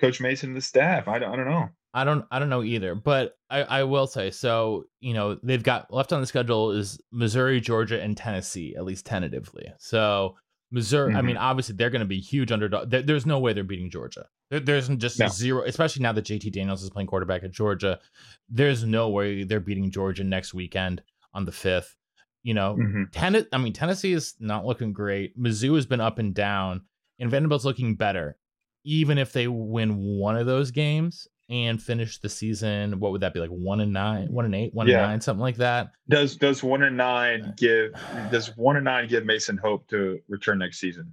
Coach 0.00 0.20
Mason 0.20 0.50
and 0.50 0.56
the 0.56 0.62
staff. 0.62 1.08
I 1.08 1.18
don't, 1.18 1.32
I 1.32 1.36
don't 1.36 1.48
know. 1.48 1.68
I 1.92 2.04
don't 2.04 2.24
I 2.30 2.38
don't 2.38 2.50
know 2.50 2.62
either, 2.62 2.94
but 2.94 3.36
I, 3.50 3.62
I 3.62 3.82
will 3.84 4.06
say 4.06 4.30
so. 4.30 4.84
You 5.00 5.12
know 5.12 5.38
they've 5.42 5.62
got 5.62 5.92
left 5.92 6.12
on 6.12 6.20
the 6.20 6.26
schedule 6.26 6.70
is 6.70 7.00
Missouri, 7.10 7.60
Georgia, 7.60 8.00
and 8.00 8.16
Tennessee 8.16 8.76
at 8.76 8.84
least 8.84 9.06
tentatively. 9.06 9.72
So 9.78 10.36
Missouri, 10.72 11.10
mm-hmm. 11.10 11.18
I 11.18 11.22
mean, 11.22 11.36
mm-hmm. 11.36 11.44
obviously 11.44 11.74
they're 11.74 11.90
going 11.90 12.00
to 12.00 12.06
be 12.06 12.20
huge 12.20 12.52
underdog. 12.52 12.90
There, 12.90 13.02
there's 13.02 13.26
no 13.26 13.38
way 13.38 13.52
they're 13.52 13.64
beating 13.64 13.90
Georgia. 13.90 14.26
There, 14.50 14.60
there's 14.60 14.88
just 14.88 15.18
no. 15.18 15.28
zero, 15.28 15.64
especially 15.64 16.02
now 16.02 16.12
that 16.12 16.24
JT 16.24 16.52
Daniels 16.52 16.82
is 16.82 16.90
playing 16.90 17.08
quarterback 17.08 17.42
at 17.42 17.50
Georgia. 17.50 17.98
There's 18.48 18.84
no 18.84 19.08
way 19.08 19.44
they're 19.44 19.60
beating 19.60 19.90
Georgia 19.90 20.24
next 20.24 20.54
weekend 20.54 21.02
on 21.34 21.44
the 21.44 21.52
fifth. 21.52 21.96
You 22.42 22.54
know, 22.54 22.76
mm-hmm. 22.78 23.04
ten, 23.12 23.46
I 23.52 23.58
mean, 23.58 23.72
Tennessee 23.72 24.12
is 24.12 24.34
not 24.40 24.64
looking 24.64 24.92
great. 24.92 25.38
Mizzou 25.38 25.74
has 25.74 25.86
been 25.86 26.00
up 26.00 26.18
and 26.18 26.34
down, 26.34 26.82
and 27.18 27.30
Vanderbilt's 27.30 27.64
looking 27.64 27.96
better. 27.96 28.38
Even 28.84 29.18
if 29.18 29.32
they 29.32 29.46
win 29.46 29.96
one 29.96 30.36
of 30.36 30.46
those 30.46 30.70
games, 30.70 31.28
and 31.50 31.82
finish 31.82 32.18
the 32.18 32.28
season, 32.28 33.00
what 33.00 33.10
would 33.10 33.22
that 33.22 33.34
be 33.34 33.40
like? 33.40 33.50
One 33.50 33.80
and 33.80 33.92
nine, 33.92 34.28
one 34.30 34.44
and 34.44 34.54
eight, 34.54 34.72
one 34.72 34.86
yeah. 34.86 34.98
and 34.98 35.06
nine, 35.08 35.20
something 35.20 35.42
like 35.42 35.56
that. 35.56 35.90
Does 36.08 36.36
does 36.36 36.62
one 36.62 36.84
and 36.84 36.96
nine 36.96 37.42
uh, 37.42 37.52
give 37.56 37.92
does 38.30 38.56
one 38.56 38.76
and 38.76 38.84
nine 38.84 39.08
give 39.08 39.26
Mason 39.26 39.56
hope 39.56 39.88
to 39.88 40.20
return 40.28 40.58
next 40.58 40.78
season? 40.78 41.12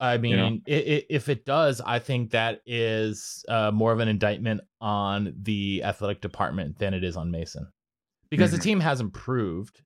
I 0.00 0.16
mean, 0.16 0.30
you 0.30 0.36
know? 0.36 0.58
it, 0.66 0.86
it, 0.86 1.06
if 1.10 1.28
it 1.28 1.44
does, 1.44 1.80
I 1.84 1.98
think 1.98 2.30
that 2.30 2.62
is 2.66 3.44
uh, 3.48 3.70
more 3.70 3.92
of 3.92 4.00
an 4.00 4.08
indictment 4.08 4.62
on 4.80 5.34
the 5.40 5.82
athletic 5.84 6.20
department 6.20 6.78
than 6.78 6.94
it 6.94 7.04
is 7.04 7.16
on 7.16 7.30
Mason, 7.30 7.68
because 8.30 8.50
mm-hmm. 8.50 8.56
the 8.56 8.62
team 8.62 8.80
has 8.80 9.00
improved 9.00 9.82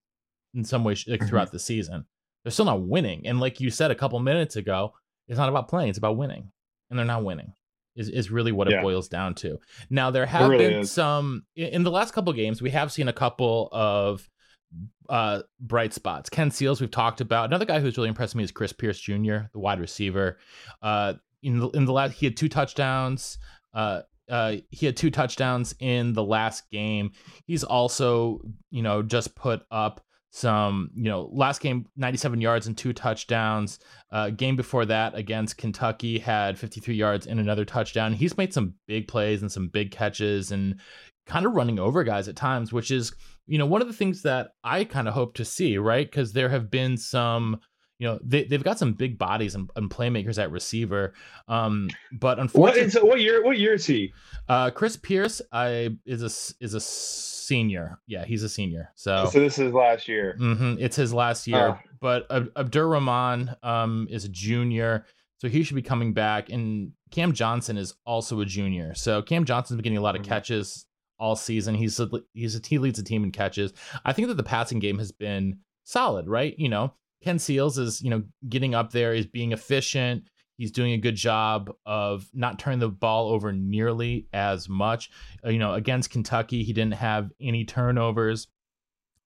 in 0.55 0.65
some 0.65 0.85
way 0.85 0.93
like, 0.93 1.21
mm-hmm. 1.21 1.29
throughout 1.29 1.51
the 1.51 1.59
season. 1.59 2.07
They're 2.45 2.53
still 2.53 2.67
not 2.67 2.87
winning, 2.87 3.27
and 3.27 3.41
like 3.41 3.61
you 3.61 3.71
said 3.71 3.91
a 3.91 3.97
couple 3.97 4.19
minutes 4.21 4.55
ago, 4.55 4.95
it's 5.27 5.39
not 5.39 5.49
about 5.49 5.69
playing; 5.69 5.89
it's 5.89 5.99
about 5.99 6.17
winning, 6.17 6.53
and 6.89 6.99
they're 6.99 7.05
not 7.05 7.25
winning 7.25 7.53
is, 7.99 8.09
is 8.09 8.31
really 8.31 8.53
what 8.53 8.71
yeah. 8.71 8.79
it 8.79 8.83
boils 8.83 9.09
down 9.09 9.35
to. 9.35 9.59
Now 9.91 10.11
there 10.11 10.25
have 10.25 10.49
really 10.49 10.69
been 10.69 10.81
is. 10.81 10.91
some 10.91 11.45
in 11.57 11.83
the 11.83 11.91
last 11.91 12.15
couple 12.15 12.33
games 12.33 12.63
we 12.63 12.71
have 12.71 12.91
seen 12.91 13.09
a 13.09 13.13
couple 13.13 13.69
of 13.73 14.29
uh, 15.09 15.43
bright 15.61 15.93
spots. 15.93 16.29
Ken 16.31 16.51
Seals 16.51 16.81
we've 16.81 16.91
talked 16.91 17.21
about. 17.21 17.47
Another 17.47 17.65
guy 17.65 17.81
who's 17.81 17.97
really 17.97 18.09
impressed 18.09 18.35
me 18.35 18.45
is 18.45 18.53
Chris 18.53 18.73
Pierce 18.73 19.01
Jr., 19.01 19.49
the 19.53 19.59
wide 19.59 19.81
receiver. 19.81 20.39
Uh, 20.83 21.15
in 21.43 21.59
the 21.59 21.69
in 21.71 21.85
the 21.85 21.93
last 21.93 22.13
he 22.13 22.27
had 22.27 22.37
two 22.37 22.49
touchdowns. 22.49 23.39
Uh, 23.75 24.03
uh, 24.29 24.57
he 24.71 24.87
had 24.87 24.97
two 24.97 25.11
touchdowns 25.11 25.75
in 25.81 26.13
the 26.13 26.23
last 26.23 26.71
game. 26.71 27.13
He's 27.47 27.65
also, 27.65 28.41
you 28.71 28.83
know, 28.83 29.03
just 29.03 29.35
put 29.35 29.63
up 29.71 30.05
some, 30.31 30.91
you 30.95 31.05
know, 31.05 31.31
last 31.33 31.61
game 31.61 31.87
97 31.97 32.41
yards 32.41 32.67
and 32.67 32.77
two 32.77 32.93
touchdowns. 32.93 33.79
Uh, 34.13 34.31
game 34.31 34.57
before 34.57 34.85
that 34.87 35.15
against 35.15 35.57
Kentucky 35.57 36.19
had 36.19 36.59
53 36.59 36.95
yards 36.95 37.27
and 37.27 37.41
another 37.41 37.65
touchdown. 37.65 38.13
He's 38.13 38.37
made 38.37 38.53
some 38.53 38.75
big 38.87 39.09
plays 39.09 39.43
and 39.43 39.51
some 39.51 39.69
big 39.69 39.91
catches 39.91 40.53
and 40.53 40.81
kind 41.27 41.47
of 41.47 41.55
running 41.55 41.79
over 41.79 42.05
guys 42.05 42.29
at 42.29 42.37
times, 42.37 42.73
which 42.73 42.91
is, 42.91 43.15
you 43.47 43.59
know, 43.59 43.67
one 43.67 43.81
of 43.83 43.89
the 43.89 43.95
things 43.95 44.23
that 44.23 44.51
I 44.63 44.85
kind 44.85 45.09
of 45.09 45.15
hope 45.15 45.35
to 45.35 45.45
see, 45.45 45.79
right? 45.79 46.09
Because 46.09 46.33
there 46.33 46.49
have 46.49 46.71
been 46.71 46.97
some 46.97 47.61
you 47.99 48.07
know 48.07 48.19
they, 48.23 48.45
they've 48.45 48.63
got 48.63 48.79
some 48.79 48.93
big 48.93 49.19
bodies 49.19 49.55
and, 49.55 49.71
and 49.77 49.91
playmakers 49.91 50.41
at 50.41 50.53
receiver 50.53 51.15
um 51.49 51.91
but 52.13 52.39
unfortunately 52.39 52.83
what, 52.83 52.87
is, 52.87 52.95
what 53.03 53.21
year 53.21 53.45
what 53.45 53.59
year 53.59 53.75
is 53.75 53.85
he 53.85 54.13
uh 54.49 54.71
chris 54.71 54.97
pierce 54.97 55.43
i 55.53 55.91
is 56.07 56.23
a 56.23 56.65
is 56.65 56.75
a 56.75 56.81
senior. 57.49 57.99
Yeah 58.07 58.25
he's 58.25 58.43
a 58.43 58.49
senior 58.49 58.91
so 58.95 59.29
so 59.33 59.41
this 59.41 59.59
is 59.59 59.73
last 59.73 60.09
year. 60.09 60.37
Mm-hmm, 60.39 60.75
it's 60.79 60.97
his 60.97 61.13
last 61.13 61.47
year. 61.47 61.77
Oh. 61.77 61.79
but 62.01 62.27
Ab- 62.31 62.53
abdur 62.55 62.89
rahman 62.89 63.57
um 63.63 64.07
is 64.11 64.25
a 64.25 64.29
junior 64.29 65.05
so 65.39 65.49
he 65.49 65.63
should 65.63 65.77
be 65.77 65.83
coming 65.83 66.13
back 66.13 66.51
and 66.51 66.93
cam 67.11 67.33
johnson 67.33 67.77
is 67.77 67.95
also 68.05 68.41
a 68.41 68.45
junior. 68.45 68.95
So 68.95 69.23
cam 69.23 69.45
johnson's 69.45 69.79
been 69.79 69.85
getting 69.85 69.99
a 69.99 70.03
lot 70.03 70.15
of 70.15 70.23
mm-hmm. 70.23 70.31
catches 70.31 70.87
all 71.21 71.35
season. 71.35 71.75
He's 71.75 71.99
a, 71.99 72.09
he's 72.33 72.55
a 72.55 72.61
he 72.65 72.79
leads 72.79 72.99
the 72.99 73.05
team 73.05 73.25
in 73.25 73.33
catches. 73.33 73.73
I 74.05 74.13
think 74.13 74.29
that 74.29 74.37
the 74.37 74.45
passing 74.45 74.79
game 74.79 74.99
has 74.99 75.11
been 75.11 75.59
solid 75.85 76.29
right? 76.29 76.55
You 76.59 76.69
know 76.69 76.95
Ken 77.23 77.39
Seals 77.39 77.79
is, 77.79 78.01
you 78.01 78.11
know, 78.11 78.23
getting 78.49 78.75
up 78.75 78.93
there, 78.93 79.13
is 79.13 79.27
being 79.27 79.53
efficient. 79.53 80.25
He's 80.59 80.73
doing 80.73 80.93
a 80.93 80.99
good 80.99 81.15
job 81.15 81.73
of 81.87 82.29
not 82.35 82.59
turning 82.59 82.81
the 82.81 82.89
ball 82.89 83.31
over 83.31 83.53
nearly 83.53 84.27
as 84.33 84.69
much. 84.69 85.11
Uh, 85.45 85.51
you 85.51 85.59
know, 85.59 85.73
against 85.75 86.11
Kentucky, 86.11 86.65
he 86.65 86.73
didn't 86.73 86.95
have 86.95 87.31
any 87.41 87.65
turnovers. 87.65 88.49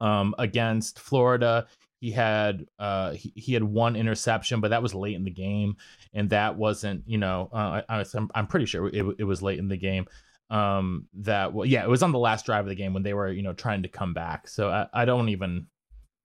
Um, 0.01 0.35
against 0.39 0.99
Florida, 0.99 1.67
he 2.01 2.11
had 2.11 2.67
uh, 2.79 3.13
he, 3.13 3.33
he 3.35 3.55
had 3.55 3.63
one 3.63 3.97
interception, 3.97 4.61
but 4.61 4.69
that 4.69 4.83
was 4.83 4.95
late 4.95 5.15
in 5.15 5.25
the 5.25 5.31
game, 5.31 5.77
and 6.13 6.29
that 6.31 6.57
wasn't, 6.57 7.05
you 7.07 7.17
know, 7.19 7.49
uh, 7.53 7.81
I, 7.89 8.05
I'm, 8.15 8.29
I'm 8.35 8.47
pretty 8.49 8.67
sure 8.67 8.89
it, 8.89 9.07
it 9.19 9.25
was 9.25 9.41
late 9.41 9.59
in 9.61 9.69
the 9.69 9.77
game. 9.77 10.07
Um, 10.51 11.07
that 11.15 11.55
well, 11.55 11.65
yeah, 11.65 11.83
it 11.83 11.89
was 11.89 12.03
on 12.03 12.13
the 12.13 12.19
last 12.19 12.45
drive 12.45 12.65
of 12.65 12.69
the 12.69 12.75
game 12.75 12.93
when 12.93 13.05
they 13.05 13.15
were, 13.15 13.31
you 13.31 13.43
know, 13.43 13.55
trying 13.55 13.85
to 13.85 13.89
come 13.89 14.13
back. 14.13 14.49
So 14.49 14.69
I, 14.69 14.87
I 14.93 15.05
don't 15.07 15.31
even 15.31 15.69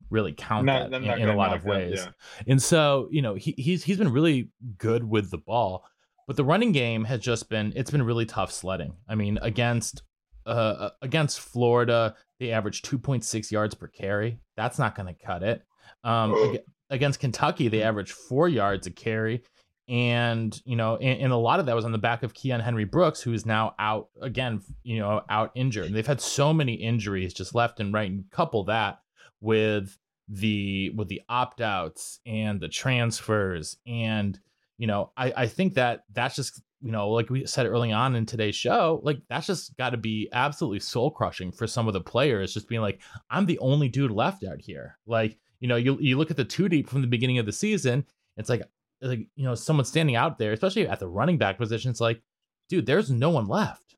really 0.09 0.33
count 0.33 0.65
not, 0.65 0.91
that 0.91 1.03
in, 1.03 1.21
in, 1.21 1.29
a 1.29 1.35
lot 1.35 1.55
of 1.55 1.65
ways. 1.65 1.99
Yeah. 2.03 2.11
And 2.47 2.61
so, 2.61 3.07
you 3.11 3.21
know, 3.21 3.35
he, 3.35 3.53
he's 3.57 3.83
he's 3.83 3.97
been 3.97 4.11
really 4.11 4.49
good 4.77 5.03
with 5.03 5.31
the 5.31 5.37
ball, 5.37 5.85
but 6.27 6.35
the 6.35 6.43
running 6.43 6.71
game 6.71 7.05
has 7.05 7.19
just 7.19 7.49
been 7.49 7.73
it's 7.75 7.91
been 7.91 8.03
really 8.03 8.25
tough 8.25 8.51
sledding. 8.51 8.93
I 9.07 9.15
mean, 9.15 9.39
against 9.41 10.03
uh, 10.45 10.49
uh 10.49 10.89
against 11.01 11.39
Florida, 11.39 12.15
they 12.39 12.51
averaged 12.51 12.85
2.6 12.85 13.51
yards 13.51 13.75
per 13.75 13.87
carry. 13.87 14.39
That's 14.55 14.79
not 14.79 14.95
going 14.95 15.13
to 15.13 15.25
cut 15.25 15.43
it. 15.43 15.63
Um, 16.03 16.57
against 16.89 17.19
Kentucky, 17.19 17.67
they 17.67 17.83
averaged 17.83 18.11
four 18.11 18.47
yards 18.47 18.87
a 18.87 18.91
carry. 18.91 19.43
And, 19.89 20.59
you 20.65 20.75
know, 20.75 20.97
and, 20.97 21.21
and, 21.21 21.31
a 21.31 21.37
lot 21.37 21.61
of 21.61 21.65
that 21.67 21.75
was 21.75 21.85
on 21.85 21.93
the 21.93 21.97
back 21.97 22.21
of 22.21 22.33
Keyon 22.33 22.61
Henry-Brooks, 22.61 23.21
who 23.21 23.31
is 23.31 23.45
now 23.45 23.73
out 23.79 24.09
again, 24.21 24.61
you 24.83 24.99
know, 24.99 25.21
out 25.29 25.51
injured. 25.55 25.85
And 25.85 25.95
they've 25.95 26.05
had 26.05 26.19
so 26.19 26.53
many 26.53 26.73
injuries 26.73 27.33
just 27.33 27.55
left 27.55 27.79
and 27.79 27.93
right. 27.93 28.11
And 28.11 28.29
couple 28.29 28.65
that 28.65 28.99
with 29.41 29.97
the 30.29 30.91
with 30.95 31.07
the 31.07 31.21
opt-outs 31.29 32.19
and 32.25 32.59
the 32.59 32.67
transfers 32.67 33.77
and 33.87 34.39
you 34.77 34.85
know 34.85 35.11
i 35.15 35.33
i 35.37 35.47
think 35.47 35.73
that 35.73 36.03
that's 36.11 36.35
just 36.35 36.61
you 36.81 36.91
know 36.91 37.09
like 37.09 37.29
we 37.29 37.45
said 37.45 37.65
early 37.65 37.91
on 37.91 38.15
in 38.15 38.25
today's 38.25 38.55
show 38.55 38.99
like 39.03 39.19
that's 39.29 39.47
just 39.47 39.75
got 39.77 39.91
to 39.91 39.97
be 39.97 40.27
absolutely 40.33 40.79
soul 40.79 41.09
crushing 41.09 41.51
for 41.51 41.65
some 41.65 41.87
of 41.87 41.93
the 41.93 42.01
players 42.01 42.53
just 42.53 42.67
being 42.67 42.81
like 42.81 42.99
i'm 43.29 43.45
the 43.45 43.59
only 43.59 43.87
dude 43.87 44.11
left 44.11 44.43
out 44.43 44.59
here. 44.59 44.97
Like 45.05 45.37
you 45.59 45.67
know 45.67 45.75
you, 45.75 45.97
you 45.99 46.17
look 46.17 46.31
at 46.31 46.37
the 46.37 46.45
two 46.45 46.69
deep 46.69 46.89
from 46.89 47.01
the 47.01 47.07
beginning 47.07 47.39
of 47.39 47.45
the 47.45 47.51
season 47.51 48.05
it's 48.35 48.49
like 48.49 48.63
like 49.01 49.27
you 49.35 49.43
know 49.43 49.55
someone 49.55 49.85
standing 49.85 50.15
out 50.15 50.37
there 50.37 50.51
especially 50.51 50.87
at 50.87 50.99
the 50.99 51.07
running 51.07 51.37
back 51.37 51.57
position 51.57 51.89
it's 51.89 52.01
like 52.01 52.21
dude 52.69 52.85
there's 52.85 53.09
no 53.09 53.29
one 53.29 53.47
left 53.47 53.95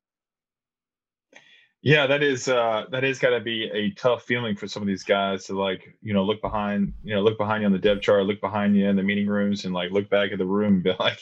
yeah, 1.82 2.06
that 2.06 2.22
is 2.22 2.46
uh 2.48 2.84
that 2.90 3.04
is 3.04 3.18
got 3.18 3.30
to 3.30 3.40
be 3.40 3.70
a 3.72 3.90
tough 3.92 4.24
feeling 4.24 4.54
for 4.54 4.68
some 4.68 4.82
of 4.82 4.86
these 4.86 5.02
guys 5.02 5.46
to 5.46 5.58
like 5.58 5.96
you 6.02 6.12
know 6.12 6.24
look 6.24 6.42
behind 6.42 6.92
you 7.02 7.14
know 7.14 7.22
look 7.22 7.38
behind 7.38 7.62
you 7.62 7.66
on 7.66 7.72
the 7.72 7.78
depth 7.78 8.02
chart, 8.02 8.26
look 8.26 8.40
behind 8.40 8.76
you 8.76 8.86
in 8.86 8.96
the 8.96 9.02
meeting 9.02 9.26
rooms, 9.26 9.64
and 9.64 9.72
like 9.72 9.90
look 9.90 10.10
back 10.10 10.30
at 10.32 10.38
the 10.38 10.46
room 10.46 10.74
and 10.74 10.82
be 10.82 10.92
like, 11.00 11.18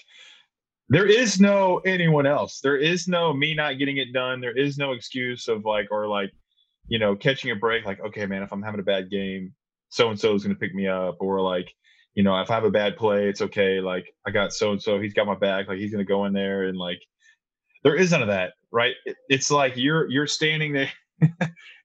there 0.88 1.06
is 1.06 1.40
no 1.40 1.78
anyone 1.78 2.26
else. 2.26 2.60
There 2.60 2.76
is 2.76 3.06
no 3.06 3.32
me 3.32 3.54
not 3.54 3.78
getting 3.78 3.98
it 3.98 4.12
done. 4.12 4.40
There 4.40 4.56
is 4.56 4.78
no 4.78 4.92
excuse 4.92 5.46
of 5.46 5.64
like 5.64 5.88
or 5.92 6.08
like 6.08 6.32
you 6.88 6.98
know 6.98 7.14
catching 7.14 7.52
a 7.52 7.56
break. 7.56 7.84
Like 7.84 8.00
okay, 8.00 8.26
man, 8.26 8.42
if 8.42 8.52
I'm 8.52 8.62
having 8.62 8.80
a 8.80 8.84
bad 8.84 9.10
game, 9.10 9.54
so 9.90 10.10
and 10.10 10.18
so 10.18 10.34
is 10.34 10.42
going 10.44 10.56
to 10.56 10.60
pick 10.60 10.74
me 10.74 10.88
up, 10.88 11.18
or 11.20 11.40
like 11.40 11.72
you 12.14 12.24
know 12.24 12.40
if 12.40 12.50
I 12.50 12.54
have 12.54 12.64
a 12.64 12.70
bad 12.70 12.96
play, 12.96 13.28
it's 13.28 13.42
okay. 13.42 13.80
Like 13.80 14.06
I 14.26 14.32
got 14.32 14.52
so 14.52 14.72
and 14.72 14.82
so, 14.82 15.00
he's 15.00 15.14
got 15.14 15.26
my 15.26 15.36
back. 15.36 15.68
Like 15.68 15.78
he's 15.78 15.92
going 15.92 16.04
to 16.04 16.08
go 16.08 16.24
in 16.24 16.32
there 16.32 16.64
and 16.64 16.76
like 16.76 16.98
there 17.84 17.94
is 17.94 18.10
none 18.10 18.22
of 18.22 18.28
that, 18.28 18.54
right? 18.72 18.94
it's 19.28 19.50
like 19.50 19.76
you're 19.76 20.08
you're 20.10 20.26
standing 20.26 20.72
there, 20.72 20.90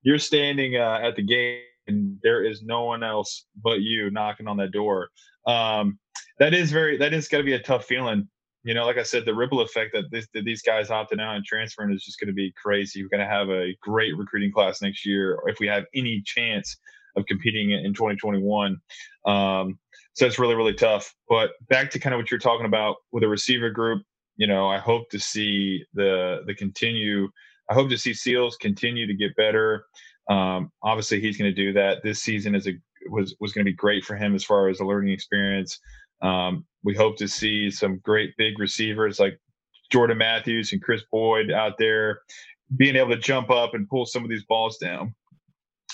you're 0.04 0.19
standing 0.19 0.78
uh, 0.78 1.00
at 1.02 1.15
the 1.15 1.24
gate, 1.24 1.63
and 1.88 2.17
there 2.24 2.43
is 2.43 2.63
no 2.63 2.84
one 2.84 3.04
else 3.04 3.46
but 3.63 3.82
you 3.82 4.10
knocking 4.12 4.48
on 4.48 4.58
that 4.58 4.72
door. 4.72 5.10
Um, 5.48 6.00
that 6.39 6.54
is 6.54 6.72
very 6.72 6.98
that 6.98 7.13
is 7.13 7.28
going 7.28 7.43
to 7.43 7.46
be 7.46 7.54
a 7.54 7.60
tough 7.60 7.86
feeling. 7.86 8.28
You 8.63 8.74
know, 8.74 8.86
like 8.86 8.98
I 8.98 9.04
said, 9.04 9.26
the 9.26 9.36
ripple 9.36 9.60
effect 9.60 9.91
that, 9.93 10.06
this, 10.10 10.26
that 10.34 10.46
these 10.46 10.62
guys 10.62 10.88
opting 10.88 11.19
out 11.19 11.36
and 11.36 11.43
transferring 11.43 11.93
is 11.93 12.04
just 12.04 12.17
going 12.17 12.30
to 12.30 12.34
be 12.34 12.54
crazy. 12.62 13.04
We're 13.04 13.10
going 13.10 13.28
to 13.28 13.34
have 13.34 13.50
a 13.50 13.76
great 13.82 14.15
recruiting 14.17 14.54
class 14.54 14.82
next 14.82 15.06
year, 15.06 15.38
if 15.48 15.60
we 15.60 15.67
have 15.67 15.84
any 15.93 16.22
chance 16.26 16.78
of 17.17 17.26
competing 17.26 17.72
in 17.72 17.93
2021. 17.93 18.78
Um, 19.26 19.78
so 20.13 20.26
it's 20.26 20.39
really, 20.39 20.56
really 20.56 20.74
tough. 20.74 21.13
But 21.28 21.52
back 21.69 21.91
to 21.91 22.00
kind 22.00 22.13
of 22.13 22.19
what 22.19 22.32
you're 22.32 22.39
talking 22.39 22.65
about 22.65 22.98
with 23.12 23.24
a 23.24 23.28
receiver 23.28 23.69
group, 23.69 24.04
you 24.36 24.48
know, 24.48 24.67
I 24.67 24.78
hope 24.78 25.10
to 25.12 25.19
see 25.19 25.84
the 25.93 26.41
the 26.46 26.56
continue. 26.56 27.30
I 27.69 27.74
hope 27.74 27.89
to 27.89 27.98
see 27.98 28.13
Seals 28.13 28.58
continue 28.58 29.08
to 29.08 29.13
get 29.13 29.36
better. 29.36 29.86
Um, 30.30 30.72
obviously, 30.82 31.22
he's 31.22 31.38
going 31.38 31.54
to 31.54 31.56
do 31.56 31.74
that. 31.74 32.04
This 32.04 32.22
season 32.22 32.56
is 32.56 32.67
a 32.67 32.74
was 33.10 33.36
was 33.39 33.54
going 33.54 33.65
to 33.65 33.72
be 33.72 33.76
great 33.76 34.06
for 34.06 34.15
him 34.15 34.36
as 34.36 34.43
far 34.43 34.69
as 34.69 34.80
a 34.80 34.86
learning 34.86 35.13
experience. 35.13 35.80
Um, 36.22 36.65
we 36.84 36.96
hope 36.96 37.17
to 37.17 37.28
see 37.28 37.69
some 37.69 38.00
great 38.00 38.34
big 38.38 38.60
receivers 38.60 39.20
like 39.20 39.39
Jordan 39.91 40.18
Matthews 40.18 40.72
and 40.72 40.82
Chris 40.82 41.03
Boyd 41.12 41.51
out 41.51 41.74
there 41.78 42.22
being 42.78 42.95
able 42.95 43.10
to 43.10 43.18
jump 43.18 43.49
up 43.51 43.74
and 43.74 43.88
pull 43.88 44.05
some 44.05 44.24
of 44.24 44.30
these 44.30 44.45
balls 44.45 44.78
down. 44.78 45.14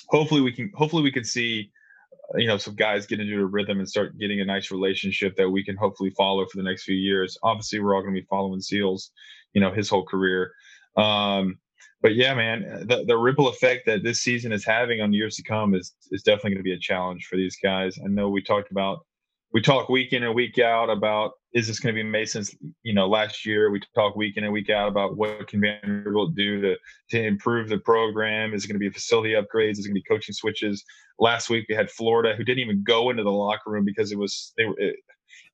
Hopefully, 0.10 0.42
we 0.42 0.52
can. 0.52 0.72
Hopefully, 0.76 1.04
we 1.04 1.12
can 1.12 1.24
see 1.24 1.72
you 2.36 2.48
know 2.48 2.58
some 2.58 2.76
guys 2.76 3.06
get 3.08 3.20
into 3.20 3.40
a 3.40 3.46
rhythm 3.46 3.80
and 3.80 3.90
start 3.90 4.18
getting 4.18 4.42
a 4.42 4.46
nice 4.46 4.72
relationship 4.72 5.36
that 5.36 5.50
we 5.50 5.64
can 5.64 5.76
hopefully 5.76 6.12
follow 6.12 6.46
for 6.46 6.58
the 6.58 6.64
next 6.64 6.84
few 6.84 6.96
years 6.96 7.38
obviously 7.44 7.80
we're 7.80 7.96
all 7.96 8.02
going 8.02 8.14
to 8.14 8.22
be 8.22 8.28
following 8.30 8.62
seals 8.62 9.12
you 9.54 9.62
know 9.62 9.72
his 9.74 9.90
whole 9.90 10.06
career 10.06 10.52
um 10.98 11.58
but 12.02 12.16
yeah, 12.16 12.34
man, 12.34 12.86
the, 12.88 13.04
the 13.06 13.18
ripple 13.18 13.50
effect 13.50 13.86
that 13.88 14.04
this 14.04 14.22
season 14.22 14.52
is 14.54 14.66
having 14.66 15.02
on 15.02 15.12
years 15.12 15.36
to 15.36 15.44
come 15.44 15.74
is 15.76 15.94
is 16.12 16.24
definitely 16.24 16.52
going 16.52 16.60
to 16.60 16.64
be 16.64 16.74
a 16.74 16.80
challenge 16.80 17.26
for 17.26 17.36
these 17.36 17.58
guys. 17.62 17.98
I 18.04 18.08
know 18.08 18.30
we 18.30 18.42
talked 18.42 18.72
about 18.72 19.06
we 19.52 19.62
talk 19.62 19.90
week 19.90 20.14
in 20.14 20.24
and 20.24 20.34
week 20.34 20.60
out 20.60 20.90
about 20.90 21.32
is 21.54 21.68
this 21.68 21.80
going 21.80 21.96
to 21.96 22.02
be 22.02 22.08
Mason's? 22.08 22.56
You 22.84 22.94
know, 22.94 23.08
last 23.08 23.46
year 23.46 23.72
we 23.72 23.82
talk 23.96 24.16
week 24.16 24.38
in 24.38 24.44
and 24.44 24.54
week 24.54 24.70
out 24.70 24.88
about 24.88 25.18
what 25.18 25.48
can 25.48 25.62
Vanderbilt 25.62 26.36
do 26.36 26.62
to 26.62 26.76
to 27.12 27.24
improve 27.24 27.70
the 27.70 27.80
program. 27.80 28.54
Is 28.54 28.66
it 28.66 28.68
going 28.68 28.76
to 28.76 28.80
be 28.80 28.90
facility 28.90 29.34
upgrades? 29.34 29.72
Is 29.72 29.80
it 29.80 29.90
going 29.90 29.96
to 29.96 30.02
be 30.02 30.04
coaching 30.04 30.34
switches? 30.34 30.84
Last 31.18 31.50
week 31.50 31.66
we 31.68 31.76
had 31.76 31.90
Florida, 31.90 32.36
who 32.36 32.44
didn't 32.44 32.60
even 32.60 32.84
go 32.84 33.10
into 33.10 33.24
the 33.24 33.32
locker 33.32 33.72
room 33.72 33.86
because 33.86 34.12
it 34.12 34.18
was 34.18 34.54
they 34.58 34.66
were. 34.66 34.76
It, 34.78 34.96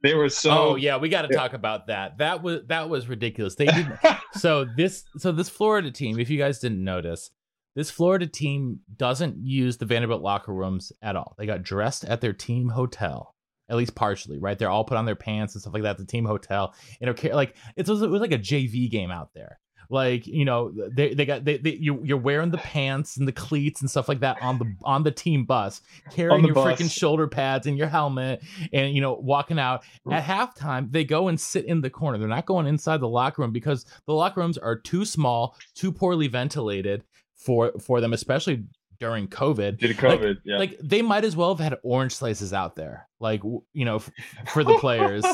they 0.03 0.13
were 0.13 0.29
so. 0.29 0.51
Oh 0.51 0.75
yeah, 0.75 0.97
we 0.97 1.09
got 1.09 1.23
to 1.23 1.29
yeah. 1.31 1.39
talk 1.39 1.53
about 1.53 1.87
that. 1.87 2.17
That 2.17 2.43
was 2.43 2.61
that 2.67 2.89
was 2.89 3.07
ridiculous. 3.07 3.55
They 3.55 3.65
didn't. 3.65 3.97
so 4.33 4.65
this 4.77 5.03
so 5.17 5.31
this 5.31 5.49
Florida 5.49 5.91
team, 5.91 6.19
if 6.19 6.29
you 6.29 6.37
guys 6.37 6.59
didn't 6.59 6.83
notice, 6.83 7.31
this 7.75 7.89
Florida 7.89 8.27
team 8.27 8.79
doesn't 8.95 9.37
use 9.37 9.77
the 9.77 9.85
Vanderbilt 9.85 10.21
locker 10.21 10.53
rooms 10.53 10.91
at 11.01 11.15
all. 11.15 11.35
They 11.37 11.45
got 11.45 11.63
dressed 11.63 12.05
at 12.05 12.21
their 12.21 12.33
team 12.33 12.69
hotel 12.69 13.34
at 13.69 13.77
least 13.77 13.95
partially, 13.95 14.37
right? 14.37 14.57
They're 14.57 14.69
all 14.69 14.83
put 14.83 14.97
on 14.97 15.05
their 15.05 15.15
pants 15.15 15.55
and 15.55 15.61
stuff 15.61 15.73
like 15.73 15.83
that. 15.83 15.97
The 15.97 16.05
team 16.05 16.25
hotel, 16.25 16.73
you 16.99 17.07
know, 17.07 17.15
like 17.33 17.55
it 17.75 17.87
was, 17.87 18.01
it 18.01 18.09
was 18.09 18.21
like 18.21 18.31
a 18.31 18.39
JV 18.39 18.89
game 18.89 19.11
out 19.11 19.33
there. 19.33 19.59
Like 19.89 20.25
you 20.27 20.45
know, 20.45 20.73
they, 20.91 21.13
they 21.13 21.25
got 21.25 21.45
they, 21.45 21.57
they 21.57 21.73
you 21.73 22.01
you're 22.03 22.17
wearing 22.17 22.51
the 22.51 22.57
pants 22.57 23.17
and 23.17 23.27
the 23.27 23.31
cleats 23.31 23.81
and 23.81 23.89
stuff 23.89 24.09
like 24.09 24.21
that 24.21 24.37
on 24.41 24.57
the 24.57 24.75
on 24.83 25.03
the 25.03 25.11
team 25.11 25.45
bus, 25.45 25.81
carrying 26.11 26.45
your 26.45 26.55
bus. 26.55 26.79
freaking 26.79 26.91
shoulder 26.91 27.27
pads 27.27 27.67
and 27.67 27.77
your 27.77 27.87
helmet, 27.87 28.43
and 28.73 28.95
you 28.95 29.01
know 29.01 29.13
walking 29.13 29.59
out 29.59 29.83
at 30.11 30.23
halftime. 30.23 30.91
They 30.91 31.03
go 31.03 31.27
and 31.27 31.39
sit 31.39 31.65
in 31.65 31.81
the 31.81 31.89
corner. 31.89 32.17
They're 32.17 32.27
not 32.27 32.45
going 32.45 32.67
inside 32.67 32.99
the 32.99 33.07
locker 33.07 33.41
room 33.41 33.51
because 33.51 33.85
the 34.05 34.13
locker 34.13 34.41
rooms 34.41 34.57
are 34.57 34.77
too 34.77 35.05
small, 35.05 35.55
too 35.75 35.91
poorly 35.91 36.27
ventilated 36.27 37.03
for 37.35 37.71
for 37.79 38.01
them, 38.01 38.13
especially 38.13 38.63
during 38.99 39.27
COVID. 39.27 39.79
Did 39.79 39.97
COVID, 39.97 40.27
like, 40.27 40.37
yeah. 40.43 40.57
Like 40.57 40.79
they 40.81 41.01
might 41.01 41.25
as 41.25 41.35
well 41.35 41.55
have 41.55 41.63
had 41.63 41.77
orange 41.83 42.15
slices 42.15 42.53
out 42.53 42.75
there, 42.75 43.07
like 43.19 43.43
you 43.43 43.85
know, 43.85 43.97
f- 43.97 44.11
for 44.47 44.63
the 44.63 44.77
players. 44.79 45.25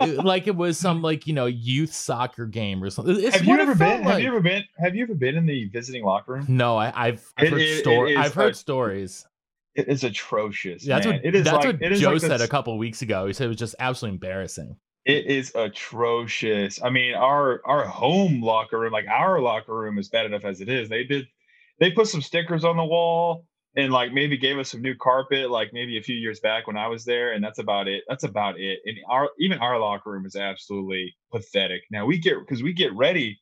like 0.00 0.46
it 0.46 0.56
was 0.56 0.78
some 0.78 1.02
like 1.02 1.26
you 1.26 1.34
know 1.34 1.46
youth 1.46 1.92
soccer 1.92 2.46
game 2.46 2.82
or 2.82 2.90
something. 2.90 3.16
It's 3.18 3.36
have 3.36 3.44
you 3.44 3.58
ever 3.58 3.74
been? 3.74 4.04
Like. 4.04 4.14
Have 4.14 4.20
you 4.20 4.28
ever 4.28 4.40
been? 4.40 4.64
Have 4.78 4.94
you 4.94 5.02
ever 5.04 5.14
been 5.14 5.36
in 5.36 5.46
the 5.46 5.66
visiting 5.66 6.04
locker 6.04 6.34
room? 6.34 6.46
No, 6.48 6.76
I, 6.76 6.86
have 6.86 7.22
I've, 7.36 7.50
heard 7.50 7.78
stories. 7.78 8.18
I've 8.18 8.34
heard 8.34 8.56
stories. 8.56 9.26
It 9.74 9.88
is 9.88 10.04
atrocious. 10.04 10.84
That's 10.84 11.06
man. 11.06 11.16
what 11.16 11.24
it 11.24 11.34
is 11.34 11.44
that's 11.44 11.64
like, 11.64 11.80
what 11.80 11.92
Joe 11.92 12.12
like 12.12 12.20
said 12.20 12.40
a 12.40 12.48
couple 12.48 12.78
weeks 12.78 13.02
ago. 13.02 13.26
He 13.26 13.32
said 13.32 13.46
it 13.46 13.48
was 13.48 13.56
just 13.56 13.74
absolutely 13.80 14.14
embarrassing. 14.14 14.76
It 15.04 15.26
is 15.26 15.52
atrocious. 15.54 16.82
I 16.82 16.90
mean, 16.90 17.14
our 17.14 17.60
our 17.66 17.84
home 17.84 18.40
locker 18.40 18.78
room, 18.78 18.92
like 18.92 19.06
our 19.06 19.40
locker 19.40 19.74
room, 19.74 19.98
is 19.98 20.08
bad 20.08 20.26
enough 20.26 20.44
as 20.44 20.60
it 20.60 20.68
is. 20.68 20.88
They 20.88 21.04
did 21.04 21.26
they 21.78 21.90
put 21.90 22.08
some 22.08 22.22
stickers 22.22 22.64
on 22.64 22.76
the 22.76 22.84
wall 22.84 23.44
and 23.76 23.92
like 23.92 24.12
maybe 24.12 24.36
gave 24.36 24.58
us 24.58 24.70
some 24.70 24.82
new 24.82 24.94
carpet 24.94 25.50
like 25.50 25.70
maybe 25.72 25.98
a 25.98 26.02
few 26.02 26.16
years 26.16 26.40
back 26.40 26.66
when 26.66 26.76
I 26.76 26.86
was 26.86 27.04
there 27.04 27.32
and 27.32 27.42
that's 27.42 27.58
about 27.58 27.88
it. 27.88 28.04
That's 28.08 28.24
about 28.24 28.58
it. 28.58 28.78
And 28.84 28.96
our 29.08 29.28
even 29.38 29.58
our 29.58 29.78
locker 29.78 30.10
room 30.10 30.26
is 30.26 30.36
absolutely 30.36 31.14
pathetic. 31.32 31.82
Now 31.90 32.06
we 32.06 32.18
get 32.18 32.38
because 32.38 32.62
we 32.62 32.72
get 32.72 32.94
ready 32.94 33.40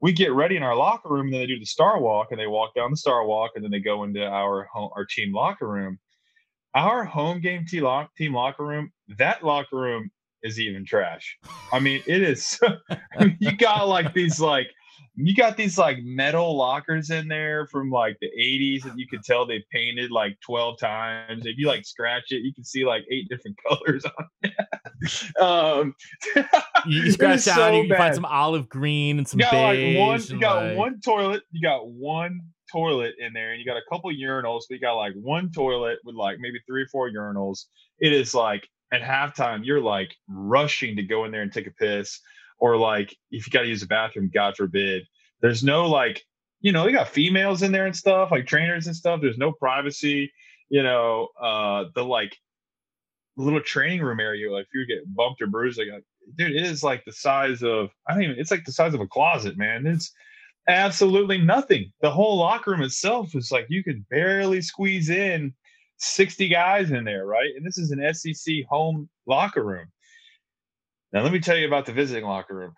we 0.00 0.12
get 0.12 0.32
ready 0.32 0.56
in 0.56 0.62
our 0.62 0.76
locker 0.76 1.08
room 1.08 1.26
and 1.26 1.34
then 1.34 1.40
they 1.40 1.46
do 1.46 1.58
the 1.58 1.66
star 1.66 2.00
walk 2.00 2.28
and 2.30 2.40
they 2.40 2.46
walk 2.46 2.74
down 2.74 2.90
the 2.90 2.96
star 2.96 3.24
walk 3.26 3.52
and 3.54 3.64
then 3.64 3.70
they 3.70 3.80
go 3.80 4.04
into 4.04 4.24
our 4.24 4.68
home, 4.72 4.90
our 4.94 5.04
team 5.04 5.32
locker 5.32 5.68
room. 5.68 5.98
Our 6.74 7.04
home 7.04 7.40
game 7.40 7.64
team, 7.64 7.84
lock, 7.84 8.14
team 8.16 8.34
locker 8.34 8.64
room, 8.64 8.92
that 9.16 9.42
locker 9.42 9.76
room 9.78 10.10
is 10.42 10.60
even 10.60 10.84
trash. 10.84 11.38
I 11.72 11.80
mean, 11.80 12.02
it 12.06 12.22
is 12.22 12.60
you 13.38 13.56
got 13.56 13.88
like 13.88 14.12
these 14.12 14.38
like 14.40 14.66
you 15.16 15.34
got 15.34 15.56
these 15.56 15.78
like 15.78 15.98
metal 16.02 16.56
lockers 16.56 17.10
in 17.10 17.26
there 17.26 17.66
from 17.68 17.90
like 17.90 18.18
the 18.20 18.28
80s 18.38 18.84
and 18.84 18.98
you 18.98 19.06
could 19.08 19.22
tell 19.24 19.46
they 19.46 19.64
painted 19.72 20.10
like 20.10 20.38
12 20.44 20.78
times. 20.78 21.46
If 21.46 21.56
you 21.56 21.66
like 21.66 21.86
scratch 21.86 22.24
it 22.30 22.42
you 22.42 22.52
can 22.52 22.64
see 22.64 22.84
like 22.84 23.04
eight 23.10 23.28
different 23.28 23.56
colors 23.68 24.04
on 24.04 24.26
it. 24.42 25.40
Um 25.40 25.94
you 26.86 27.10
scratch 27.12 27.40
so 27.40 27.72
you 27.72 27.88
can 27.88 27.96
find 27.96 28.14
some 28.14 28.26
olive 28.26 28.68
green 28.68 29.18
and 29.18 29.26
some 29.26 29.40
you 29.40 29.46
got 29.46 29.72
beige 29.72 29.96
like 29.96 30.08
one 30.08 30.20
you 30.28 30.40
got 30.40 30.64
like... 30.64 30.76
one 30.76 31.00
toilet 31.00 31.42
you 31.50 31.62
got 31.62 31.88
one 31.88 32.40
toilet 32.70 33.14
in 33.18 33.32
there 33.32 33.52
and 33.52 33.60
you 33.60 33.66
got 33.66 33.76
a 33.76 33.82
couple 33.90 34.10
urinals 34.10 34.62
but 34.68 34.74
you 34.74 34.80
got 34.80 34.94
like 34.94 35.14
one 35.14 35.50
toilet 35.50 35.98
with 36.04 36.14
like 36.14 36.36
maybe 36.40 36.58
three 36.66 36.82
or 36.82 36.88
four 36.88 37.10
urinals. 37.10 37.64
It 37.98 38.12
is 38.12 38.34
like 38.34 38.68
at 38.92 39.00
halftime 39.00 39.64
you're 39.64 39.80
like 39.80 40.14
rushing 40.28 40.94
to 40.96 41.02
go 41.02 41.24
in 41.24 41.32
there 41.32 41.42
and 41.42 41.52
take 41.52 41.66
a 41.66 41.72
piss 41.72 42.20
or 42.58 42.76
like 42.76 43.16
if 43.30 43.46
you 43.46 43.50
got 43.50 43.62
to 43.62 43.68
use 43.68 43.82
a 43.82 43.86
bathroom, 43.86 44.30
God 44.32 44.56
forbid. 44.56 45.04
There's 45.40 45.62
no 45.62 45.88
like, 45.88 46.22
you 46.60 46.72
know, 46.72 46.84
they 46.84 46.92
got 46.92 47.08
females 47.08 47.62
in 47.62 47.72
there 47.72 47.86
and 47.86 47.96
stuff, 47.96 48.30
like 48.30 48.46
trainers 48.46 48.86
and 48.86 48.96
stuff. 48.96 49.20
There's 49.20 49.38
no 49.38 49.52
privacy. 49.52 50.32
You 50.68 50.82
know, 50.82 51.28
uh, 51.40 51.84
the 51.94 52.04
like 52.04 52.36
little 53.36 53.60
training 53.60 54.02
room 54.02 54.20
area, 54.20 54.50
like 54.50 54.64
if 54.64 54.74
you 54.74 54.86
get 54.86 55.14
bumped 55.14 55.42
or 55.42 55.46
bruised, 55.46 55.78
like, 55.78 56.02
dude, 56.36 56.56
it 56.56 56.62
is 56.62 56.82
like 56.82 57.04
the 57.04 57.12
size 57.12 57.62
of 57.62 57.90
I 58.08 58.14
don't 58.14 58.22
even. 58.22 58.38
It's 58.38 58.50
like 58.50 58.64
the 58.64 58.72
size 58.72 58.94
of 58.94 59.00
a 59.00 59.06
closet, 59.06 59.56
man. 59.56 59.86
It's 59.86 60.12
absolutely 60.68 61.38
nothing. 61.38 61.92
The 62.00 62.10
whole 62.10 62.38
locker 62.38 62.72
room 62.72 62.82
itself 62.82 63.34
is 63.34 63.52
like 63.52 63.66
you 63.68 63.84
could 63.84 64.08
barely 64.08 64.62
squeeze 64.62 65.10
in 65.10 65.54
60 65.98 66.48
guys 66.48 66.90
in 66.90 67.04
there, 67.04 67.26
right? 67.26 67.50
And 67.56 67.64
this 67.64 67.78
is 67.78 67.90
an 67.90 68.14
SEC 68.14 68.64
home 68.68 69.08
locker 69.26 69.64
room. 69.64 69.86
Now, 71.16 71.22
let 71.22 71.32
me 71.32 71.40
tell 71.40 71.56
you 71.56 71.66
about 71.66 71.86
the 71.86 71.94
visiting 71.94 72.26
locker 72.26 72.54
room. 72.54 72.74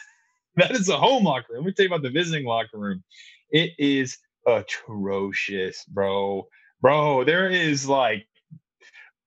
that 0.56 0.72
is 0.72 0.90
a 0.90 0.98
home 0.98 1.24
locker 1.24 1.54
room. 1.54 1.64
Let 1.64 1.68
me 1.68 1.72
tell 1.72 1.86
you 1.86 1.88
about 1.88 2.02
the 2.02 2.10
visiting 2.10 2.44
locker 2.44 2.76
room. 2.78 3.02
It 3.50 3.70
is 3.78 4.18
atrocious, 4.46 5.86
bro. 5.86 6.48
Bro, 6.82 7.24
there 7.24 7.48
is 7.48 7.88
like 7.88 8.26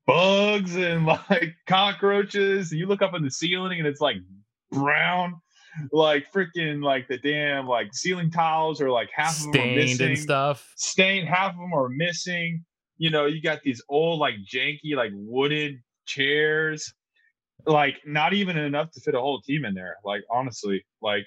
bugs 0.06 0.76
and 0.76 1.06
like 1.08 1.56
cockroaches. 1.66 2.72
You 2.72 2.86
look 2.86 3.02
up 3.02 3.16
in 3.16 3.24
the 3.24 3.32
ceiling 3.32 3.80
and 3.80 3.88
it's 3.88 4.00
like 4.00 4.18
brown, 4.72 5.42
like 5.92 6.32
freaking 6.32 6.84
like 6.84 7.08
the 7.08 7.18
damn 7.18 7.66
like 7.66 7.88
ceiling 7.96 8.30
tiles 8.30 8.80
are 8.80 8.92
like 8.92 9.10
half 9.12 9.38
Stained 9.38 9.56
of 9.56 9.60
them 9.60 9.72
are 9.72 9.76
missing 9.76 10.10
and 10.10 10.20
stuff. 10.20 10.72
Stained, 10.78 11.28
half 11.28 11.54
of 11.54 11.58
them 11.58 11.74
are 11.74 11.90
missing. 11.90 12.64
You 13.00 13.10
know, 13.10 13.26
you 13.26 13.42
got 13.42 13.64
these 13.64 13.82
old 13.90 14.20
like 14.20 14.36
janky 14.48 14.94
like 14.96 15.14
wooden 15.16 15.82
chairs 16.06 16.94
like 17.66 17.98
not 18.06 18.34
even 18.34 18.58
enough 18.58 18.92
to 18.92 19.00
fit 19.00 19.16
a 19.16 19.20
whole 19.20 19.42
team 19.42 19.66
in 19.66 19.74
there. 19.74 19.98
Like 20.04 20.24
honestly, 20.30 20.86
like 21.02 21.26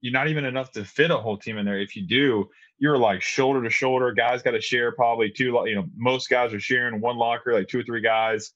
you're 0.00 0.12
not 0.12 0.28
even 0.28 0.44
enough 0.44 0.72
to 0.72 0.84
fit 0.84 1.10
a 1.10 1.16
whole 1.16 1.38
team 1.38 1.58
in 1.58 1.64
there. 1.64 1.80
If 1.80 1.96
you 1.96 2.06
do, 2.06 2.48
you're 2.78 2.98
like 2.98 3.22
shoulder 3.22 3.62
to 3.62 3.70
shoulder. 3.70 4.12
Guys 4.12 4.42
got 4.42 4.52
to 4.52 4.60
share 4.60 4.92
probably 4.92 5.30
two. 5.30 5.60
You 5.66 5.76
know, 5.76 5.86
most 5.96 6.28
guys 6.28 6.52
are 6.52 6.60
sharing 6.60 7.00
one 7.00 7.16
locker, 7.16 7.52
like 7.52 7.68
two 7.68 7.80
or 7.80 7.84
three 7.84 8.02
guys. 8.02 8.52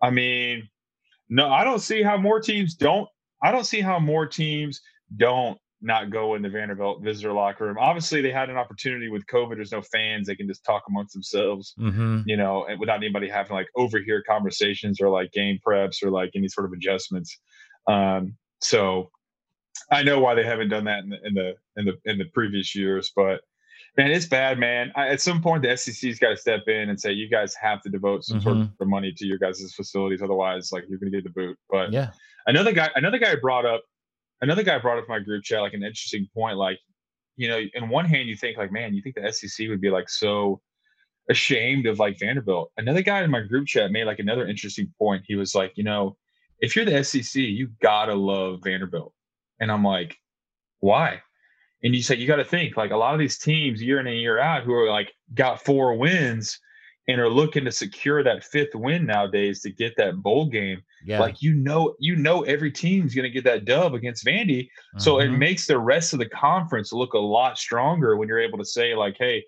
I 0.00 0.10
mean, 0.10 0.68
no, 1.28 1.48
I 1.48 1.64
don't 1.64 1.80
see 1.80 2.02
how 2.02 2.16
more 2.16 2.40
teams 2.40 2.74
don't. 2.74 3.08
I 3.42 3.52
don't 3.52 3.64
see 3.64 3.80
how 3.80 3.98
more 3.98 4.26
teams 4.26 4.80
don't 5.16 5.58
not 5.84 6.10
go 6.10 6.34
in 6.34 6.42
the 6.42 6.48
Vanderbilt 6.48 7.02
visitor 7.02 7.32
locker 7.32 7.66
room. 7.66 7.76
Obviously, 7.78 8.22
they 8.22 8.30
had 8.30 8.48
an 8.50 8.56
opportunity 8.56 9.08
with 9.08 9.26
COVID. 9.26 9.56
There's 9.56 9.72
no 9.72 9.82
fans; 9.82 10.26
they 10.26 10.34
can 10.34 10.48
just 10.48 10.64
talk 10.64 10.82
amongst 10.88 11.12
themselves, 11.12 11.74
mm-hmm. 11.78 12.22
you 12.26 12.36
know, 12.36 12.64
and 12.64 12.80
without 12.80 12.96
anybody 12.96 13.28
having 13.28 13.54
like 13.54 13.68
overhear 13.76 14.22
conversations 14.26 15.00
or 15.00 15.10
like 15.10 15.30
game 15.32 15.58
preps 15.66 16.02
or 16.02 16.10
like 16.10 16.30
any 16.34 16.48
sort 16.48 16.66
of 16.66 16.72
adjustments. 16.72 17.38
Um, 17.86 18.36
so, 18.60 19.10
I 19.92 20.02
know 20.02 20.18
why 20.18 20.34
they 20.34 20.44
haven't 20.44 20.70
done 20.70 20.84
that 20.84 21.04
in 21.04 21.10
the 21.10 21.18
in 21.24 21.34
the 21.34 21.54
in 21.76 21.84
the, 21.84 22.10
in 22.10 22.18
the 22.18 22.24
previous 22.32 22.74
years, 22.74 23.12
but 23.14 23.42
man, 23.96 24.10
it's 24.10 24.26
bad, 24.26 24.58
man. 24.58 24.90
I, 24.96 25.08
at 25.08 25.20
some 25.20 25.42
point, 25.42 25.62
the 25.62 25.76
SEC's 25.76 26.18
got 26.18 26.30
to 26.30 26.36
step 26.36 26.62
in 26.66 26.88
and 26.88 26.98
say, 26.98 27.12
you 27.12 27.28
guys 27.28 27.54
have 27.54 27.82
to 27.82 27.90
devote 27.90 28.24
some 28.24 28.40
mm-hmm. 28.40 28.62
sort 28.62 28.68
of 28.80 28.88
money 28.88 29.12
to 29.16 29.26
your 29.26 29.38
guys' 29.38 29.72
facilities, 29.74 30.22
otherwise, 30.22 30.72
like 30.72 30.84
you're 30.88 30.98
going 30.98 31.12
to 31.12 31.20
get 31.20 31.24
the 31.24 31.30
boot. 31.30 31.58
But 31.68 31.92
yeah, 31.92 32.10
another 32.46 32.72
guy, 32.72 32.90
another 32.94 33.18
guy 33.18 33.34
brought 33.36 33.66
up 33.66 33.82
another 34.44 34.62
guy 34.62 34.78
brought 34.78 34.98
up 34.98 35.08
my 35.08 35.18
group 35.18 35.42
chat 35.42 35.60
like 35.60 35.74
an 35.74 35.82
interesting 35.82 36.28
point. 36.34 36.56
Like, 36.56 36.78
you 37.36 37.48
know, 37.48 37.60
in 37.74 37.88
one 37.88 38.04
hand, 38.04 38.28
you 38.28 38.36
think 38.36 38.56
like, 38.56 38.70
man, 38.70 38.94
you 38.94 39.02
think 39.02 39.16
the 39.16 39.32
SEC 39.32 39.68
would 39.68 39.80
be 39.80 39.90
like 39.90 40.08
so 40.08 40.60
ashamed 41.28 41.86
of 41.86 41.98
like 41.98 42.18
Vanderbilt. 42.18 42.70
Another 42.76 43.02
guy 43.02 43.22
in 43.22 43.30
my 43.30 43.40
group 43.40 43.66
chat 43.66 43.90
made 43.90 44.04
like 44.04 44.18
another 44.18 44.46
interesting 44.46 44.92
point. 44.98 45.24
He 45.26 45.34
was 45.34 45.54
like, 45.54 45.72
you 45.76 45.82
know, 45.82 46.16
if 46.60 46.76
you're 46.76 46.84
the 46.84 47.02
SEC, 47.02 47.34
you 47.34 47.70
gotta 47.82 48.14
love 48.14 48.60
Vanderbilt. 48.62 49.12
And 49.60 49.72
I'm 49.72 49.82
like, 49.82 50.16
why? 50.80 51.22
And 51.82 51.94
you 51.94 52.02
say 52.02 52.16
you 52.16 52.26
got 52.26 52.36
to 52.36 52.44
think 52.44 52.76
like 52.76 52.90
a 52.90 52.96
lot 52.96 53.14
of 53.14 53.20
these 53.20 53.38
teams 53.38 53.82
year 53.82 54.00
in 54.00 54.06
and 54.06 54.16
year 54.16 54.38
out 54.38 54.64
who 54.64 54.72
are 54.74 54.90
like 54.90 55.12
got 55.34 55.64
four 55.64 55.96
wins 55.96 56.58
and 57.08 57.20
are 57.20 57.28
looking 57.28 57.64
to 57.64 57.72
secure 57.72 58.22
that 58.22 58.44
fifth 58.44 58.74
win 58.74 59.04
nowadays 59.04 59.60
to 59.60 59.70
get 59.70 59.94
that 59.96 60.16
bowl 60.16 60.46
game. 60.46 60.82
Yeah. 61.04 61.20
Like 61.20 61.42
you 61.42 61.54
know, 61.54 61.94
you 61.98 62.16
know 62.16 62.42
every 62.42 62.70
team's 62.70 63.14
gonna 63.14 63.28
get 63.28 63.44
that 63.44 63.64
dub 63.64 63.94
against 63.94 64.24
Vandy. 64.24 64.64
Mm-hmm. 64.64 65.00
So 65.00 65.18
it 65.18 65.26
mm-hmm. 65.26 65.38
makes 65.38 65.66
the 65.66 65.78
rest 65.78 66.12
of 66.12 66.18
the 66.18 66.28
conference 66.28 66.92
look 66.92 67.12
a 67.12 67.18
lot 67.18 67.58
stronger 67.58 68.16
when 68.16 68.28
you're 68.28 68.40
able 68.40 68.58
to 68.58 68.64
say, 68.64 68.94
like, 68.94 69.16
hey, 69.18 69.44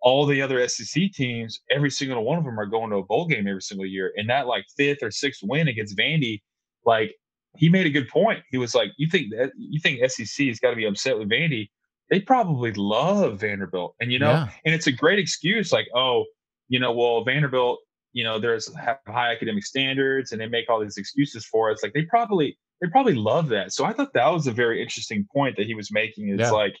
all 0.00 0.26
the 0.26 0.42
other 0.42 0.66
SEC 0.68 1.12
teams, 1.12 1.60
every 1.70 1.90
single 1.90 2.24
one 2.24 2.38
of 2.38 2.44
them 2.44 2.58
are 2.58 2.66
going 2.66 2.90
to 2.90 2.96
a 2.96 3.04
bowl 3.04 3.26
game 3.26 3.46
every 3.46 3.62
single 3.62 3.86
year. 3.86 4.12
And 4.16 4.28
that 4.30 4.46
like 4.46 4.64
fifth 4.76 5.02
or 5.02 5.10
sixth 5.10 5.42
win 5.42 5.68
against 5.68 5.96
Vandy, 5.96 6.40
like 6.84 7.14
he 7.56 7.68
made 7.68 7.86
a 7.86 7.90
good 7.90 8.08
point. 8.08 8.40
He 8.50 8.58
was 8.58 8.74
like, 8.74 8.90
You 8.96 9.08
think 9.08 9.30
that 9.30 9.52
you 9.56 9.80
think 9.80 10.00
SEC 10.10 10.46
has 10.48 10.58
got 10.58 10.70
to 10.70 10.76
be 10.76 10.84
upset 10.86 11.18
with 11.18 11.28
Vandy 11.28 11.68
they 12.10 12.20
probably 12.20 12.72
love 12.72 13.40
Vanderbilt. 13.40 13.94
And 14.00 14.12
you 14.12 14.18
know, 14.18 14.30
Yeah. 14.30 14.48
and 14.64 14.74
it's 14.74 14.86
a 14.86 14.92
great 14.92 15.18
excuse, 15.18 15.72
like, 15.72 15.88
oh, 15.94 16.24
you 16.68 16.78
know, 16.78 16.92
well, 16.92 17.24
Vanderbilt, 17.24 17.80
you 18.12 18.24
know, 18.24 18.38
there's 18.38 18.74
have 18.76 18.98
high 19.06 19.32
academic 19.32 19.64
standards, 19.64 20.32
and 20.32 20.40
they 20.40 20.46
make 20.48 20.68
all 20.68 20.80
these 20.80 20.96
excuses 20.96 21.44
for 21.46 21.70
us. 21.70 21.82
Like 21.82 21.92
they 21.92 22.02
probably 22.02 22.58
they 22.80 22.88
probably 22.88 23.14
love 23.14 23.48
that. 23.48 23.72
So 23.72 23.84
I 23.84 23.92
thought 23.92 24.12
that 24.14 24.28
was 24.28 24.46
a 24.46 24.52
very 24.52 24.80
interesting 24.82 25.26
point 25.34 25.56
that 25.56 25.66
he 25.66 25.74
was 25.74 25.92
making. 25.92 26.28
It's 26.28 26.40
Yeah. 26.40 26.50
like 26.50 26.76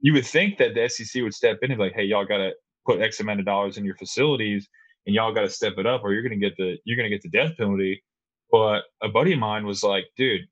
you 0.00 0.12
would 0.14 0.26
think 0.26 0.58
that 0.58 0.74
the 0.74 0.88
SEC 0.88 1.22
would 1.22 1.34
step 1.34 1.58
in 1.62 1.70
and 1.70 1.78
be 1.78 1.84
like, 1.84 1.94
hey, 1.94 2.04
y'all 2.04 2.24
got 2.24 2.38
to 2.38 2.52
put 2.86 3.00
X 3.00 3.20
amount 3.20 3.40
of 3.40 3.46
dollars 3.46 3.78
in 3.78 3.84
your 3.84 3.94
facilities, 3.96 4.68
and 5.06 5.14
y'all 5.14 5.32
got 5.32 5.42
to 5.42 5.50
step 5.50 5.74
it 5.78 5.86
up, 5.86 6.02
or 6.02 6.12
you're 6.12 6.22
gonna 6.22 6.36
get 6.36 6.56
the 6.56 6.76
you're 6.84 6.96
gonna 6.96 7.08
get 7.08 7.22
the 7.22 7.28
death 7.30 7.56
penalty. 7.56 8.02
But 8.50 8.82
a 9.02 9.08
buddy 9.08 9.32
of 9.32 9.38
mine 9.38 9.66
was 9.66 9.82
like, 9.82 10.04
dude, 10.16 10.42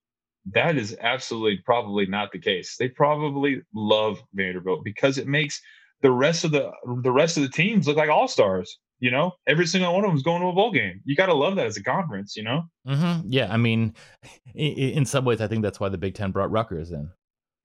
that 0.53 0.77
is 0.77 0.97
absolutely 1.01 1.59
probably 1.65 2.07
not 2.07 2.33
the 2.33 2.39
case. 2.39 2.77
They 2.79 2.89
probably 2.89 3.63
love 3.75 4.23
Vanderbilt 4.33 4.85
because 4.85 5.19
it 5.19 5.27
makes 5.27 5.61
the 6.03 6.11
rest 6.11 6.45
of 6.45 6.51
the 6.53 6.71
the 7.03 7.13
rest 7.13 7.37
of 7.37 7.43
the 7.43 7.49
teams 7.49 7.87
look 7.87 7.97
like 7.97 8.11
all 8.11 8.29
stars. 8.29 8.79
You 8.99 9.11
know, 9.11 9.33
every 9.47 9.67
single 9.67 9.95
one 9.95 10.05
of 10.05 10.11
them 10.11 10.17
is 10.17 10.23
going 10.23 10.43
to 10.43 10.49
a 10.49 10.53
bowl 10.53 10.73
game. 10.73 11.01
You 11.07 11.17
got 11.17 11.27
to 11.27 11.35
love 11.35 11.57
that 11.57 11.67
as 11.67 11.79
a 11.79 11.83
conference. 11.83 12.37
You 12.37 12.43
know, 12.45 12.63
hmm 12.87 13.21
Yeah, 13.27 13.51
I 13.51 13.57
mean, 13.57 13.95
in, 14.55 14.73
in 14.73 15.07
some 15.07 15.25
ways, 15.25 15.41
I 15.41 15.47
think 15.47 15.63
that's 15.63 15.81
why 15.81 15.89
the 15.89 15.99
Big 15.99 16.15
Ten 16.15 16.33
brought 16.33 16.51
Rutgers 16.51 16.91
in 16.91 17.11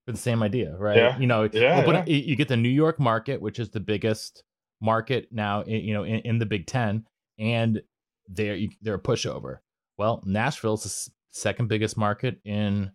for 0.05 0.13
the 0.13 0.17
same 0.17 0.41
idea, 0.41 0.75
right? 0.77 0.95
Yeah. 0.95 1.19
You 1.19 1.27
know, 1.27 1.49
Yeah, 1.51 1.79
well, 1.79 1.85
but 1.85 2.07
you 2.07 2.17
you 2.17 2.35
get 2.35 2.47
the 2.47 2.57
New 2.57 2.69
York 2.69 2.99
market, 2.99 3.41
which 3.41 3.59
is 3.59 3.69
the 3.69 3.81
biggest 3.81 4.43
market 4.81 5.27
now, 5.31 5.63
you 5.65 5.93
know, 5.93 6.03
in, 6.03 6.19
in 6.19 6.39
the 6.39 6.45
Big 6.45 6.67
Ten, 6.67 7.05
and 7.37 7.81
they're 8.29 8.57
they're 8.81 8.95
a 8.95 8.99
pushover. 8.99 9.57
Well, 9.97 10.23
Nashville's 10.25 10.83
the 10.83 11.11
second 11.31 11.67
biggest 11.67 11.97
market 11.97 12.39
in 12.45 12.91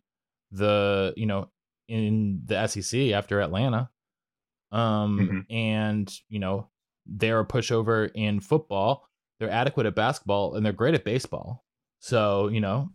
the 0.50 1.12
you 1.16 1.26
know 1.26 1.50
in 1.88 2.42
the 2.46 2.66
SEC 2.66 3.10
after 3.12 3.40
Atlanta, 3.40 3.90
um, 4.72 5.18
Mhm. 5.50 5.54
and 5.54 6.12
you 6.28 6.38
know 6.38 6.68
they're 7.06 7.40
a 7.40 7.44
pushover 7.46 8.10
in 8.14 8.40
football. 8.40 9.08
They're 9.38 9.50
adequate 9.50 9.86
at 9.86 9.94
basketball 9.94 10.54
and 10.54 10.64
they're 10.64 10.72
great 10.72 10.94
at 10.94 11.04
baseball. 11.04 11.64
So 11.98 12.48
you 12.48 12.60
know, 12.60 12.90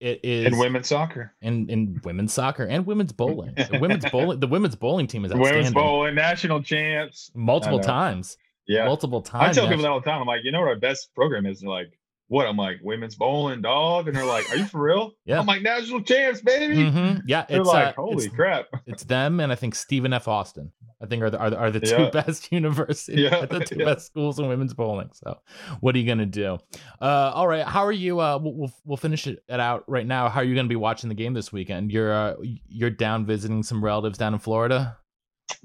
it 0.00 0.20
is 0.22 0.46
in 0.52 0.58
women's 0.58 0.88
soccer, 0.88 1.32
and 1.42 1.70
in 1.70 2.00
women's 2.04 2.32
soccer 2.32 2.64
and 2.64 2.86
women's 2.86 3.12
bowling. 3.12 3.54
The 3.54 3.78
women's 3.80 4.04
bowling, 4.12 4.40
the 4.40 4.46
women's 4.48 4.76
bowling 4.76 5.06
team 5.06 5.24
is 5.24 5.32
outstanding. 5.32 5.54
women's 5.58 5.74
bowling, 5.74 6.14
national 6.14 6.62
champs. 6.62 7.30
multiple 7.34 7.80
times, 7.80 8.36
Yeah, 8.66 8.84
multiple 8.84 9.22
times. 9.22 9.56
I 9.56 9.60
tell 9.60 9.68
people 9.68 9.82
that 9.82 9.90
all 9.90 10.00
the 10.00 10.08
time. 10.10 10.20
I'm 10.20 10.26
like, 10.26 10.42
you 10.44 10.52
know 10.52 10.60
what 10.60 10.68
our 10.68 10.76
best 10.76 11.14
program 11.14 11.46
is? 11.46 11.60
They're 11.60 11.70
like, 11.70 11.92
what? 12.28 12.46
I'm 12.46 12.56
like, 12.56 12.78
women's 12.82 13.14
bowling, 13.14 13.60
dog. 13.62 14.08
And 14.08 14.16
they're 14.16 14.24
like, 14.24 14.50
are 14.50 14.56
you 14.56 14.64
for 14.64 14.80
real? 14.82 15.12
Yeah. 15.26 15.38
I'm 15.40 15.46
like, 15.46 15.62
national 15.62 16.02
champs, 16.02 16.40
baby. 16.40 16.76
Mhm. 16.76 17.22
Yeah, 17.26 17.44
They're 17.48 17.60
it's 17.60 17.68
like, 17.68 17.88
uh, 17.98 18.02
holy 18.02 18.24
it's, 18.26 18.34
crap. 18.34 18.66
it's 18.86 19.04
them 19.04 19.40
and 19.40 19.52
I 19.52 19.54
think 19.54 19.74
Stephen 19.74 20.12
F. 20.12 20.28
Austin. 20.28 20.72
I 21.02 21.06
think 21.06 21.20
are 21.24 21.30
the 21.30 21.38
are 21.38 21.50
the, 21.50 21.56
are 21.58 21.70
the 21.72 21.80
two 21.80 21.96
Yeah. 22.02 22.10
best 22.12 22.52
universities, 22.52 23.18
Yeah, 23.18 23.44
the 23.44 23.60
two 23.64 23.76
yeah. 23.80 23.86
best 23.86 24.06
schools 24.06 24.38
in 24.38 24.48
women's 24.48 24.72
bowling. 24.72 25.10
So, 25.12 25.36
what 25.80 25.96
are 25.96 25.98
you 25.98 26.06
gonna 26.06 26.26
do? 26.26 26.58
Uh, 27.00 27.32
all 27.34 27.48
right, 27.48 27.66
how 27.66 27.84
are 27.84 27.90
you? 27.90 28.20
Uh, 28.20 28.38
we'll 28.40 28.54
we'll, 28.54 28.72
we'll 28.84 28.96
finish 28.96 29.26
it 29.26 29.42
out 29.50 29.82
right 29.88 30.06
now. 30.06 30.28
How 30.28 30.40
are 30.42 30.44
you 30.44 30.54
gonna 30.54 30.68
be 30.68 30.76
watching 30.76 31.08
the 31.08 31.16
game 31.16 31.34
this 31.34 31.52
weekend? 31.52 31.90
You're 31.90 32.12
uh, 32.12 32.34
you're 32.68 32.88
down 32.90 33.26
visiting 33.26 33.64
some 33.64 33.82
relatives 33.84 34.16
down 34.16 34.32
in 34.32 34.38
Florida. 34.38 34.96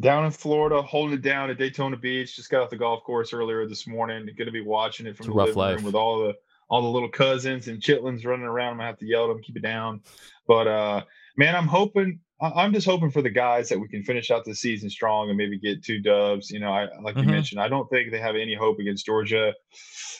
Down 0.01 0.25
in 0.25 0.31
Florida, 0.31 0.81
holding 0.81 1.13
it 1.13 1.21
down 1.21 1.51
at 1.51 1.59
Daytona 1.59 1.97
Beach. 1.97 2.35
Just 2.35 2.49
got 2.49 2.63
off 2.63 2.71
the 2.71 2.75
golf 2.77 3.03
course 3.03 3.31
earlier 3.31 3.67
this 3.67 3.85
morning. 3.87 4.25
Going 4.37 4.47
to 4.47 4.51
be 4.51 4.61
watching 4.61 5.05
it 5.05 5.15
from 5.15 5.25
It's 5.25 5.27
the 5.27 5.37
rough 5.37 5.47
living 5.49 5.57
life. 5.57 5.75
room 5.77 5.85
with 5.85 5.95
all 5.95 6.19
the 6.27 6.33
all 6.69 6.81
the 6.81 6.87
little 6.87 7.09
cousins 7.09 7.67
and 7.67 7.81
chitlins 7.81 8.25
running 8.25 8.45
around. 8.45 8.71
I'm 8.71 8.77
gonna 8.77 8.87
have 8.87 8.99
to 8.99 9.05
yell 9.07 9.25
at 9.25 9.27
them, 9.33 9.41
keep 9.41 9.57
it 9.57 9.61
down. 9.63 10.01
But 10.47 10.67
uh, 10.67 11.03
man, 11.37 11.55
I'm 11.55 11.67
hoping. 11.67 12.19
I'm 12.39 12.71
just 12.71 12.85
hoping 12.85 13.09
for 13.09 13.23
the 13.23 13.31
guys 13.31 13.67
that 13.69 13.79
we 13.79 13.87
can 13.87 14.03
finish 14.03 14.29
out 14.29 14.45
the 14.45 14.53
season 14.53 14.91
strong 14.91 15.29
and 15.29 15.37
maybe 15.37 15.57
get 15.57 15.83
two 15.83 15.99
dubs. 15.99 16.51
You 16.51 16.59
know, 16.59 16.71
I 16.71 16.87
like 17.01 17.15
Mhm. 17.15 17.23
you 17.23 17.29
mentioned, 17.29 17.59
I 17.59 17.67
don't 17.67 17.89
think 17.89 18.11
they 18.11 18.19
have 18.19 18.35
any 18.35 18.53
hope 18.53 18.77
against 18.77 19.07
Georgia. 19.07 19.55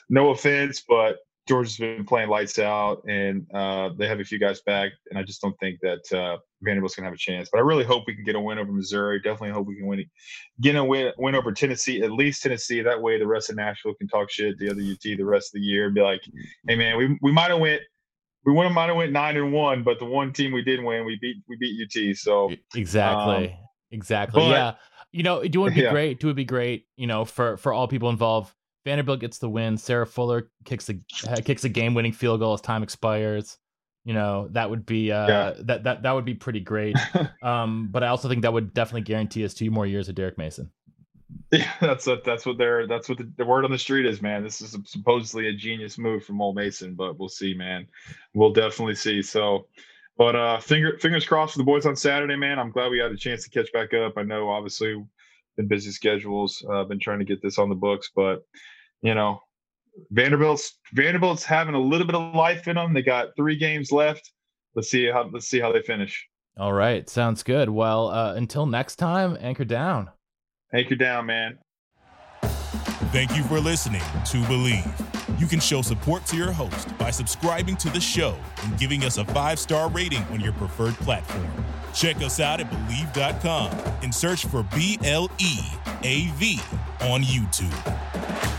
No 0.10 0.32
offense, 0.32 0.84
but 0.88 1.18
Georgia's 1.48 1.78
been 1.78 2.04
playing 2.06 2.30
lights 2.30 2.60
out, 2.60 3.04
and 3.08 3.46
uh, 3.54 3.90
they 3.98 4.08
have 4.08 4.20
a 4.20 4.24
few 4.24 4.38
guys 4.38 4.62
back, 4.62 4.92
and 5.10 5.18
I 5.18 5.24
just 5.24 5.42
don't 5.42 5.58
think 5.60 5.80
that 5.82 6.12
uh, 6.18 6.38
Vanderbilt's 6.62 6.96
gonna 6.96 7.08
have 7.08 7.14
a 7.14 7.18
chance. 7.18 7.50
But 7.52 7.60
I 7.60 7.62
really 7.62 7.84
hope 7.86 8.04
we 8.06 8.16
can 8.16 8.24
get 8.26 8.36
a 8.36 8.40
win 8.40 8.58
over 8.60 8.72
Missouri. 8.72 9.20
Definitely 9.20 9.52
hope 9.52 9.66
we 9.68 9.76
can 9.78 9.88
win, 9.88 10.04
get 10.62 10.76
a 10.76 10.84
win, 10.84 11.12
win 11.18 11.36
over 11.36 11.52
Tennessee, 11.54 12.02
at 12.04 12.12
least 12.12 12.44
Tennessee. 12.44 12.82
That 12.82 13.02
way, 13.02 13.18
the 13.18 13.28
rest 13.28 13.50
of 13.50 13.56
Nashville 13.56 13.94
can 13.96 14.08
talk 14.08 14.30
shit 14.30 14.58
the 14.60 14.70
other 14.70 14.82
UT 14.82 15.02
the 15.02 15.24
rest 15.24 15.56
of 15.56 15.62
the 15.62 15.66
year 15.66 15.86
and 15.86 15.96
be 15.96 16.02
like, 16.02 16.22
"Hey, 16.68 16.76
man, 16.76 16.98
we 16.98 17.18
we 17.22 17.32
might 17.32 17.50
have 17.52 17.60
went." 17.60 17.82
We 18.46 18.54
would 18.54 18.64
have 18.64 18.72
might 18.72 18.86
have 18.88 18.96
went 18.96 19.12
nine 19.12 19.36
and 19.36 19.52
one, 19.52 19.84
but 19.84 20.00
the 20.00 20.06
one 20.06 20.32
team 20.32 20.54
we 20.54 20.62
did 20.62 20.82
win, 20.82 21.06
we 21.06 21.18
beat 21.22 21.36
we 21.50 21.58
beat 21.58 21.82
UT. 21.84 22.16
So 22.16 22.50
Exactly. 22.76 23.58
exactly. 23.92 24.42
but- 24.42 24.50
yeah. 24.50 24.74
You 25.14 25.24
know, 25.24 25.40
it 25.40 25.56
would 25.56 25.74
be 25.74 25.82
Yeah. 25.82 25.92
great. 25.92 26.18
It 26.22 26.26
would 26.26 26.36
be 26.36 26.46
great. 26.46 26.86
You 26.98 27.08
know, 27.08 27.26
for 27.26 27.58
for 27.58 27.74
all 27.74 27.88
people 27.88 28.10
involved. 28.10 28.54
Vanderbilt 28.88 29.20
gets 29.20 29.38
the 29.40 29.50
win. 29.50 29.78
Sarah 29.78 30.08
Fuller 30.08 30.50
kicks 30.64 30.90
a 30.90 30.96
kicks 31.42 31.66
a 31.66 31.70
game 31.70 31.94
winning 31.94 32.14
field 32.14 32.40
goal 32.40 32.54
as 32.54 32.62
time 32.62 32.84
expires. 32.84 33.58
You 34.06 34.14
know, 34.14 34.48
that 34.52 34.70
would 34.70 34.86
be 34.86 35.12
uh 35.12 35.28
Yeah. 35.28 35.54
that 35.66 35.84
that 35.84 36.04
that 36.04 36.12
would 36.14 36.24
be 36.24 36.36
pretty 36.36 36.62
great. 36.62 36.96
um, 37.44 37.90
but 37.92 38.02
I 38.02 38.08
also 38.08 38.30
think 38.30 38.44
that 38.44 38.54
would 38.54 38.74
definitely 38.74 39.02
guarantee 39.02 39.44
us 39.44 39.54
two 39.54 39.70
more 39.70 39.86
years 39.86 40.08
of 40.08 40.16
Derek 40.16 40.38
Mason. 40.38 40.72
Yeah, 41.52 41.70
that's 41.82 42.08
what 42.08 42.24
that's 42.24 42.46
what 42.46 42.58
they're 42.58 42.88
that's 42.88 43.10
what 43.10 43.18
the, 43.18 43.30
the 43.36 43.46
word 43.46 43.66
on 43.66 43.72
the 43.72 43.78
street 43.78 44.06
is, 44.06 44.22
man. 44.22 44.42
This 44.42 44.62
is 44.62 44.78
supposedly 44.86 45.50
a 45.50 45.54
genius 45.54 45.98
move 45.98 46.24
from 46.24 46.42
Old 46.42 46.56
Mason, 46.56 46.96
but 46.96 47.20
we'll 47.20 47.28
see, 47.28 47.54
man. 47.54 47.88
We'll 48.34 48.54
definitely 48.54 48.96
see. 48.96 49.22
So, 49.22 49.68
but 50.18 50.38
uh, 50.38 50.62
finger 50.62 50.98
fingers 51.00 51.26
crossed 51.26 51.52
for 51.54 51.58
the 51.58 51.66
boys 51.66 51.86
on 51.86 51.98
Saturday, 51.98 52.38
man. 52.38 52.58
I'm 52.58 52.72
glad 52.72 52.90
we 52.90 53.00
had 53.00 53.12
a 53.12 53.18
chance 53.18 53.44
to 53.44 53.50
catch 53.50 53.70
back 53.74 53.94
up. 53.94 54.14
I 54.16 54.24
know, 54.24 54.50
obviously, 54.50 54.96
been 55.58 55.68
busy 55.68 55.92
schedules. 55.92 56.64
I've 56.70 56.78
uh, 56.78 56.84
been 56.86 57.00
trying 57.00 57.20
to 57.20 57.26
get 57.26 57.42
this 57.42 57.58
on 57.58 57.68
the 57.68 57.76
books, 57.76 58.12
but 58.16 58.46
you 59.02 59.14
know, 59.14 59.40
Vanderbilt's 60.12 60.80
Vanderbilt's 60.94 61.44
having 61.44 61.76
a 61.76 61.80
little 61.80 62.06
bit 62.06 62.16
of 62.16 62.36
life 62.36 62.68
in 62.68 62.76
them. 62.76 62.94
They 62.94 63.02
got 63.02 63.30
three 63.36 63.58
games 63.58 63.92
left. 63.92 64.32
Let's 64.76 64.90
see 64.90 65.08
how 65.08 65.30
let's 65.32 65.48
see 65.48 65.60
how 65.60 65.72
they 65.72 65.82
finish. 65.82 66.28
All 66.58 66.74
right, 66.74 67.08
sounds 67.08 67.44
good. 67.44 67.70
Well, 67.70 68.10
uh, 68.10 68.34
until 68.36 68.66
next 68.66 68.96
time, 68.96 69.38
anchor 69.40 69.66
down. 69.66 70.10
Anchor 70.74 70.96
down, 70.96 71.28
man. 71.28 71.60
Thank 73.12 73.36
you 73.38 73.44
for 73.44 73.60
listening 73.60 74.02
to 74.02 74.38
Bleav. 74.44 75.40
You 75.40 75.48
can 75.48 75.60
show 75.60 75.82
support 75.82 76.26
to 76.28 76.36
your 76.36 76.52
host 76.52 76.98
by 76.98 77.12
subscribing 77.12 77.78
to 77.78 77.90
the 77.90 78.02
show 78.02 78.36
and 78.64 78.78
giving 78.78 79.04
us 79.04 79.18
a 79.18 79.26
five 79.26 79.60
star 79.60 79.90
rating 79.90 80.24
on 80.32 80.42
your 80.42 80.54
preferred 80.54 80.96
platform. 80.96 81.48
Check 81.94 82.18
us 82.18 82.40
out 82.40 82.60
at 82.60 82.70
Bleav.com 82.70 83.72
and 84.04 84.14
search 84.14 84.46
for 84.46 84.64
B 84.76 85.00
L 85.04 85.32
E 85.40 85.60
A 86.04 86.28
V 86.36 86.60
on 87.02 87.22
YouTube. 87.22 88.57